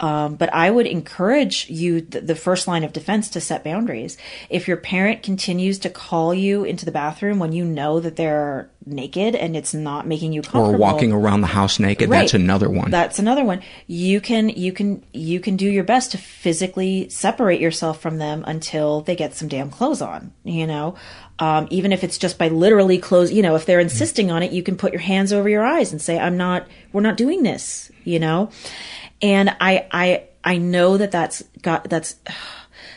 [0.00, 4.16] Um, but I would encourage you, th- the first line of defense, to set boundaries.
[4.48, 8.70] If your parent continues to call you into the bathroom when you know that they're
[8.86, 12.20] naked and it's not making you comfortable, or walking around the house naked, Right.
[12.20, 12.90] that's another one.
[12.90, 13.60] That's another one.
[13.86, 18.44] You can you can you can do your best to physically separate yourself from them
[18.46, 20.32] until they get some damn clothes on.
[20.44, 20.94] You know,
[21.40, 23.30] um, even if it's just by literally close.
[23.32, 25.90] You know, if they're insisting on it, you can put your hands over your eyes
[25.92, 26.66] and say, "I'm not.
[26.92, 28.48] We're not doing this." You know,
[29.22, 32.16] and I I I know that that's got that's.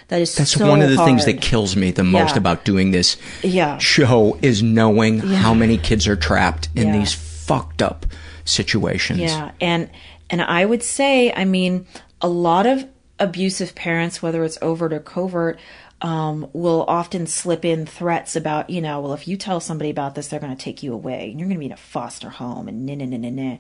[0.07, 2.39] That is That's so one of the things that kills me the most Yeah.
[2.39, 3.77] about doing this Yeah.
[3.77, 5.37] show is knowing Yeah.
[5.37, 8.05] how many kids are trapped in these fucked up
[8.43, 9.19] situations.
[9.21, 9.89] Yeah, and
[10.29, 11.85] and I would say, I mean,
[12.19, 12.85] a lot of
[13.19, 15.57] abusive parents, whether it's overt or covert,
[16.01, 20.15] um, will often slip in threats about, you know, well, if you tell somebody about
[20.15, 22.29] this, they're going to take you away, and you're going to be in a foster
[22.31, 23.57] home, and nah, nah, nah, nah, nah.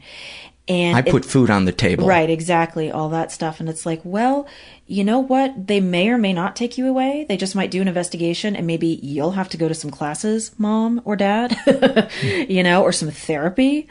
[0.67, 2.07] And I put food on the table.
[2.07, 3.59] Right, exactly, all that stuff.
[3.59, 4.47] And it's like, well,
[4.85, 5.67] you know what?
[5.67, 7.25] They may or may not take you away.
[7.27, 10.51] They just might do an investigation and maybe you'll have to go to some classes,
[10.59, 11.57] mom or dad,
[12.21, 13.87] you know, or some therapy.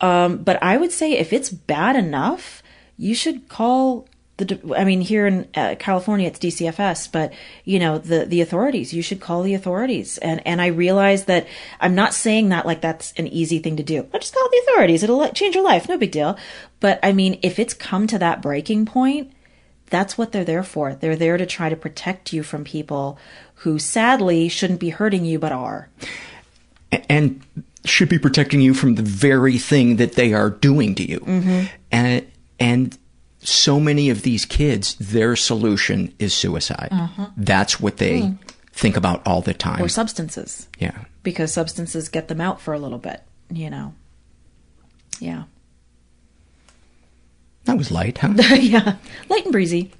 [0.00, 2.62] Um, but I would say if it's bad enough,
[2.96, 4.06] you should call
[4.48, 7.32] the, I mean, here in uh, California, it's DCFS, but
[7.64, 10.18] you know, the, the authorities, you should call the authorities.
[10.18, 11.46] And, and I realize that
[11.80, 14.08] I'm not saying that like that's an easy thing to do.
[14.12, 15.02] I just call the authorities.
[15.02, 15.88] It'll change your life.
[15.88, 16.36] No big deal.
[16.80, 19.32] But I mean, if it's come to that breaking point,
[19.90, 20.94] that's what they're there for.
[20.94, 23.18] They're there to try to protect you from people
[23.56, 25.88] who sadly shouldn't be hurting you, but are.
[27.08, 27.42] And
[27.84, 31.20] should be protecting you from the very thing that they are doing to you.
[31.20, 31.68] Mhm.
[31.90, 32.26] And,
[32.58, 32.98] and
[33.42, 36.88] so many of these kids, their solution is suicide.
[36.92, 37.26] Uh-huh.
[37.36, 38.38] That's what they Mm.
[38.72, 39.82] think about all the time.
[39.82, 40.68] Or substances.
[40.78, 41.04] Yeah.
[41.22, 43.94] Because substances get them out for a little bit, you know.
[45.20, 45.44] Yeah.
[47.64, 48.34] That was light, huh?
[48.54, 48.96] yeah.
[49.28, 49.90] Light and breezy.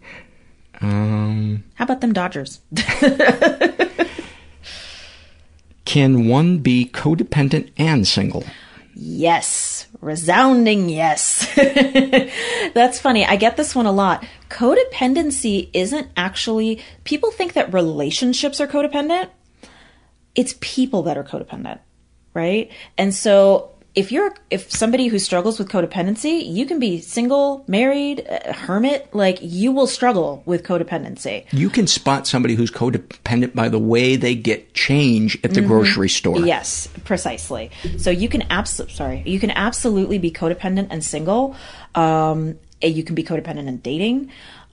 [0.80, 2.60] um, How about them Dodgers?
[5.84, 8.44] can one be codependent and single?
[9.02, 9.86] Yes.
[10.02, 11.48] Resounding yes.
[12.74, 13.24] That's funny.
[13.24, 14.26] I get this one a lot.
[14.50, 19.30] Codependency isn't actually, people think that relationships are codependent.
[20.34, 21.78] It's people that are codependent,
[22.34, 22.70] right?
[22.98, 28.24] And so if you're, if somebody who struggles with codependency, you can be single, married,
[28.28, 31.44] a hermit, like you will struggle with codependency.
[31.52, 35.66] You can spot somebody who's codependent by the way they get change at the Mhm.
[35.66, 36.38] grocery store.
[36.40, 37.70] Yes, precisely.
[37.98, 41.56] So you can absolutely sorry, you can absolutely be codependent and single.
[41.94, 44.30] Um, and you can be codependent and dating.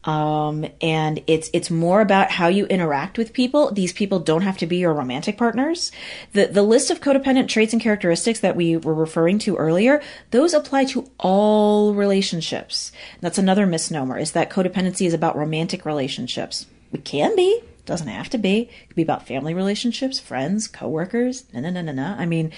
[0.08, 3.72] Um, and it's it's more about how you interact with people.
[3.72, 5.92] These people don't have to be your romantic partners.
[6.32, 10.02] The the list of codependent traits and characteristics that we were referring to earlier,
[10.32, 12.94] those apply to all relationships.
[13.20, 16.68] That's another misnomer is that codependency is about romantic relationships.
[16.94, 18.62] It can be, doesn't have to be.
[18.62, 21.44] It could be about family relationships, friends, coworkers.
[21.54, 22.16] No, no, no, no, no.
[22.18, 22.54] I mean,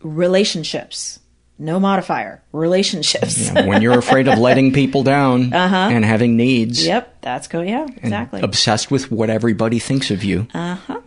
[0.00, 1.18] relationships.
[1.58, 2.42] No modifier.
[2.52, 3.50] Relationships.
[3.52, 5.76] Yeah, when you're afraid of letting people down Uh-huh.
[5.92, 6.84] and having needs.
[6.84, 7.60] Yep, that's go.
[7.60, 8.40] Yeah, exactly.
[8.42, 10.48] Obsessed with what everybody thinks of you.
[10.52, 11.00] Uh huh.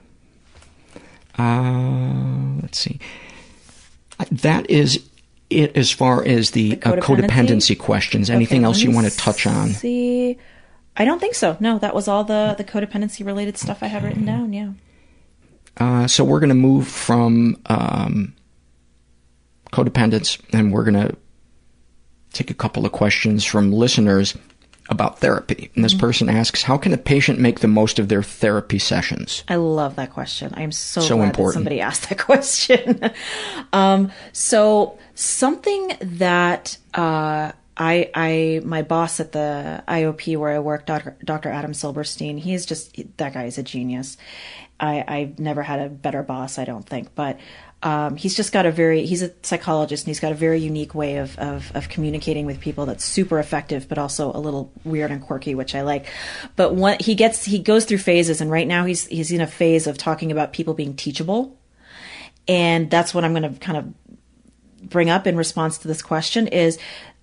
[1.38, 3.00] Uh, let's see.
[4.20, 5.04] Uh, That is
[5.50, 7.28] it as far as the, The uh, codependency?
[7.28, 8.30] codependency questions.
[8.30, 9.70] Anything Okay, else you want to touch on?
[9.70, 10.38] See,
[10.96, 11.58] I don't think so.
[11.60, 14.54] No, that was all the the codependency related stuff I have written down.
[14.54, 14.72] Yeah.
[15.78, 18.34] Uh, so we're going to move from um,
[19.72, 21.16] codependence and we're going to
[22.34, 24.36] take a couple of questions from listeners
[24.90, 25.70] about therapy.
[25.76, 26.00] And this Mhm.
[26.00, 29.44] person asks, how can a patient make the most of their therapy sessions?
[29.50, 30.54] I love that question.
[30.56, 31.54] I am so, So glad important.
[31.56, 33.02] somebody asked that question.
[33.74, 40.86] um, so something that uh, I, I, my boss at the IOP where I work,
[40.86, 41.18] Dr.
[41.24, 41.50] Dr.
[41.50, 44.16] Adam Silberstein, he's just that guy is a genius.
[44.80, 47.38] I, I've never had a better boss, I don't think, but.
[47.84, 50.96] Um, he's just got a very he's a psychologist and he's got a very unique
[50.96, 55.12] way of, of of communicating with people that's super effective but also a little weird
[55.12, 56.08] and quirky which i like
[56.56, 59.48] but one he gets he goes through phases and right now he's he's in a
[59.48, 61.56] phase of talking about people being teachable
[62.48, 63.94] and that's what i'm going to kind of
[64.90, 66.80] bring up in response to this question is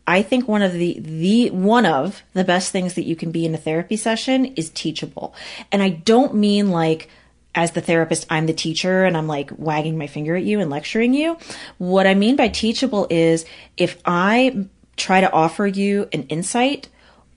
[0.06, 3.46] I think one of the the one of the best things that you can be
[3.46, 5.34] in a therapy session is teachable.
[5.72, 7.08] And I don't mean like
[7.54, 10.70] as the therapist, I'm the teacher and I'm like wagging my finger at you and
[10.70, 11.36] lecturing you.
[11.78, 13.44] What I mean by teachable is
[13.76, 14.66] if I
[14.96, 16.88] try to offer you an insight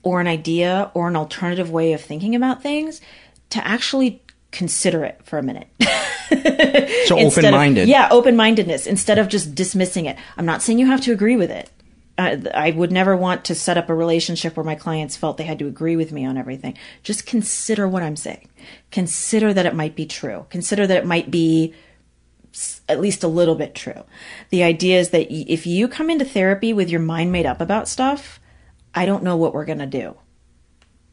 [0.02, 3.00] or an idea or an alternative way of thinking about things,
[3.50, 5.68] to actually consider it for a minute.
[7.06, 7.88] so open minded.
[7.88, 10.16] Yeah, open mindedness instead of just dismissing it.
[10.36, 11.70] I'm not saying you have to agree with it.
[12.18, 15.44] I, I would never want to set up a relationship where my clients felt they
[15.44, 16.76] had to agree with me on everything.
[17.04, 18.48] Just consider what I'm saying.
[18.90, 20.46] Consider that it might be true.
[20.50, 21.74] Consider that it might be
[22.88, 24.04] at least a little bit true.
[24.50, 27.86] The idea is that if you come into therapy with your mind made up about
[27.86, 28.40] stuff,
[28.94, 30.16] I don't know what we're going to do.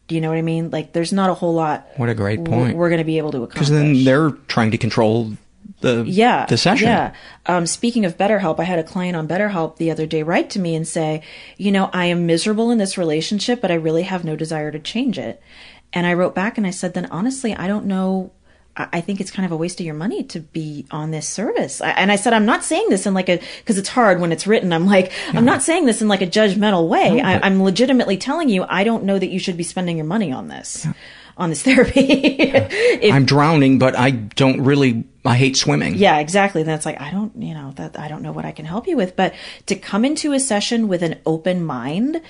[0.07, 0.69] Do you know what I mean?
[0.69, 1.87] Like, there's not a whole lot.
[1.97, 2.77] What a great point.
[2.77, 3.69] We're going to be able to accomplish.
[3.69, 5.33] Because then they're trying to control
[5.81, 6.87] the yeah the session.
[6.87, 7.13] Yeah.
[7.45, 10.59] Um, speaking of BetterHelp, I had a client on BetterHelp the other day write to
[10.59, 11.21] me and say,
[11.57, 14.79] you know, I am miserable in this relationship, but I really have no desire to
[14.79, 15.41] change it.
[15.93, 18.31] And I wrote back and I said, then honestly, I don't know
[18.77, 21.79] I think it's kind of a waste of your money to be on this service.
[21.79, 24.45] and I said, I'm not saying this in like a, cause it's hard when it's
[24.45, 24.73] written.
[24.73, 25.37] I'm like, yeah.
[25.37, 27.15] I'm not saying this in like a judgmental way.
[27.15, 30.05] No, I, am legitimately telling you, I don't know that you should be spending your
[30.05, 30.93] money on this, yeah.
[31.37, 32.01] On this therapy.
[32.01, 35.95] if, I'm drowning, but I don't really, I hate swimming.
[35.95, 36.63] Yeah, exactly.
[36.63, 38.97] That's like, I don't, you know, that I don't know what I can help you
[38.97, 39.33] with, but
[39.67, 42.21] to come into a session with an open mind,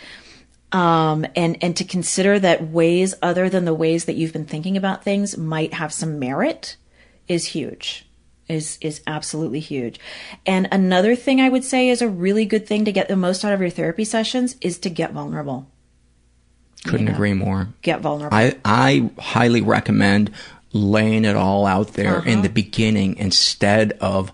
[0.71, 4.75] um, and and to consider that ways other than the ways that you've been thinking
[4.75, 6.75] about things might have some merit
[7.27, 8.05] is huge
[8.47, 9.99] is is absolutely huge.
[10.45, 13.43] And another thing I would say is a really good thing to get the most
[13.43, 15.67] out of your therapy sessions is to get vulnerable.
[16.85, 17.67] Couldn't you know, agree more.
[17.81, 18.35] Get vulnerable.
[18.35, 20.31] I I highly recommend
[20.75, 22.29] laying it all out there uh-huh.
[22.29, 24.31] in the beginning instead of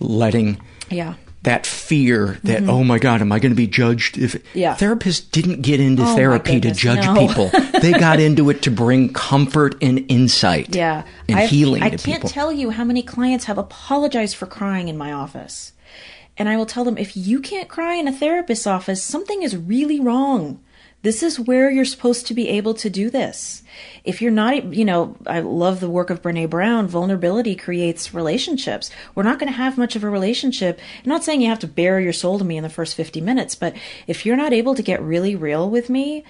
[0.00, 0.58] letting
[0.90, 2.70] yeah that fear that mm-hmm.
[2.70, 4.74] oh my god am i going to be judged if yeah.
[4.74, 7.14] therapists didn't get into oh therapy to judge no.
[7.28, 7.50] people
[7.80, 12.02] they got into it to bring comfort and insight yeah and I've, healing i can't
[12.02, 12.30] people.
[12.30, 15.72] tell you how many clients have apologized for crying in my office
[16.38, 19.54] and i will tell them if you can't cry in a therapist's office something is
[19.54, 20.60] really wrong
[21.04, 23.62] this is where you're supposed to be able to do this.
[24.04, 26.88] If you're not, you know, I love the work of Brene Brown.
[26.88, 28.90] Vulnerability creates relationships.
[29.14, 30.80] We're not going to have much of a relationship.
[31.04, 33.20] I'm not saying you have to bare your soul to me in the first 50
[33.20, 33.76] minutes, but
[34.06, 36.24] if you're not able to get really real with me,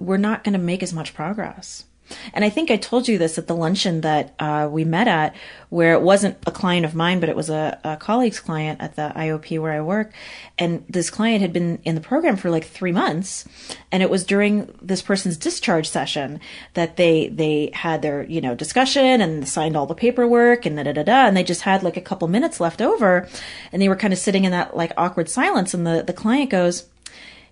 [0.00, 1.84] we're not going to make as much progress.
[2.32, 5.34] And I think I told you this at the luncheon that uh, we met at,
[5.68, 8.96] where it wasn't a client of mine, but it was a, a, colleague's client at
[8.96, 10.12] the IOP where I work.
[10.58, 13.46] And this client had been in the program for like three months,
[13.92, 16.40] and it was during this person's discharge session
[16.74, 20.82] that they they had their you know discussion and signed all the paperwork and da
[20.82, 23.28] da da da, and they just had like a couple minutes left over,
[23.72, 26.50] and they were kind of sitting in that like awkward silence, and the the client
[26.50, 26.86] goes,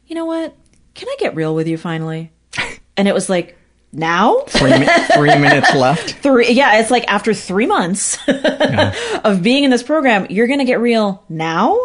[0.07, 0.55] "You know what?
[0.95, 2.33] Can I get real with you finally?"
[2.97, 3.58] And it was like
[3.93, 8.95] now three, three minutes left three yeah it's like after three months yeah.
[9.25, 11.79] of being in this program you're gonna get real now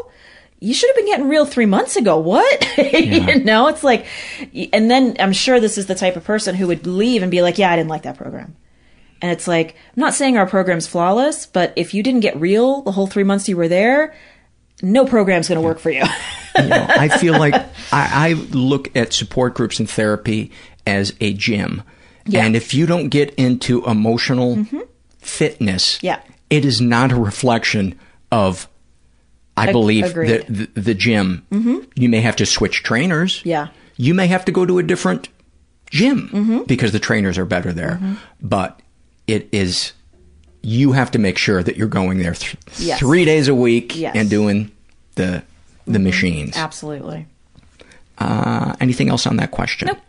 [0.59, 2.97] you should have been getting real three months ago what yeah.
[2.97, 4.05] you know it's like
[4.73, 7.41] and then i'm sure this is the type of person who would leave and be
[7.41, 8.55] like yeah i didn't like that program
[9.21, 12.81] and it's like i'm not saying our program's flawless but if you didn't get real
[12.81, 14.13] the whole three months you were there
[14.81, 16.03] no program's going to work for you.
[16.57, 20.51] you know, I feel like I, I, look at support groups and therapy
[20.85, 21.84] as a gym.
[22.26, 22.45] Yeah.
[22.45, 24.80] And if you don't get into emotional mm-hmm.
[25.20, 26.22] fitness, yeah.
[26.50, 28.00] it is not a reflection
[28.32, 28.68] of,
[29.58, 31.45] I Ag- believe, the, the, the, gym.
[31.52, 31.80] Mm-hmm.
[31.95, 33.41] You may have to switch trainers.
[33.44, 33.68] Yeah.
[33.98, 35.30] You may have to go to a different
[35.90, 36.64] gym mm-hmm.
[36.64, 38.00] because the trainers are better there.
[38.02, 38.14] Mm-hmm.
[38.41, 38.80] But
[39.28, 39.94] it is,
[40.62, 43.00] you have to make sure that you're going there th- yes.
[43.00, 44.16] three days a week yes.
[44.16, 44.72] and doing
[45.16, 45.44] the
[45.86, 46.04] the mm-hmm.
[46.04, 46.58] machines.
[46.58, 47.28] Absolutely.
[48.18, 49.88] Uh, anything else on that question?
[49.88, 50.00] Nope.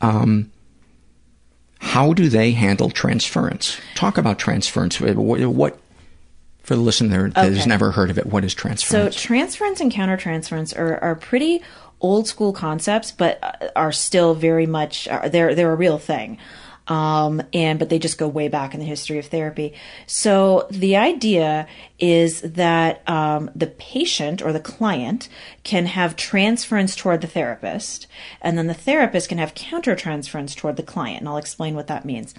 [0.00, 0.50] Um,
[1.80, 3.78] how do they handle transference?
[3.94, 5.00] Talk about transference.
[5.00, 5.78] Uh, what, what
[6.62, 7.56] for the listener that okay.
[7.56, 9.16] has never heard of it, what is transference?
[9.16, 11.62] So transference and countertransference are, are pretty
[12.00, 16.38] old school concepts, but uh, are still very much they're they're a real thing.
[16.88, 19.74] Um, and but they just go way back in the history of therapy.
[20.06, 25.28] So the idea is that um, the patient or the client
[25.62, 28.08] can have transference toward the therapist,
[28.40, 31.20] and then the therapist can have countertransference toward the client.
[31.20, 32.34] And I'll explain what that means.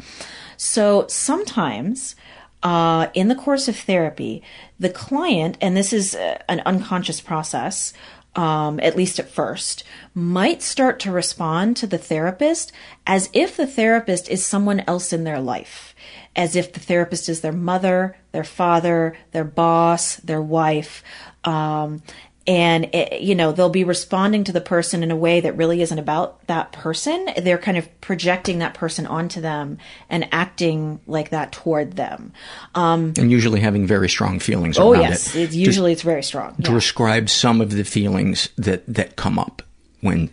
[0.57, 2.15] So sometimes.
[2.63, 4.43] Uh, in the course of therapy,
[4.79, 7.91] the client, and this is uh, an unconscious process,
[8.35, 9.83] um, at least at first,
[10.13, 12.71] might start to respond to the therapist
[13.05, 15.95] as if the therapist is someone else in their life,
[16.35, 21.03] as if the therapist is their mother, their father, their boss, their wife.
[21.43, 22.03] Um,
[22.47, 25.81] and it, you know they'll be responding to the person in a way that really
[25.81, 27.29] isn't about that person.
[27.37, 29.77] They're kind of projecting that person onto them
[30.09, 32.33] and acting like that toward them.
[32.73, 35.35] Um, and usually having very strong feelings oh yes.
[35.35, 35.43] it.
[35.43, 36.55] it's usually it's very strong.
[36.57, 36.73] yeah.
[36.73, 39.61] describe some of the feelings that that come up
[40.01, 40.29] when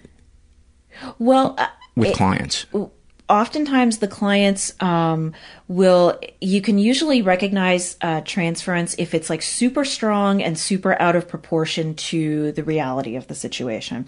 [1.18, 2.66] well uh, with it, clients
[3.28, 5.32] oftentimes the clients um,
[5.68, 11.14] will you can usually recognize uh, transference if it's like super strong and super out
[11.14, 14.06] of proportion to the reality of the situation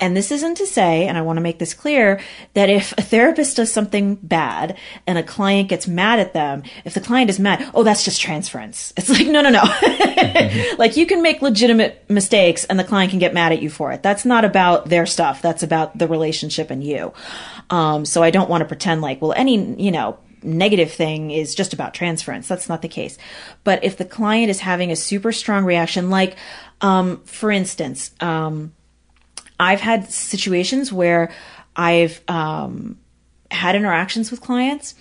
[0.00, 2.20] and this isn't to say and i want to make this clear
[2.54, 4.76] that if a therapist does something bad
[5.06, 8.20] and a client gets mad at them if the client is mad oh that's just
[8.20, 10.76] transference it's like no no no mm-hmm.
[10.78, 13.92] like you can make legitimate mistakes and the client can get mad at you for
[13.92, 17.12] it that's not about their stuff that's about the relationship and you
[17.70, 21.54] um, so I don't want to pretend like, well, any, you know, negative thing is
[21.54, 22.46] just about transference.
[22.48, 23.16] That's not the case.
[23.64, 26.36] But if the client is having a super strong reaction, like,
[26.80, 28.72] um, for instance, um,
[29.58, 31.30] I've had situations where
[31.76, 32.98] I've um,
[33.50, 34.94] had interactions with clients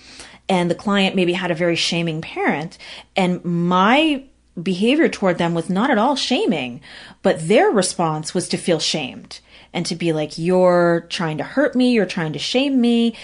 [0.50, 2.78] and the client maybe had a very shaming parent
[3.16, 4.24] and my
[4.62, 6.82] behavior toward them was not at all shaming,
[7.22, 9.40] but their response was to feel shamed
[9.74, 13.16] and to be like, you're trying to hurt me, you're trying to shame me.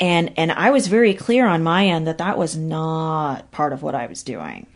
[0.00, 3.82] And, and I was very clear on my end that that was not part of
[3.82, 4.66] what I was doing.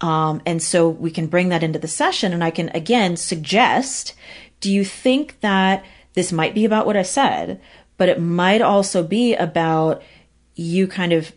[0.00, 4.14] Um, and so we can bring that into the session and I can again suggest,
[4.60, 5.84] do you think that
[6.14, 7.60] this might be about what I said,
[7.96, 10.02] but it might also be about
[10.54, 11.32] you kind of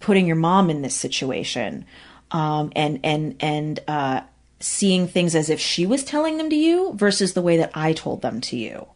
[0.00, 1.84] putting your mom in this situation,
[2.30, 4.22] um, and, and, and, uh,
[4.58, 7.92] seeing things as if she was telling them to you versus the way that I
[7.92, 8.86] told them to you.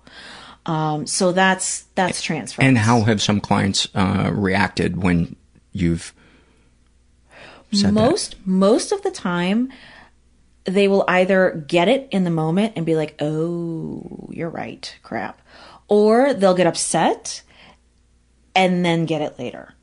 [0.65, 2.63] Um, so that's that's transfer.
[2.63, 5.37] And how have some clients uh, reacted when
[5.73, 6.13] you've
[7.73, 8.47] said most that?
[8.47, 9.73] most of the time
[10.67, 15.41] they will either get it in the moment and be like, "Oh, you're right, crap,"
[15.89, 17.43] or they'll get upset
[18.55, 19.77] and then get it later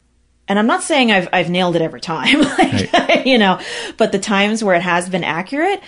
[0.48, 3.26] and I'm not saying I've I've nailed it every time, like, right.
[3.26, 3.60] you know,
[3.98, 5.82] but the times where it has been accurate,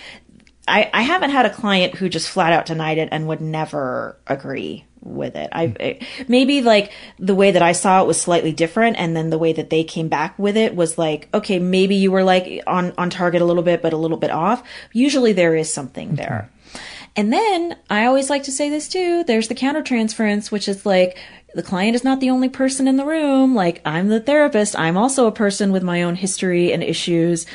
[0.66, 4.18] I I haven't had a client who just flat out denied it and would never
[4.26, 5.48] agree with it.
[5.52, 9.30] I it, maybe like the way that I saw it was slightly different, and then
[9.30, 12.62] the way that they came back with it was like, okay, maybe you were like
[12.66, 14.62] on on target a little bit, but a little bit off.
[14.92, 16.16] Usually there is something okay.
[16.16, 16.50] there.
[17.16, 19.24] And then I always like to say this too.
[19.24, 21.16] There's the countertransference, which is like
[21.54, 23.54] the client is not the only person in the room.
[23.54, 24.78] Like I'm the therapist.
[24.78, 27.46] I'm also a person with my own history and issues.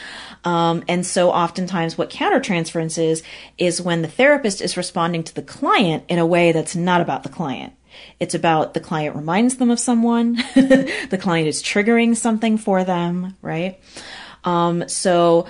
[0.44, 3.24] Um, and so oftentimes what countertransference is,
[3.58, 7.24] is when the therapist is responding to the client in a way that's not about
[7.24, 7.74] the client.
[8.20, 10.36] It's about the client reminds them of someone.
[10.56, 13.80] the client is triggering something for them, right?
[14.44, 15.48] Um, so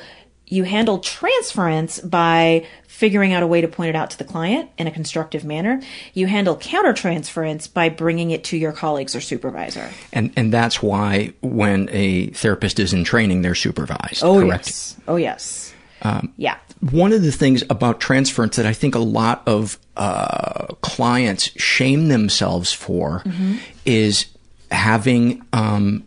[0.48, 2.68] you handle transference by
[3.02, 5.82] figuring out a way to point it out to the client in a constructive manner.
[6.14, 9.90] You handle countertransference by bringing it to your colleagues or supervisor.
[10.14, 14.24] And and that's why when a therapist is in training, they're supervised.
[14.24, 14.68] Oh correct?
[14.68, 14.98] yes.
[15.08, 15.74] Oh yes.
[16.04, 16.58] Um, yeah.
[16.92, 22.08] One of the things about transference that I think a lot of uh, clients shame
[22.08, 23.56] themselves for mm-hmm.
[23.84, 24.28] is
[24.70, 26.06] having um,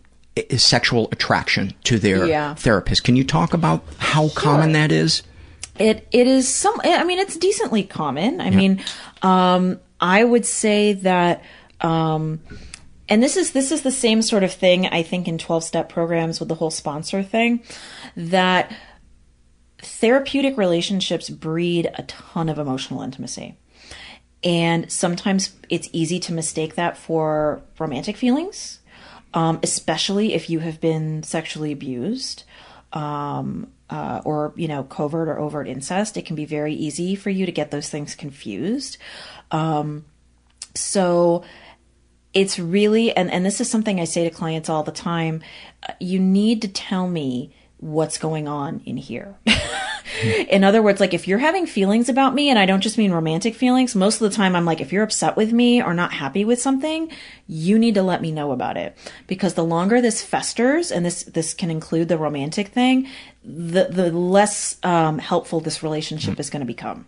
[0.56, 2.54] sexual attraction to their yeah.
[2.54, 3.02] therapist.
[3.02, 4.40] Can you talk about how sure.
[4.40, 5.24] common that is?
[5.78, 6.80] It it is some.
[6.84, 8.40] I mean, it's decently common.
[8.40, 8.56] I yeah.
[8.56, 8.84] mean,
[9.22, 11.42] um, I would say that.
[11.80, 12.40] Um,
[13.08, 15.88] and this is this is the same sort of thing I think in 12 step
[15.90, 17.62] programs with the whole sponsor thing
[18.16, 18.74] that
[19.78, 23.56] therapeutic relationships breed a ton of emotional intimacy.
[24.42, 28.80] And sometimes it's easy to mistake that for romantic feelings,
[29.32, 32.44] um, especially if you have been sexually abused
[32.92, 37.30] um, uh, or you know covert or overt incest it can be very easy for
[37.30, 38.96] you to get those things confused.
[39.50, 40.04] Um,
[40.74, 41.44] so
[42.32, 45.40] it's really and, and this is something i say to clients all the time
[45.88, 47.54] uh, you need to tell me
[47.84, 49.36] what's going on in here
[50.22, 53.12] in other words, like if you're having feelings about me, and I don't just mean
[53.12, 56.12] romantic feelings, most of the time I'm like, if you're upset with me or not
[56.12, 57.10] happy with something,
[57.46, 58.96] you need to let me know about it.
[59.26, 63.08] Because the longer this festers, and this, this can include the romantic thing,
[63.44, 67.06] the, the less um, helpful this relationship is going to become.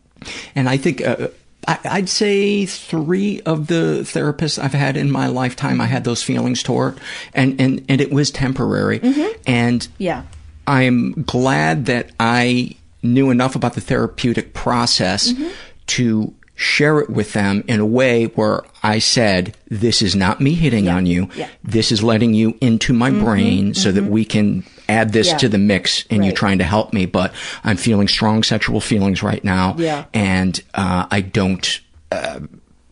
[0.54, 1.28] And I think, uh,
[1.68, 6.62] I'd say three of the therapists I've had in my lifetime, I had those feelings
[6.62, 7.00] toward,
[7.34, 9.00] and and and it was temporary.
[9.00, 9.40] Mm-hmm.
[9.48, 10.22] And yeah,
[10.66, 15.48] I'm glad that I knew enough about the therapeutic process mm-hmm.
[15.86, 20.54] to share it with them in a way where I said, this is not me
[20.54, 20.96] hitting yeah.
[20.96, 21.28] on you.
[21.36, 21.48] Yeah.
[21.62, 23.24] This is letting you into my mm-hmm.
[23.24, 24.04] brain so mm-hmm.
[24.04, 25.36] that we can add this Yeah.
[25.38, 29.22] to the mix and you're trying to help me, but I'm feeling strong sexual feelings
[29.22, 29.74] right now.
[30.14, 31.80] And, uh, I don't,
[32.10, 32.40] uh,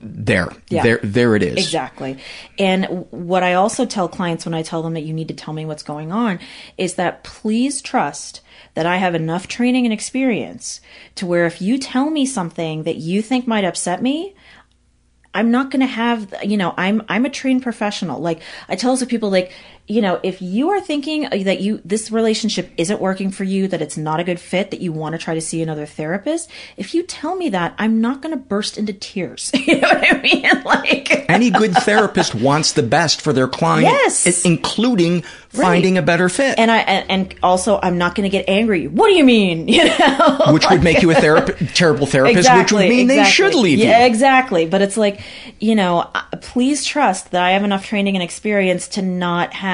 [0.04, 0.82] there, Yeah.
[0.82, 1.56] there, there it is.
[1.56, 2.18] Exactly.
[2.58, 5.54] And what I also tell clients when I tell them that you need to tell
[5.54, 6.38] me what's going on
[6.76, 8.40] is that please trust
[8.74, 10.80] that I have enough training and experience
[11.14, 14.34] to where if you tell me something that you think might upset me,
[15.32, 18.20] I'm not going to have, you know, I'm, I'm a trained professional.
[18.20, 19.52] Like I tell to people, like,
[19.86, 23.82] you know, if you are thinking that you, this relationship isn't working for you, that
[23.82, 26.94] it's not a good fit, that you want to try to see another therapist, if
[26.94, 29.50] you tell me that, I'm not going to burst into tears.
[29.66, 30.44] you know what I mean?
[30.64, 34.44] Like, Any good therapist wants the best for their client, Yes.
[34.44, 38.48] including finding a better fit, and I, and, and also I'm not going to get
[38.48, 38.88] angry.
[38.88, 39.68] What do you mean?
[39.74, 40.52] You know?
[40.52, 44.00] which would make you a therap- terrible therapist, which would mean they should leave yeah,
[44.00, 44.06] you.
[44.06, 44.66] exactly.
[44.66, 45.20] But it's like,
[45.58, 49.73] you know, uh, please trust that I have enough training and experience to not have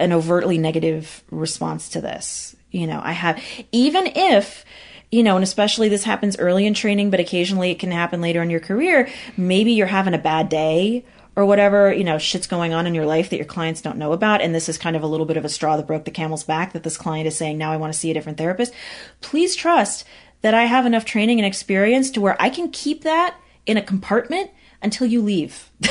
[0.00, 2.54] an overtly negative response to this.
[2.70, 3.42] You know, I have,
[3.72, 4.64] even if,
[5.10, 8.42] you know, and especially this happens early in training, but occasionally it can happen later
[8.42, 9.08] in your career.
[9.36, 11.04] Maybe you're having a bad day
[11.34, 14.12] or whatever, you know, shit's going on in your life that your clients don't know
[14.12, 14.40] about.
[14.40, 16.44] And this is kind of a little bit of a straw that broke the camel's
[16.44, 18.74] back that this client is saying, now I want to see a different therapist.
[19.20, 20.04] Please trust
[20.42, 23.36] that I have enough training and experience to where I can keep that
[23.66, 24.50] in a compartment
[24.82, 25.70] until you leave.
[25.80, 25.88] Do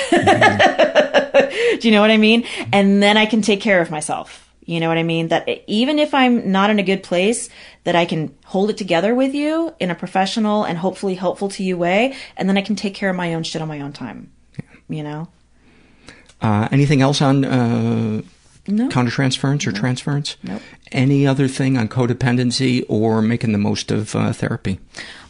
[1.82, 2.46] you know what I mean?
[2.74, 4.44] And then I can take care of myself.
[4.66, 5.30] You know what I mean?
[5.30, 7.50] That even if I'm not in a good place,
[7.86, 11.64] that I can hold it together with you in a professional and hopefully helpful to
[11.64, 13.94] you way, and then I can take care of my own shit on my own
[13.94, 14.32] time.
[14.90, 15.28] You know?
[16.42, 18.22] Uh, anything else on uh,
[18.68, 18.90] No.
[18.90, 20.36] countertransference or transference?
[20.44, 20.62] Nope.
[20.92, 24.80] Any other thing on codependency or making the most of uh, therapy?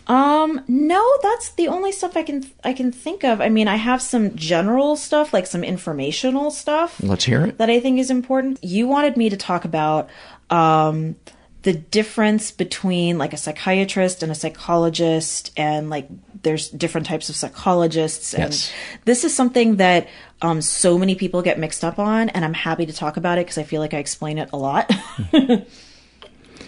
[0.08, 3.42] Um, no, that's the only stuff I can I can think of.
[3.42, 7.02] I mean, I have some general stuff, like some informational stuff.
[7.04, 7.58] Let's hear it.
[7.58, 8.64] that I think is important.
[8.64, 10.10] You wanted me to talk about
[10.50, 11.18] um,
[11.64, 16.08] the difference between like a psychiatrist and a psychologist, and like
[16.42, 18.34] there's different types of psychologists.
[18.34, 18.72] And Yes.
[19.04, 20.08] this is something that
[20.42, 23.42] um, so many people get mixed up on, and I'm happy to talk about it
[23.46, 24.90] because I feel like I explain it a lot.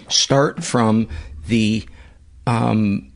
[0.09, 1.07] Start from
[1.47, 1.87] the
[2.47, 3.08] um,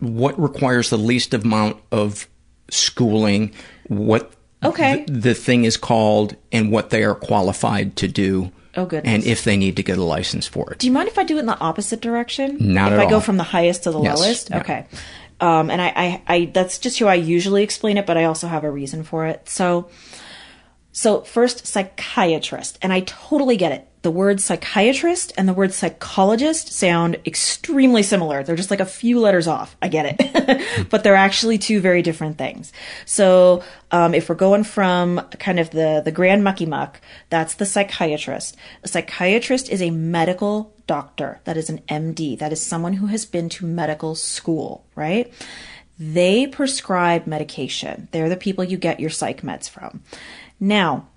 [0.00, 2.28] what requires the least amount of
[2.70, 3.52] schooling,
[3.88, 4.32] what
[4.62, 5.04] Okay.
[5.06, 8.52] th- the thing is called, and what they are qualified to do.
[8.76, 9.12] Oh, goodness.
[9.12, 10.78] And if they need to get a license for it.
[10.78, 12.56] Do you mind if I do it in the opposite direction?
[12.60, 14.50] Not if at I go from the highest to the Yes, lowest?
[14.50, 14.60] yeah.
[14.60, 14.86] Okay.
[15.40, 18.46] Um, and I, I, I, that's just how I usually explain it, but I also
[18.46, 19.48] have a reason for it.
[19.48, 19.88] So,
[20.92, 23.86] so first, psychiatrist, and I totally get it.
[24.02, 28.42] The word psychiatrist and the word psychologist sound extremely similar.
[28.42, 29.76] They're just like a few letters off.
[29.82, 30.88] I get it.
[30.90, 32.72] but they're actually two very different things.
[33.04, 37.66] So, um, if we're going from kind of the, the grand mucky muck, that's the
[37.66, 38.56] psychiatrist.
[38.82, 41.40] A psychiatrist is a medical doctor.
[41.44, 42.38] That is an MD.
[42.38, 45.30] That is someone who has been to medical school, right?
[45.98, 48.08] They prescribe medication.
[48.12, 50.02] They're the people you get your psych meds from.
[50.60, 51.08] Now,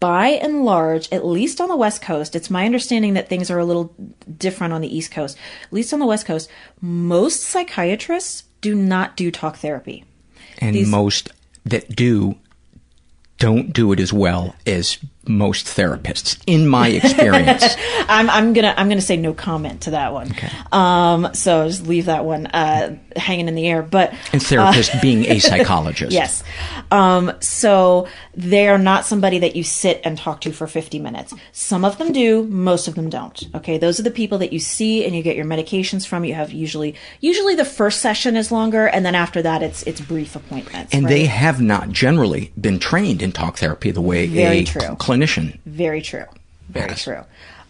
[0.00, 3.58] by and large, at least on the West Coast, it's my understanding that things are
[3.60, 3.94] a little
[4.36, 5.38] different on the East Coast.
[5.62, 6.50] At least on the West Coast,
[6.80, 10.04] most psychiatrists do not do talk therapy.
[10.58, 11.30] And These- most
[11.64, 12.34] that do
[13.38, 17.64] don't do it as well as most therapists, in my experience.
[18.08, 20.30] I'm, I'm gonna I'm gonna say no comment to that one.
[20.32, 20.50] Okay.
[20.72, 23.82] Um, so just leave that one uh, hanging in the air.
[23.82, 26.12] But and therapist being a psychologist.
[26.12, 26.42] Yes.
[26.90, 31.34] Um, so they are not somebody that you sit and talk to for 50 minutes.
[31.52, 33.48] Some of them do, most of them don't.
[33.54, 33.78] Okay.
[33.78, 36.24] Those are the people that you see and you get your medications from.
[36.24, 40.00] You have usually, usually the first session is longer and then after that it's, it's
[40.00, 40.92] brief appointments.
[40.94, 41.10] And right?
[41.10, 44.96] they have not generally been trained in talk therapy the way Very a true.
[45.12, 46.24] Clinician Very true.
[46.68, 47.02] Very Yes.
[47.04, 47.20] true.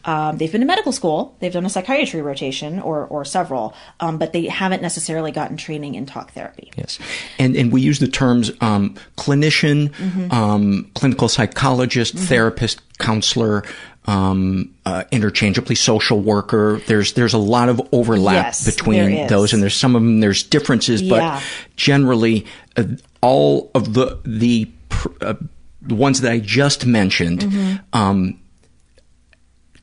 [0.05, 1.37] Um, they've been to medical school.
[1.39, 5.95] They've done a psychiatry rotation or, or several, um, but they haven't necessarily gotten training
[5.95, 6.73] in talk therapy.
[6.77, 6.99] Yes,
[7.39, 10.33] and and we use the terms um, clinician, Mm-hmm.
[10.33, 13.63] um, clinical psychologist, therapist, counselor,
[14.07, 16.81] um, uh, interchangeably social worker.
[16.89, 20.43] There's there's a lot of overlap Yes, between those, and there's some of them there's
[20.43, 21.11] differences, Yeah.
[21.39, 21.43] but
[21.77, 22.45] generally
[22.77, 22.83] uh,
[23.21, 25.35] all of the the pr- uh,
[25.83, 27.77] the ones that I just mentioned Mm-hmm.
[27.93, 28.39] um,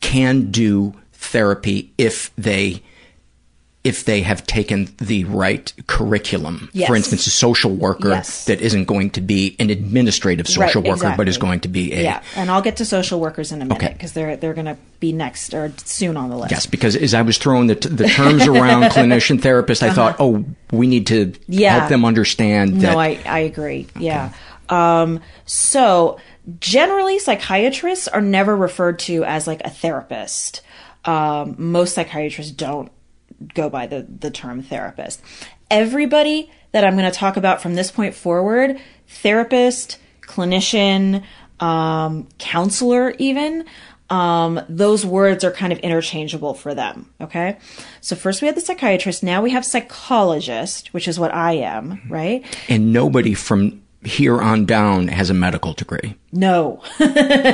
[0.02, 2.82] can do therapy if they
[3.82, 6.70] if they have taken the right curriculum.
[6.74, 6.88] Yes.
[6.90, 8.44] For instance, a social worker Yes.
[8.46, 11.94] that isn't going to be an administrative social Right, worker, but is going to be
[11.94, 13.94] a Yeah, and I'll get to social workers in a minute Okay.
[13.94, 16.52] because they're they're going to be next or soon on the list.
[16.52, 20.18] Yes, because as I was throwing the, t- the terms around clinician therapist, I thought,
[20.20, 21.40] oh, we need to Uh-huh.
[21.48, 21.78] Yeah.
[21.80, 23.88] help them understand that No, I, I agree.
[23.98, 24.34] Yeah.
[24.70, 26.20] Um, so
[26.60, 30.62] generally, psychiatrists are never referred to as like a therapist.
[31.06, 32.92] Um, most psychiatrists don't
[33.54, 35.22] go by the, the term therapist.
[35.72, 41.24] Everybody that I'm going to talk about from this point forward, therapist, clinician,
[41.60, 43.66] um, counselor, even,
[44.10, 47.12] um, those words are kind of interchangeable for them.
[47.22, 47.58] Okay.
[48.02, 49.24] So first we had the psychiatrist.
[49.24, 52.44] Now we have psychologist, which is what I am, right?
[52.68, 56.16] And nobody from here on down has a medical degree.
[56.32, 56.82] No.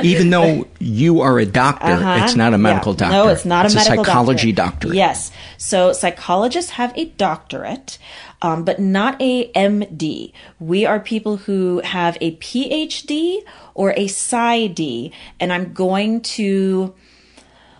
[0.02, 2.24] Even though you are a doctor, uh-huh.
[2.24, 2.98] it's not a medical yeah.
[2.98, 3.16] doctor.
[3.16, 4.94] No, it's not it's a medical a psychology doctor.
[4.94, 5.32] Yes.
[5.58, 7.98] So psychologists have a doctorate,
[8.42, 10.32] um, but not a MD.
[10.60, 13.40] We are people who have a PhD
[13.74, 16.94] or a PsyD, and I'm going to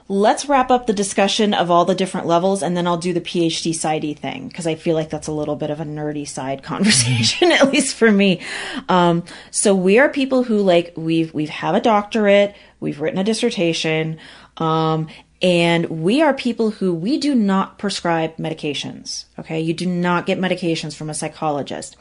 [0.08, 3.20] let's wrap up the discussion of all the different levels and then I'll do the
[3.20, 6.62] PhD PsyD thing because I feel like that's a little bit of a nerdy side
[6.62, 8.40] conversation, at least for me.
[8.88, 13.24] Um, so we are people who like we've we've have a doctorate, we've written a
[13.24, 14.18] dissertation,
[14.58, 15.08] um,
[15.42, 19.26] and we are people who we do not prescribe medications.
[19.38, 21.96] Okay, you do not get medications from a psychologist.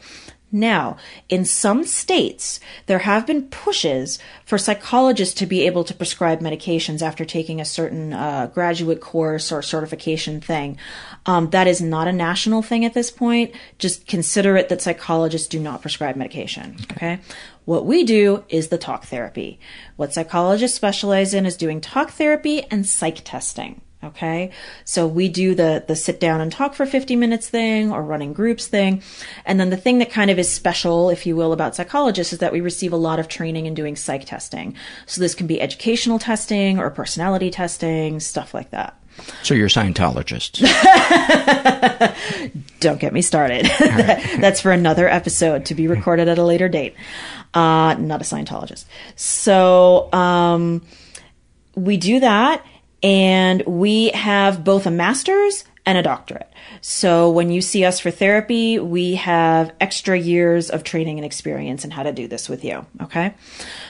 [0.55, 0.95] Now,
[1.27, 7.01] in some states, there have been pushes for psychologists to be able to prescribe medications
[7.01, 10.77] after taking a certain uh, graduate course or certification thing.
[11.25, 13.53] Um, that is not a national thing at this point.
[13.79, 16.77] Just consider it that psychologists do not prescribe medication.
[16.93, 17.19] Okay.
[17.65, 19.59] What we do is the talk therapy.
[19.97, 23.81] What psychologists specialize in is doing talk therapy and psych testing.
[24.03, 24.51] Okay.
[24.83, 28.33] So we do the, the sit down and talk for 50 minutes thing or running
[28.33, 29.01] groups thing.
[29.45, 32.39] And then the thing that kind of is special, if you will, about psychologists is
[32.39, 34.75] that we receive a lot of training in doing psych testing.
[35.07, 38.99] So this can be educational testing or personality testing, stuff like that.
[39.43, 40.61] So you're Scientologists.
[42.79, 43.67] Don't get me started.
[43.79, 44.41] Right.
[44.41, 46.95] That's for another episode to be recorded at a later date.
[47.53, 48.85] Uh, not a Scientologist.
[49.15, 50.81] So, um,
[51.75, 52.65] we do that
[53.05, 56.51] and we have both a master's and a doctorate.
[56.81, 61.85] So when you see us for therapy, we have extra years of training and experience
[61.85, 62.83] in how to do this with you.
[63.03, 63.35] Okay.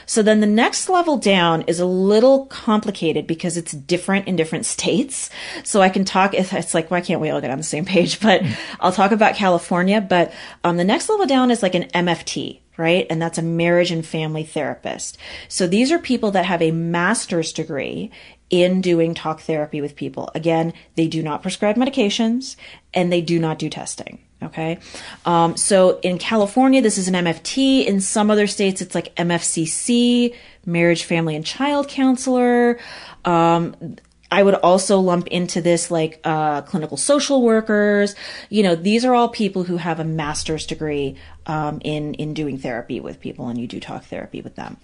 [0.06, 4.66] So then the next level down is a little complicated because it's different in different
[4.66, 5.30] states.
[5.64, 8.20] So I can talk, it's like, why can't we all get on the same page?
[8.26, 8.44] But
[8.80, 10.02] I'll talk about California.
[10.02, 10.34] But
[10.64, 13.06] um, the next level down is like an MFT, right?
[13.10, 15.18] And that's a marriage and family therapist.
[15.48, 18.12] So these are people that have a master's degree
[18.50, 20.30] in doing talk therapy with people.
[20.36, 22.56] Again, they do not prescribe medications
[22.94, 24.20] and they do not do testing.
[24.44, 24.78] Okay.
[25.26, 27.86] Um, so in California, this is an MFT.
[27.86, 30.36] In some other states, it's like MFCC,
[30.66, 32.78] marriage, family, and child counselor.
[33.24, 33.98] Um,
[34.36, 38.16] I would also lump into this like uh, clinical social workers.
[38.50, 42.58] You know, these are all people who have a master's degree um, in in doing
[42.58, 44.76] therapy with people, and you do talk therapy with them.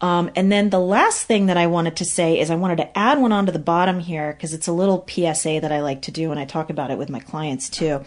[0.00, 2.98] Um, and then the last thing that I wanted to say is I wanted to
[2.98, 6.10] add one onto the bottom here because it's a little PSA that I like to
[6.10, 8.02] do, and I talk about it with my clients too.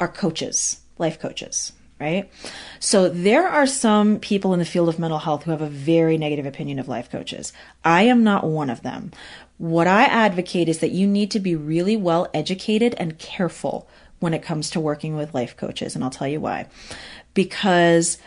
[0.00, 2.28] Are coaches, life coaches right?
[2.80, 6.18] So there are some people in the field of mental health who have a very
[6.18, 7.52] negative opinion of life coaches.
[7.84, 9.12] I am not one of them.
[9.62, 14.34] What I advocate is that you need to be really well educated and careful when
[14.34, 15.94] it comes to working with life coaches.
[15.94, 16.66] And I'll tell you why.
[17.32, 18.18] Because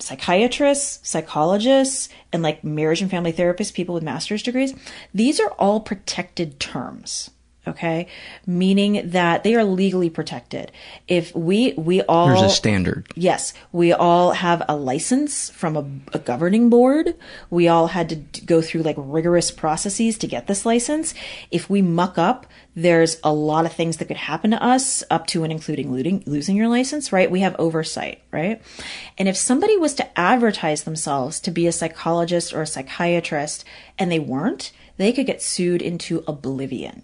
[0.00, 4.74] psychiatrists, psychologists, and like marriage and family therapists, people with master's degrees,
[5.14, 7.30] these are all protected terms
[7.66, 8.06] okay?
[8.46, 10.72] Meaning that they are legally protected.
[11.08, 13.06] If we we all there's a standard.
[13.14, 13.52] Yes.
[13.72, 17.14] We all have a license from a, a, governing board.
[17.50, 21.14] We all had to go through like rigorous processes to get this license.
[21.50, 22.46] If we muck up
[22.78, 26.22] there's a lot of things that could happen to us up to and including looting,
[26.26, 27.30] losing your license right?
[27.30, 28.60] We have oversight right?
[29.16, 33.64] And if somebody was to advertise themselves to be a psychologist or a psychiatrist
[33.98, 37.02] and they weren't they could get sued into oblivion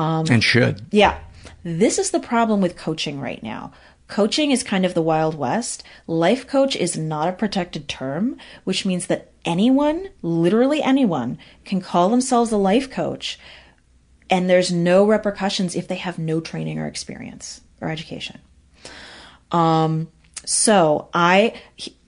[0.00, 0.82] um, and should.
[0.90, 1.18] Yeah.
[1.62, 3.72] This is the problem with coaching right now.
[4.08, 5.84] Coaching is kind of the Wild West.
[6.06, 12.08] Life coach is not a protected term, which means that anyone, literally anyone, can call
[12.08, 13.38] themselves a life coach,
[14.28, 18.40] and there's no repercussions if they have no training or experience or education.
[19.52, 20.08] Um,
[20.44, 21.54] so I,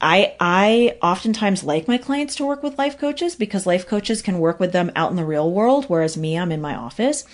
[0.00, 4.38] I, I oftentimes like my clients to work with life coaches because life coaches can
[4.38, 7.24] work with them out in the real world, whereas me, I'm in my office.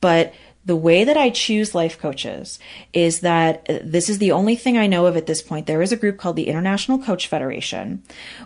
[0.00, 2.58] But the way that I choose life coaches
[2.92, 5.66] is that this is the only thing I know of at this point.
[5.66, 8.02] There is a group called the International Coach Federation,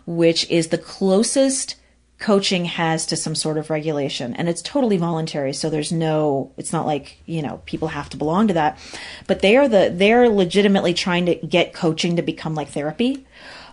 [0.07, 1.77] which is the closest
[2.19, 4.35] coaching has to some sort of regulation.
[4.35, 8.19] And it's totally voluntary so there's no it's not like you know people have to
[8.19, 8.79] belong to that.
[9.27, 13.27] But they are the they're legitimately trying to get coaching to become like therapy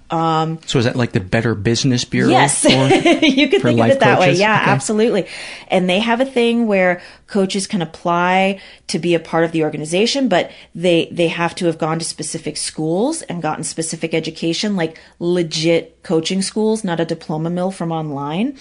[0.10, 2.30] Um, so is that like the Better Business Bureau?
[2.30, 2.70] Yes, for,
[3.26, 4.36] you could think of it that coaches?
[4.36, 4.40] way.
[4.40, 4.72] Yeah, okay.
[4.72, 5.28] absolutely.
[5.68, 9.64] And they have a thing where coaches can apply to be a part of the
[9.64, 14.76] organization, but they they have to have gone to specific schools and gotten specific education,
[14.78, 18.58] like legit coaching schools, not a diploma mill from online.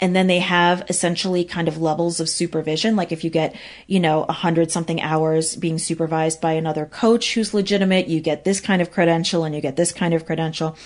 [0.00, 3.54] And then they have essentially kind of levels of supervision, like if you get
[3.86, 8.44] you know a hundred something hours being supervised by another coach who's legitimate, you get
[8.44, 10.76] this kind of credential and you get this kind of credential.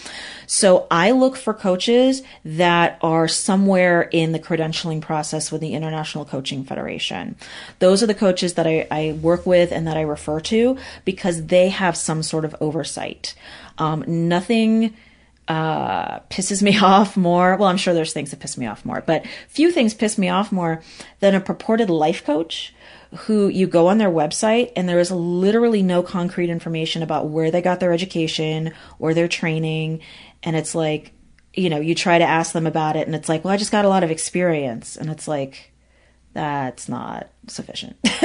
[0.46, 6.24] So I look for coaches that are somewhere in the credentialing process with the International
[6.24, 7.36] Coaching Federation.
[7.78, 11.46] Those are the coaches that I, I work with and that I refer to because
[11.46, 13.34] they have some sort of oversight.
[13.78, 14.94] Um, nothing
[15.48, 17.56] uh, pisses me off more.
[17.56, 20.28] Well, I'm sure there's things that piss me off more, but few things piss me
[20.28, 20.82] off more
[21.20, 22.74] than a purported life coach
[23.16, 27.50] who you go on their website and there is literally no concrete information about where
[27.50, 30.00] they got their education or their training.
[30.42, 31.12] And it's like,
[31.52, 33.72] you know, you try to ask them about it and it's like, well, I just
[33.72, 34.96] got a lot of experience.
[34.96, 35.72] And it's like,
[36.32, 37.96] that's not sufficient.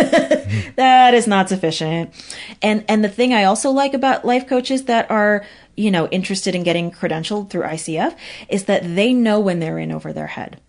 [0.78, 2.14] that is not sufficient.
[2.62, 5.46] And and the thing I also like about life coaches that are,
[5.76, 8.16] you know, interested in getting credentialed through ICF
[8.48, 10.62] is that they know when they're in over their head.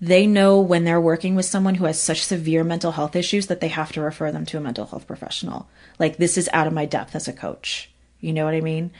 [0.00, 3.60] They know when they're working with someone who has such severe mental health issues that
[3.60, 5.68] they have to refer them to a mental health professional.
[5.98, 7.90] Like this is out of my depth as a coach.
[8.20, 8.90] You know what I mean?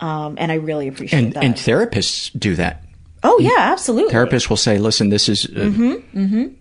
[0.00, 1.44] Um, and I really appreciate and, that.
[1.44, 2.84] And therapists do that.
[3.22, 4.12] Oh yeah, absolutely.
[4.12, 6.54] Therapists will say, "Listen, this is." Uh, mm-hmm, mm-hmm.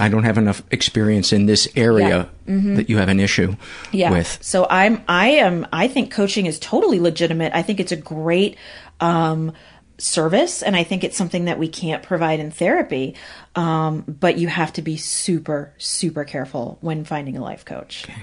[0.00, 2.54] I don't have enough experience in this area yeah.
[2.54, 2.76] mm-hmm.
[2.76, 3.56] that you have an issue
[3.92, 4.10] yeah.
[4.10, 4.38] with.
[4.40, 7.52] So I'm, I am, I think coaching is totally legitimate.
[7.54, 8.56] I think it's a great,
[9.00, 9.52] um,
[9.98, 13.14] service and I think it's something that we can't provide in therapy.
[13.54, 18.04] Um, but you have to be super, super careful when finding a life coach.
[18.08, 18.22] Okay.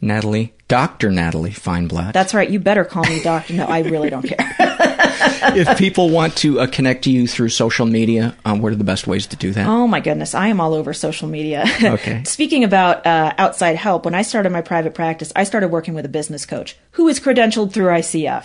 [0.00, 1.10] Natalie, Dr.
[1.10, 2.12] Natalie Feinblatt.
[2.12, 2.48] That's right.
[2.48, 3.54] You better call me doctor.
[3.54, 4.54] No, I really don't care.
[5.20, 8.84] if people want to uh, connect to you through social media, um, what are the
[8.84, 9.66] best ways to do that?
[9.66, 11.64] Oh my goodness, I am all over social media.
[11.88, 12.22] Okay.
[12.24, 16.04] Speaking about uh, outside help, when I started my private practice, I started working with
[16.04, 18.44] a business coach who is credentialed through ICF.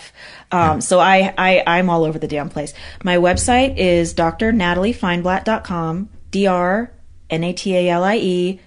[0.50, 0.78] Um, yeah.
[0.78, 2.72] So I, I, I'm all over the damn place.
[3.02, 6.90] My website is drnataliefeinblatt.com, D-R
[7.30, 8.60] N-A-T-A-L-I-E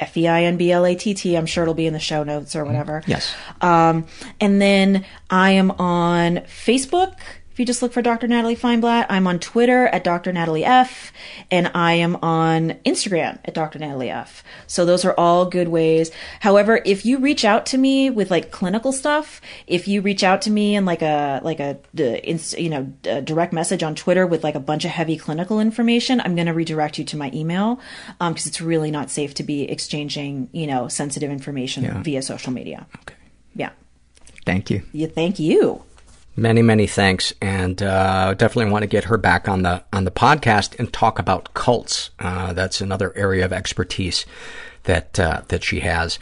[0.00, 1.36] F E I N B L A T T.
[1.36, 3.02] I'm sure it'll be in the show notes or whatever.
[3.06, 3.34] Yes.
[3.60, 4.06] Um,
[4.40, 7.18] and then I am on Facebook.
[7.60, 8.26] You just look for Dr.
[8.26, 10.32] Natalie Feinblatt, I'm on Twitter at Dr.
[10.32, 11.12] Natalie F,
[11.50, 13.78] and I am on Instagram at Dr.
[13.78, 14.42] Natalie F.
[14.66, 16.10] So those are all good ways.
[16.40, 20.40] However, if you reach out to me with like clinical stuff, if you reach out
[20.40, 24.42] to me in like a like a you know a direct message on Twitter with
[24.42, 27.78] like a bunch of heavy clinical information, I'm going to redirect you to my email
[28.06, 32.02] because um, it's really not safe to be exchanging you know sensitive information yeah.
[32.02, 32.86] via social media.
[33.02, 33.16] Okay.
[33.54, 33.72] Yeah.
[34.46, 34.82] Thank you.
[34.92, 35.08] Yeah.
[35.08, 35.84] Thank you.
[36.36, 40.10] Many, many thanks, and uh, definitely want to get her back on the on the
[40.10, 42.10] podcast and talk about cults.
[42.18, 44.24] Uh, that's another area of expertise
[44.84, 46.18] that uh, that she has.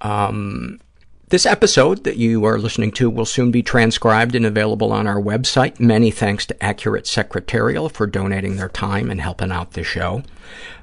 [0.00, 0.80] Um,
[1.28, 5.18] this episode that you are listening to will soon be transcribed and available on our
[5.20, 5.80] website.
[5.80, 10.22] Many thanks to Accurate Secretarial for donating their time and helping out the show.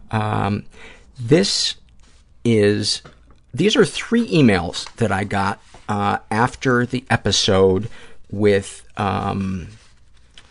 [0.09, 0.65] Um,
[1.19, 1.75] this
[2.43, 3.03] is
[3.53, 7.89] these are three emails that I got uh, after the episode
[8.31, 9.67] with, um,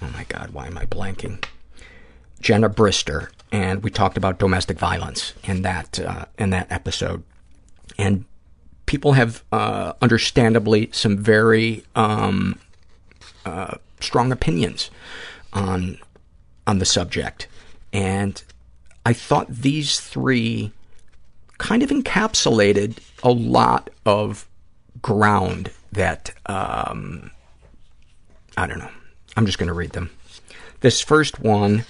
[0.03, 1.45] oh my God, why am I blanking?
[2.41, 7.25] Jenna Brister, and we talked about domestic violence in that uh, in that episode,
[7.99, 8.25] and
[8.87, 12.59] people have uh, understandably some very um,
[13.45, 14.91] uh, strong opinions
[15.53, 15.99] on
[16.67, 17.49] on the subject,
[17.93, 18.43] and
[19.05, 20.73] I thought these three
[21.59, 24.47] kind of encapsulated a lot of
[25.03, 27.31] ground that um,
[28.59, 28.91] I don't know.
[29.37, 30.11] I'm just going to read them.
[30.81, 31.85] This first one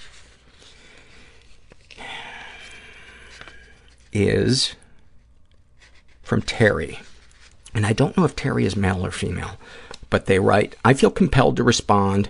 [4.13, 4.75] is
[6.21, 6.99] from Terry.
[7.73, 9.57] And I don't know if Terry is male or female,
[10.11, 12.29] but they write, I feel compelled to respond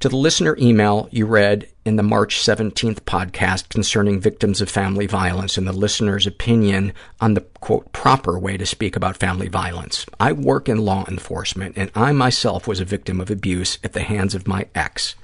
[0.00, 5.06] to the listener email you read in the March 17th podcast concerning victims of family
[5.06, 10.04] violence and the listener's opinion on the, quote, proper way to speak about family violence.
[10.20, 14.02] I work in law enforcement, and I myself was a victim of abuse at the
[14.02, 15.14] hands of my ex.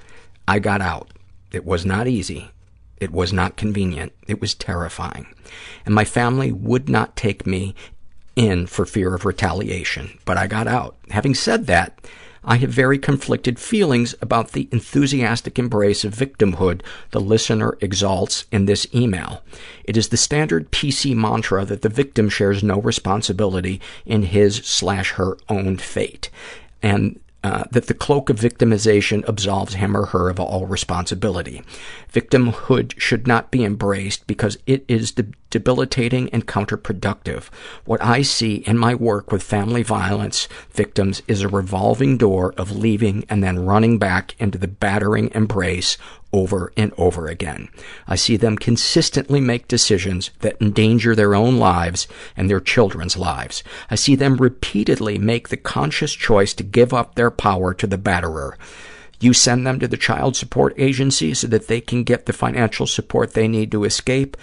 [0.47, 1.09] I got out.
[1.51, 2.49] It was not easy.
[2.99, 4.11] It was not convenient.
[4.27, 5.27] It was terrifying.
[5.85, 7.75] And my family would not take me
[8.35, 10.95] in for fear of retaliation, but I got out.
[11.11, 11.99] Having said that,
[12.45, 18.65] I have very conflicted feelings about the enthusiastic embrace of victimhood the listener exalts in
[18.65, 19.43] this email.
[19.85, 25.11] It is the standard PC mantra that the victim shares no responsibility in his slash
[25.11, 26.29] her own fate.
[26.81, 31.61] And uh, that the cloak of victimization absolves him or her of all responsibility.
[32.11, 37.49] Victimhood should not be embraced because it is de- debilitating and counterproductive.
[37.85, 42.71] What I see in my work with family violence victims is a revolving door of
[42.71, 45.97] leaving and then running back into the battering embrace
[46.33, 47.69] over and over again.
[48.07, 53.63] I see them consistently make decisions that endanger their own lives and their children's lives.
[53.89, 57.97] I see them repeatedly make the conscious choice to give up their power to the
[57.97, 58.53] batterer.
[59.19, 62.85] You send them to the child support agency so that they can get the financial
[62.85, 64.35] support they need to escape,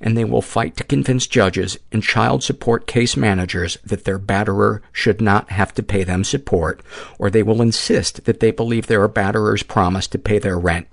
[0.00, 4.80] and they will fight to convince judges and child support case managers that their batterer
[4.90, 6.82] should not have to pay them support,
[7.16, 10.88] or they will insist that they believe their batterer's promise to pay their rent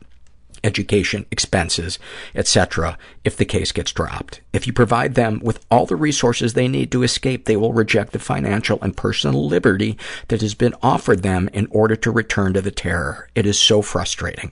[0.63, 1.99] education, expenses,
[2.35, 4.41] etc., if the case gets dropped.
[4.53, 8.13] If you provide them with all the resources they need to escape, they will reject
[8.13, 9.97] the financial and personal liberty
[10.27, 13.29] that has been offered them in order to return to the terror.
[13.35, 14.51] It is so frustrating.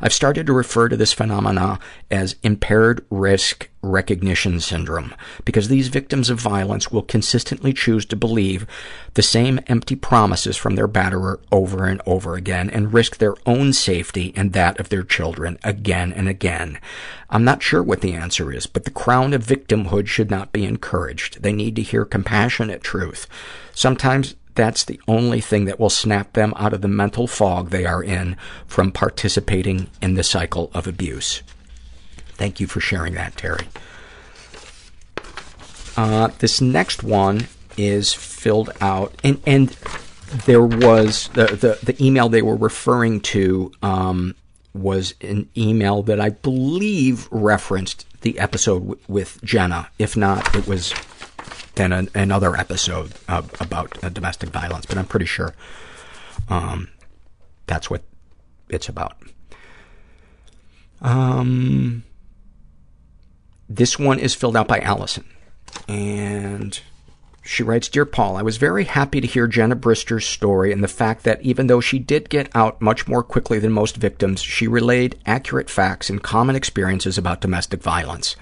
[0.00, 1.78] I've started to refer to this phenomena
[2.10, 5.14] as impaired risk recognition syndrome
[5.44, 8.66] because these victims of violence will consistently choose to believe
[9.14, 13.72] the same empty promises from their batterer over and over again and risk their own
[13.72, 16.78] safety and that of their children again and again.
[17.30, 20.64] I'm not sure what the answer is, but the crown of victimhood should not be
[20.64, 21.42] encouraged.
[21.42, 23.26] They need to hear compassionate truth.
[23.74, 27.84] Sometimes that's the only thing that will snap them out of the mental fog they
[27.84, 28.36] are in
[28.66, 31.42] from participating in the cycle of abuse.
[32.36, 33.66] Thank you for sharing that, Terry.
[35.96, 37.46] Uh, this next one
[37.78, 39.70] is filled out, and, and
[40.44, 44.34] there was the, the, the email they were referring to um,
[44.74, 49.88] was an email that I believe referenced the episode w- with Jenna.
[49.98, 50.94] If not, it was
[51.76, 55.54] then an, another episode uh, about uh, domestic violence, but I'm pretty sure
[56.48, 56.88] um,
[57.66, 58.02] that's what
[58.68, 59.16] it's about.
[61.00, 62.02] Um,
[63.68, 65.24] this one is filled out by Allison.
[65.88, 66.80] And
[67.46, 70.88] she writes, Dear Paul, I was very happy to hear Jenna Brister's story and the
[70.88, 74.66] fact that even though she did get out much more quickly than most victims, she
[74.66, 78.34] relayed accurate facts and common experiences about domestic violence.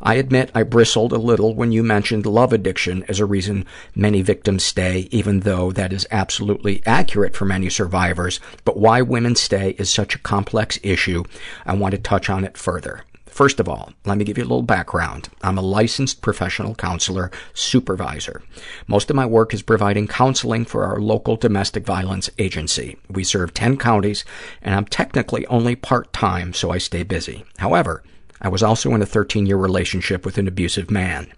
[0.00, 4.22] I admit I bristled a little when you mentioned love addiction as a reason many
[4.22, 8.38] victims stay, even though that is absolutely accurate for many survivors.
[8.64, 11.24] But why women stay is such a complex issue.
[11.66, 13.04] I want to touch on it further.
[13.32, 15.30] First of all, let me give you a little background.
[15.40, 18.42] I'm a licensed professional counselor supervisor.
[18.86, 22.98] Most of my work is providing counseling for our local domestic violence agency.
[23.08, 24.26] We serve 10 counties,
[24.60, 27.46] and I'm technically only part-time, so I stay busy.
[27.56, 28.02] However,
[28.42, 31.32] I was also in a 13-year relationship with an abusive man.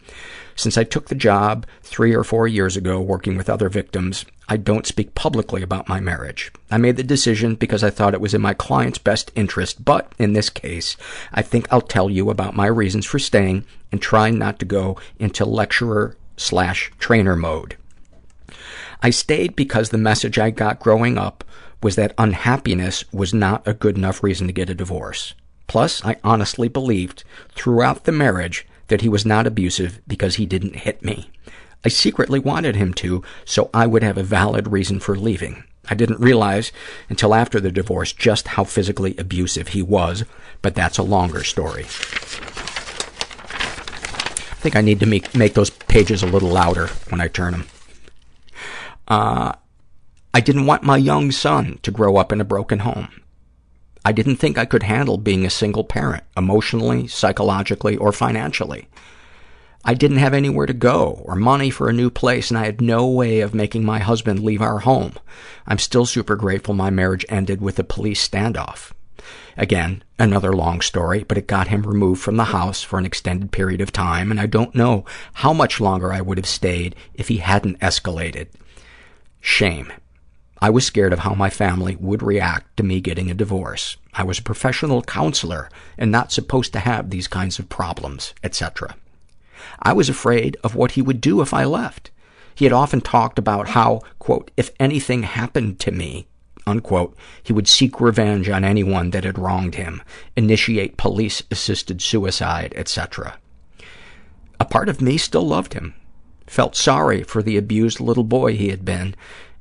[0.56, 4.56] Since I took the job three or four years ago working with other victims, I
[4.56, 6.52] don't speak publicly about my marriage.
[6.70, 10.12] I made the decision because I thought it was in my client's best interest, but
[10.18, 10.96] in this case,
[11.32, 14.98] I think I'll tell you about my reasons for staying and trying not to go
[15.18, 17.76] into lecturer slash trainer mode.
[19.02, 21.44] I stayed because the message I got growing up
[21.82, 25.34] was that unhappiness was not a good enough reason to get a divorce.
[25.66, 27.24] Plus, I honestly believed
[27.54, 31.30] throughout the marriage that he was not abusive because he didn't hit me.
[31.84, 35.64] I secretly wanted him to, so I would have a valid reason for leaving.
[35.88, 36.72] I didn't realize
[37.10, 40.24] until after the divorce just how physically abusive he was,
[40.62, 41.84] but that's a longer story.
[41.84, 41.86] I
[44.64, 47.66] think I need to make, make those pages a little louder when I turn them.
[49.06, 49.52] Uh,
[50.32, 53.08] I didn't want my young son to grow up in a broken home.
[54.04, 58.88] I didn't think I could handle being a single parent, emotionally, psychologically, or financially.
[59.86, 62.80] I didn't have anywhere to go or money for a new place, and I had
[62.80, 65.12] no way of making my husband leave our home.
[65.66, 68.92] I'm still super grateful my marriage ended with a police standoff.
[69.56, 73.52] Again, another long story, but it got him removed from the house for an extended
[73.52, 75.04] period of time, and I don't know
[75.34, 78.48] how much longer I would have stayed if he hadn't escalated.
[79.40, 79.92] Shame.
[80.64, 83.98] I was scared of how my family would react to me getting a divorce.
[84.14, 85.68] I was a professional counselor
[85.98, 88.96] and not supposed to have these kinds of problems, etc.
[89.82, 92.10] I was afraid of what he would do if I left.
[92.54, 96.28] He had often talked about how, quote, if anything happened to me,
[96.66, 100.00] unquote, he would seek revenge on anyone that had wronged him,
[100.34, 103.36] initiate police-assisted suicide, etc.
[104.58, 105.92] A part of me still loved him,
[106.46, 109.14] felt sorry for the abused little boy he had been,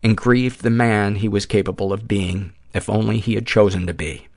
[0.03, 3.93] and grieved the man he was capable of being, if only he had chosen to
[3.93, 4.27] be.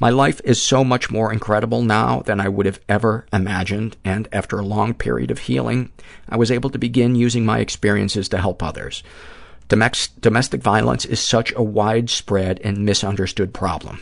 [0.00, 4.28] My life is so much more incredible now than I would have ever imagined, and
[4.32, 5.90] after a long period of healing,
[6.28, 9.02] I was able to begin using my experiences to help others.
[9.68, 14.00] Domestic violence is such a widespread and misunderstood problem.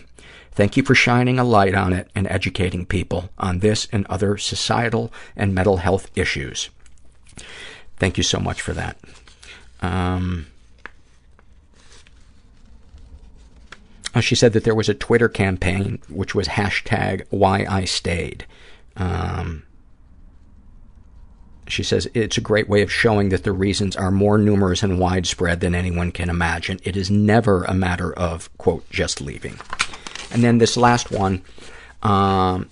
[0.53, 4.37] Thank you for shining a light on it and educating people on this and other
[4.37, 6.69] societal and mental health issues.
[7.97, 8.99] Thank you so much for that.
[9.81, 10.47] Um,
[14.21, 18.47] she said that there was a Twitter campaign which was hashtag why I stayed.
[18.97, 19.63] Um,
[21.67, 24.99] she says, it's a great way of showing that the reasons are more numerous and
[24.99, 26.79] widespread than anyone can imagine.
[26.85, 29.59] It is never a matter of, quote, just leaving.
[30.31, 31.43] And then this last one
[32.03, 32.69] um,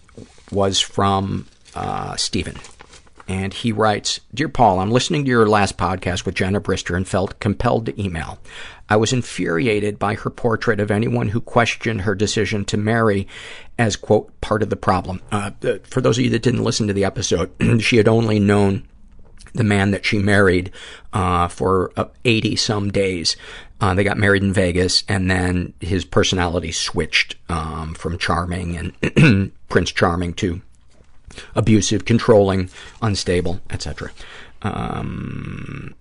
[0.51, 2.57] was from uh, Stephen.
[3.31, 7.07] And he writes, Dear Paul, I'm listening to your last podcast with Jenna Brister and
[7.07, 8.41] felt compelled to email.
[8.89, 13.29] I was infuriated by her portrait of anyone who questioned her decision to marry
[13.79, 15.21] as, quote, part of the problem.
[15.31, 15.53] Uh,
[15.85, 18.83] for those of you that didn't listen to the episode, she had only known
[19.53, 20.73] the man that she married
[21.13, 23.37] uh, for uh, 80 some days.
[23.81, 29.53] Uh, they got married in Vegas, and then his personality switched um, from charming and
[29.69, 30.63] Prince Charming to
[31.55, 32.71] abusive, controlling,
[33.03, 34.11] unstable, etc.
[34.63, 35.95] Um,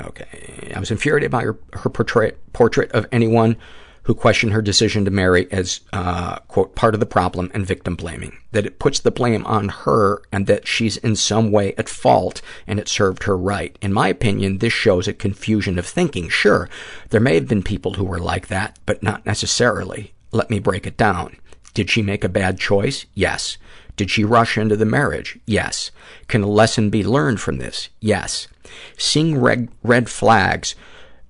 [0.00, 0.72] okay.
[0.74, 3.56] I was infuriated by her, her portrait, portrait of anyone
[4.04, 7.96] who questioned her decision to marry as, uh, quote, part of the problem and victim
[7.96, 8.36] blaming.
[8.52, 12.42] That it puts the blame on her and that she's in some way at fault
[12.66, 13.76] and it served her right.
[13.80, 16.28] In my opinion, this shows a confusion of thinking.
[16.28, 16.68] Sure,
[17.10, 20.12] there may have been people who were like that, but not necessarily.
[20.32, 21.36] Let me break it down.
[21.72, 23.06] Did she make a bad choice?
[23.14, 23.56] Yes.
[23.96, 25.38] Did she rush into the marriage?
[25.46, 25.90] Yes.
[26.28, 27.88] Can a lesson be learned from this?
[28.00, 28.48] Yes.
[28.96, 30.74] Seeing red, red flags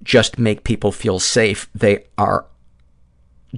[0.03, 1.69] just make people feel safe.
[1.75, 2.47] They are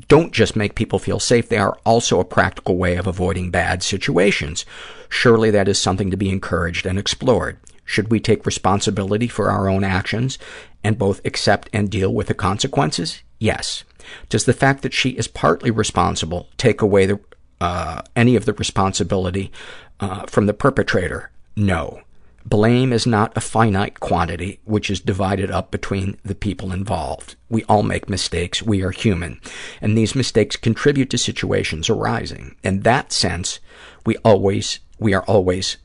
[0.09, 3.83] don't just make people feel safe, they are also a practical way of avoiding bad
[3.83, 4.67] situations.
[5.09, 7.59] Surely that is something to be encouraged and explored.
[7.85, 10.39] Should we take responsibility for our own actions
[10.85, 13.23] and both accept and deal with the consequences?
[13.39, 13.85] Yes.
[14.29, 17.21] Does the fact that she is partly responsible take away the,
[17.61, 19.53] uh, any of the responsibility
[20.01, 21.31] uh, from the perpetrator?
[21.57, 22.03] No.
[22.45, 27.35] Blame is not a finite quantity which is divided up between the people involved.
[27.49, 28.63] We all make mistakes.
[28.63, 29.41] We are human.
[29.81, 32.55] And these mistakes contribute to situations arising.
[32.63, 33.59] In that sense,
[34.05, 35.77] we always, we are always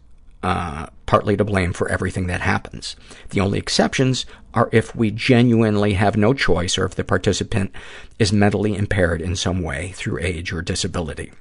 [0.44, 2.96] uh, partly to blame for everything that happens.
[3.30, 7.74] The only exceptions are if we genuinely have no choice or if the participant
[8.20, 11.32] is mentally impaired in some way through age or disability.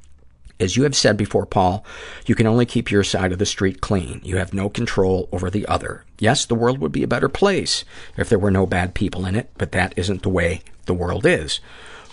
[0.61, 1.85] As you have said before, Paul,
[2.27, 4.20] you can only keep your side of the street clean.
[4.23, 6.05] You have no control over the other.
[6.19, 7.85] Yes, the world would be a better place
[8.19, 11.24] if there were no bad people in it, but that isn't the way the world
[11.24, 11.61] is.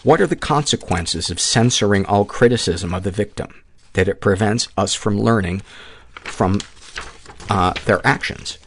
[0.03, 3.64] What are the consequences of censoring all criticism of the victim?
[3.94, 5.61] That it prevents us from learning
[6.14, 6.61] from
[7.49, 8.57] uh, their actions.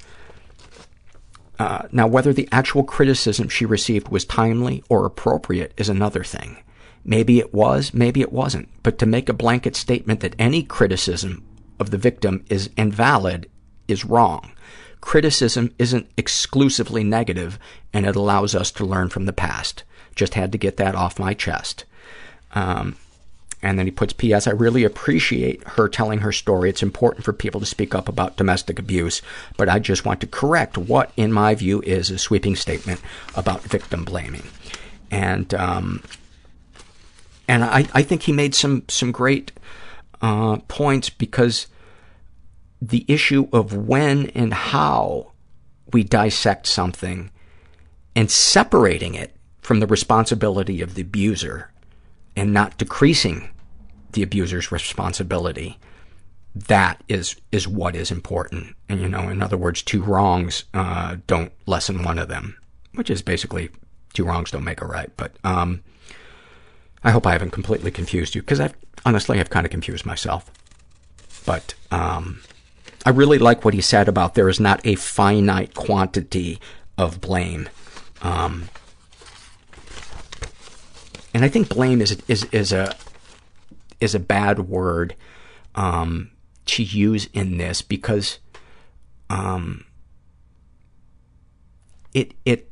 [1.59, 6.59] Uh, now, whether the actual criticism she received was timely or appropriate is another thing.
[7.05, 8.69] Maybe it was, maybe it wasn't.
[8.83, 11.45] But to make a blanket statement that any criticism
[11.79, 13.49] of the victim is invalid
[13.89, 14.53] is wrong.
[15.01, 17.59] Criticism isn't exclusively negative,
[17.93, 19.83] and it allows us to learn from the past.
[20.15, 21.85] Just had to get that off my chest.
[22.55, 22.97] Um,
[23.63, 24.47] and then he puts, P.S.
[24.47, 26.71] I really appreciate her telling her story.
[26.71, 29.21] It's important for people to speak up about domestic abuse,
[29.57, 33.01] but I just want to correct what, in my view, is a sweeping statement
[33.35, 34.45] about victim blaming.
[35.11, 36.03] And, um,
[37.51, 39.51] and I, I think he made some, some great,
[40.23, 41.67] uh, points because
[42.81, 45.33] the issue of when and how
[45.93, 47.33] we dissect something
[48.15, 51.73] and separating it from the responsibility of the abuser
[52.37, 53.51] and not decreasing
[54.13, 55.77] the abuser's responsibility,
[56.55, 58.77] that is is what is important.
[58.89, 62.57] And, you know, in other words, two wrongs uh, don't lessen one of them,
[62.95, 63.71] which is basically
[64.13, 65.11] two wrongs don't make a right.
[65.17, 65.83] But um,
[67.03, 68.75] I hope I haven't completely confused you, because I've
[69.05, 70.51] honestly I've kind of confused myself.
[71.47, 72.43] But um,
[73.07, 76.61] I really like what he said about there is not a finite quantity
[76.99, 77.69] of blame.
[78.23, 78.69] Um,
[81.33, 82.95] and I think blame is is is a
[84.01, 85.15] is a bad word
[85.75, 86.31] um,
[86.67, 88.39] to use in this because
[89.31, 89.85] um,
[92.13, 92.70] it it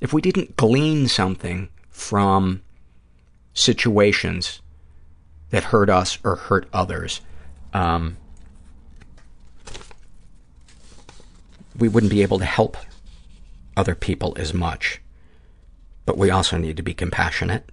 [0.00, 2.62] if we didn't glean something from
[3.52, 4.60] situations
[5.50, 7.20] that hurt us or hurt others,
[7.72, 8.16] um,
[11.76, 12.76] we wouldn't be able to help
[13.76, 15.00] other people as much.
[16.04, 17.68] But we also need to be compassionate,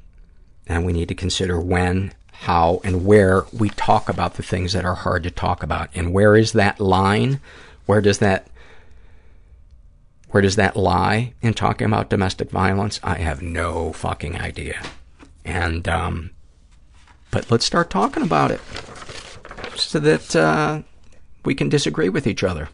[0.67, 4.85] and we need to consider when, how, and where we talk about the things that
[4.85, 5.89] are hard to talk about.
[5.95, 7.39] And where is that line?
[7.85, 8.47] Where does that
[10.35, 12.99] Where does that lie in talking about domestic violence?
[13.01, 14.83] I have no fucking idea.
[15.45, 16.31] And, um,
[17.31, 18.59] but let's start talking about it
[19.77, 20.81] so that, uh,
[21.45, 22.67] we can disagree with each other.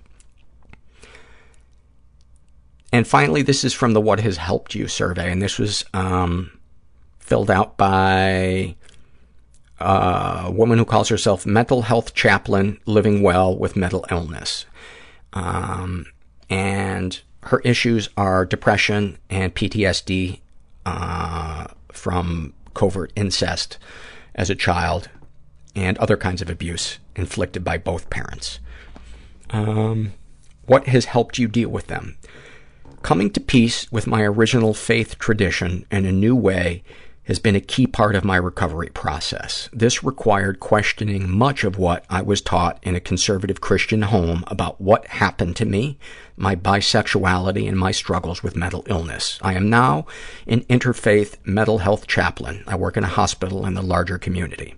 [2.92, 6.58] And finally, this is from the What Has Helped You survey, and this was um,
[7.20, 8.76] filled out by
[9.80, 14.66] a woman who calls herself mental health chaplain living well with mental illness.
[15.34, 16.08] Um,
[16.50, 20.40] and her issues are depression and PTSD
[20.86, 23.78] uh, from covert incest
[24.36, 25.10] as a child
[25.76, 28.60] and other kinds of abuse inflicted by both parents.
[29.50, 30.14] Um,
[30.66, 32.18] what has helped you deal with them?
[33.02, 36.84] Coming to peace with my original faith tradition in a new way
[37.32, 39.70] has been a key part of my recovery process.
[39.72, 44.82] This required questioning much of what I was taught in a conservative Christian home about
[44.82, 45.98] what happened to me,
[46.36, 49.40] my bisexuality, and my struggles with mental illness.
[49.42, 50.08] I am now
[50.46, 52.66] an interfaith mental health chaplain.
[52.68, 54.76] I work in a hospital in the larger community,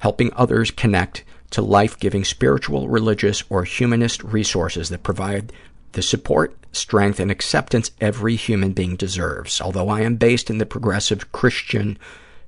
[0.00, 5.52] helping others connect to life-giving spiritual, religious, or humanist resources that provide
[5.94, 9.60] the support, strength, and acceptance every human being deserves.
[9.60, 11.98] Although I am based in the progressive Christian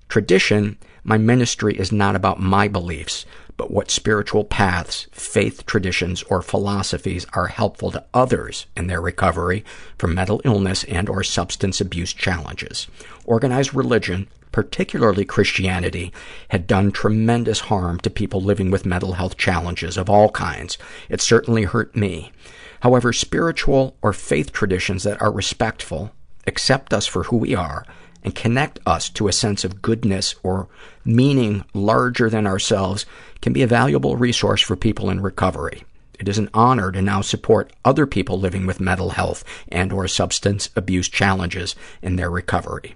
[0.09, 3.25] tradition, my ministry is not about my beliefs,
[3.57, 9.65] but what spiritual paths, faith traditions, or philosophies are helpful to others in their recovery
[9.97, 12.87] from mental illness and or substance abuse challenges.
[13.25, 16.13] Organized religion, particularly Christianity,
[16.49, 20.77] had done tremendous harm to people living with mental health challenges of all kinds.
[21.09, 22.33] It certainly hurt me.
[22.87, 26.13] However, spiritual or faith traditions that are respectful,
[26.47, 27.85] accept us for who we are,
[28.23, 30.69] and connect us to a sense of goodness or
[31.05, 33.05] meaning larger than ourselves
[33.43, 35.83] can be a valuable resource for people in recovery.
[36.21, 40.07] It is an honor to now support other people living with mental health and or
[40.07, 42.95] substance abuse challenges in their recovery.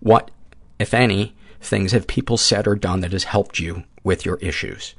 [0.00, 0.30] What,
[0.78, 4.94] if any, things have people said or done that has helped you with your issues?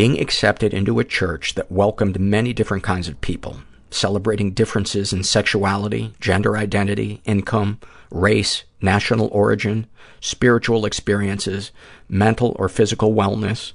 [0.00, 3.60] Being accepted into a church that welcomed many different kinds of people,
[3.90, 7.78] celebrating differences in sexuality, gender identity, income,
[8.10, 9.86] race, national origin,
[10.18, 11.70] spiritual experiences,
[12.08, 13.72] mental or physical wellness,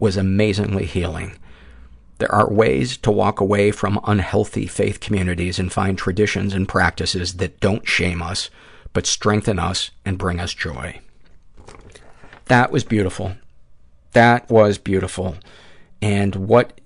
[0.00, 1.38] was amazingly healing.
[2.18, 7.34] There are ways to walk away from unhealthy faith communities and find traditions and practices
[7.34, 8.50] that don't shame us,
[8.92, 10.98] but strengthen us and bring us joy.
[12.46, 13.36] That was beautiful.
[14.10, 15.36] That was beautiful.
[16.00, 16.80] And what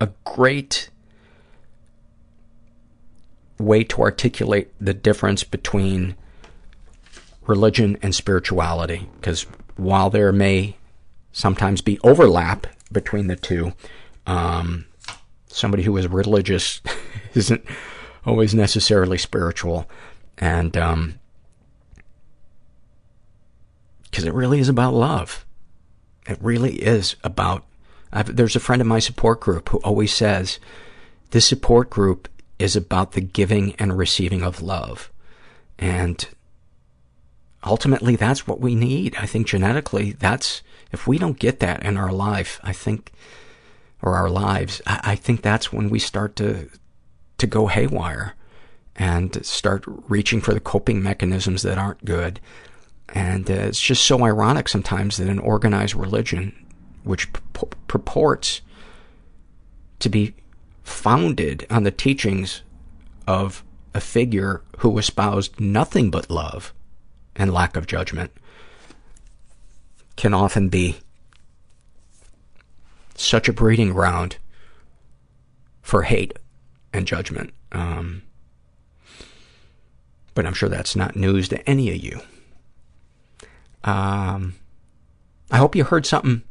[0.00, 0.90] a great
[3.58, 6.16] way to articulate the difference between
[7.46, 9.08] religion and spirituality.
[9.16, 9.46] Because
[9.76, 10.76] while there may
[11.32, 13.72] sometimes be overlap between the two,
[14.26, 14.86] um,
[15.48, 16.80] somebody who is religious
[17.34, 17.64] isn't
[18.24, 19.88] always necessarily spiritual.
[20.38, 21.20] And, um,
[24.10, 25.46] because it really is about love.
[26.26, 27.64] It really is about,
[28.12, 30.58] I've, there's a friend in my support group who always says,
[31.30, 32.28] this support group
[32.58, 35.10] is about the giving and receiving of love.
[35.78, 36.26] And
[37.64, 39.16] ultimately, that's what we need.
[39.16, 40.62] I think genetically, that's,
[40.92, 43.12] if we don't get that in our life, I think,
[44.02, 46.68] or our lives, I, I think that's when we start to,
[47.38, 48.34] to go haywire
[48.96, 52.40] and start reaching for the coping mechanisms that aren't good.
[53.08, 56.54] And uh, it's just so ironic sometimes that an organized religion,
[57.04, 57.32] which
[57.86, 58.60] purports
[59.98, 60.34] to be
[60.82, 62.62] founded on the teachings
[63.26, 63.62] of
[63.94, 66.72] a figure who espoused nothing but love
[67.36, 68.32] and lack of judgment,
[70.16, 70.96] can often be
[73.14, 74.36] such a breeding ground
[75.82, 76.38] for hate
[76.92, 77.52] and judgment.
[77.72, 78.22] Um,
[80.34, 82.20] but I'm sure that's not news to any of you.
[83.84, 84.54] Um,
[85.50, 86.42] I hope you heard something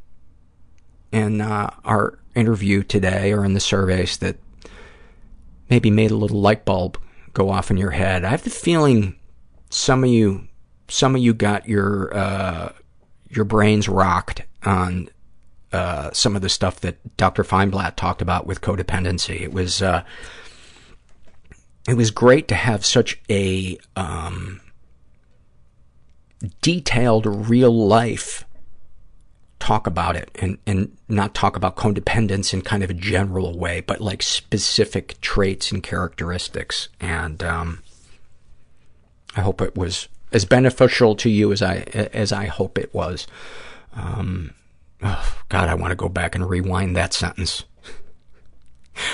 [1.12, 4.38] in uh, our interview today or in the surveys that
[5.70, 6.98] maybe made a little light bulb
[7.34, 8.24] go off in your head.
[8.24, 9.18] I have the feeling
[9.70, 10.48] some of you,
[10.88, 12.74] some of you got your uh,
[13.30, 15.10] your brains rocked on
[15.72, 17.44] uh, some of the stuff that Dr.
[17.44, 19.42] Feinblatt talked about with codependency.
[19.42, 20.04] It was uh,
[21.88, 24.62] it was great to have such a um,
[26.62, 28.46] detailed, real life
[29.60, 33.82] talk about it and, and not talk about codependence in kind of a general way,
[33.82, 36.90] but like specific traits and characteristics.
[37.00, 37.84] And, um,
[39.36, 41.78] I hope it was as beneficial to you as I,
[42.14, 43.28] as I hope it was.
[43.94, 44.54] Um,
[45.04, 47.64] oh, God, I want to go back and rewind that sentence.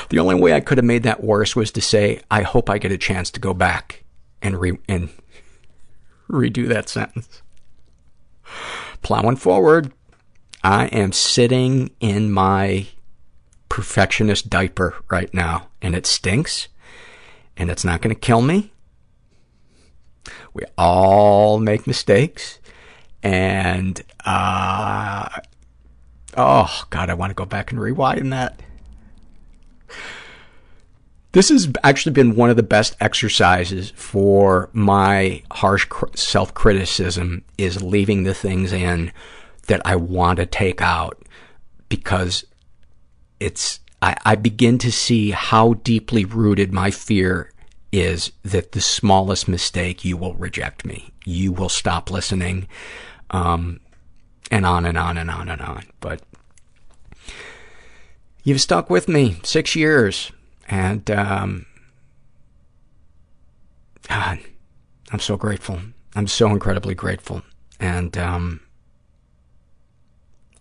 [0.09, 2.79] The only way I could have made that worse was to say, I hope I
[2.79, 4.03] get a chance to go back
[4.41, 5.09] and re- and
[6.27, 7.43] redo that sentence.
[9.03, 9.93] Plowing forward,
[10.65, 12.87] I am sitting in my
[13.69, 16.69] perfectionist diaper right now, and it stinks,
[17.55, 18.73] and it's not going to kill me.
[20.55, 22.57] We all make mistakes,
[23.21, 25.29] and, uh,
[26.35, 28.59] oh, God, I want to go back and rewind that.
[31.33, 35.85] This has actually been one of the best exercises for my harsh
[36.15, 39.11] self-criticism is leaving the things in
[39.67, 41.21] that I want to take out
[41.89, 42.45] because
[43.39, 47.51] it's, I, I begin to see how deeply rooted my fear
[47.91, 51.11] is that the smallest mistake you will reject me.
[51.23, 52.67] You will stop listening,
[53.31, 53.79] um,
[54.51, 55.85] and on and on and on and on.
[55.99, 56.21] But
[58.43, 60.31] you've stuck with me six years
[60.67, 61.65] and, um,
[64.07, 64.39] God,
[65.11, 65.79] I'm so grateful.
[66.15, 67.41] I'm so incredibly grateful.
[67.79, 68.59] And, um,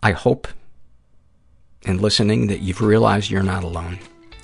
[0.04, 0.46] I hope
[1.86, 3.98] in listening that you've realized you're not alone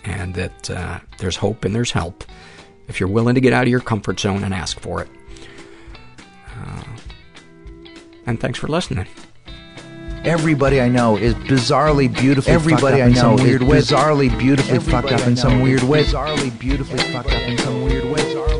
[0.04, 2.24] and that uh, there's hope and there's help
[2.88, 5.08] if you're willing to get out of your comfort zone and ask for it.
[6.56, 6.82] Uh,
[8.24, 9.06] and thanks for listening.
[10.24, 15.20] Everybody I know is bizarrely beautifully Everybody I know is weird bizarrely beautifully Everybody fucked
[15.20, 16.04] up in some weird way.
[16.04, 18.59] Bizarrely beautifully fucked up in some weird way.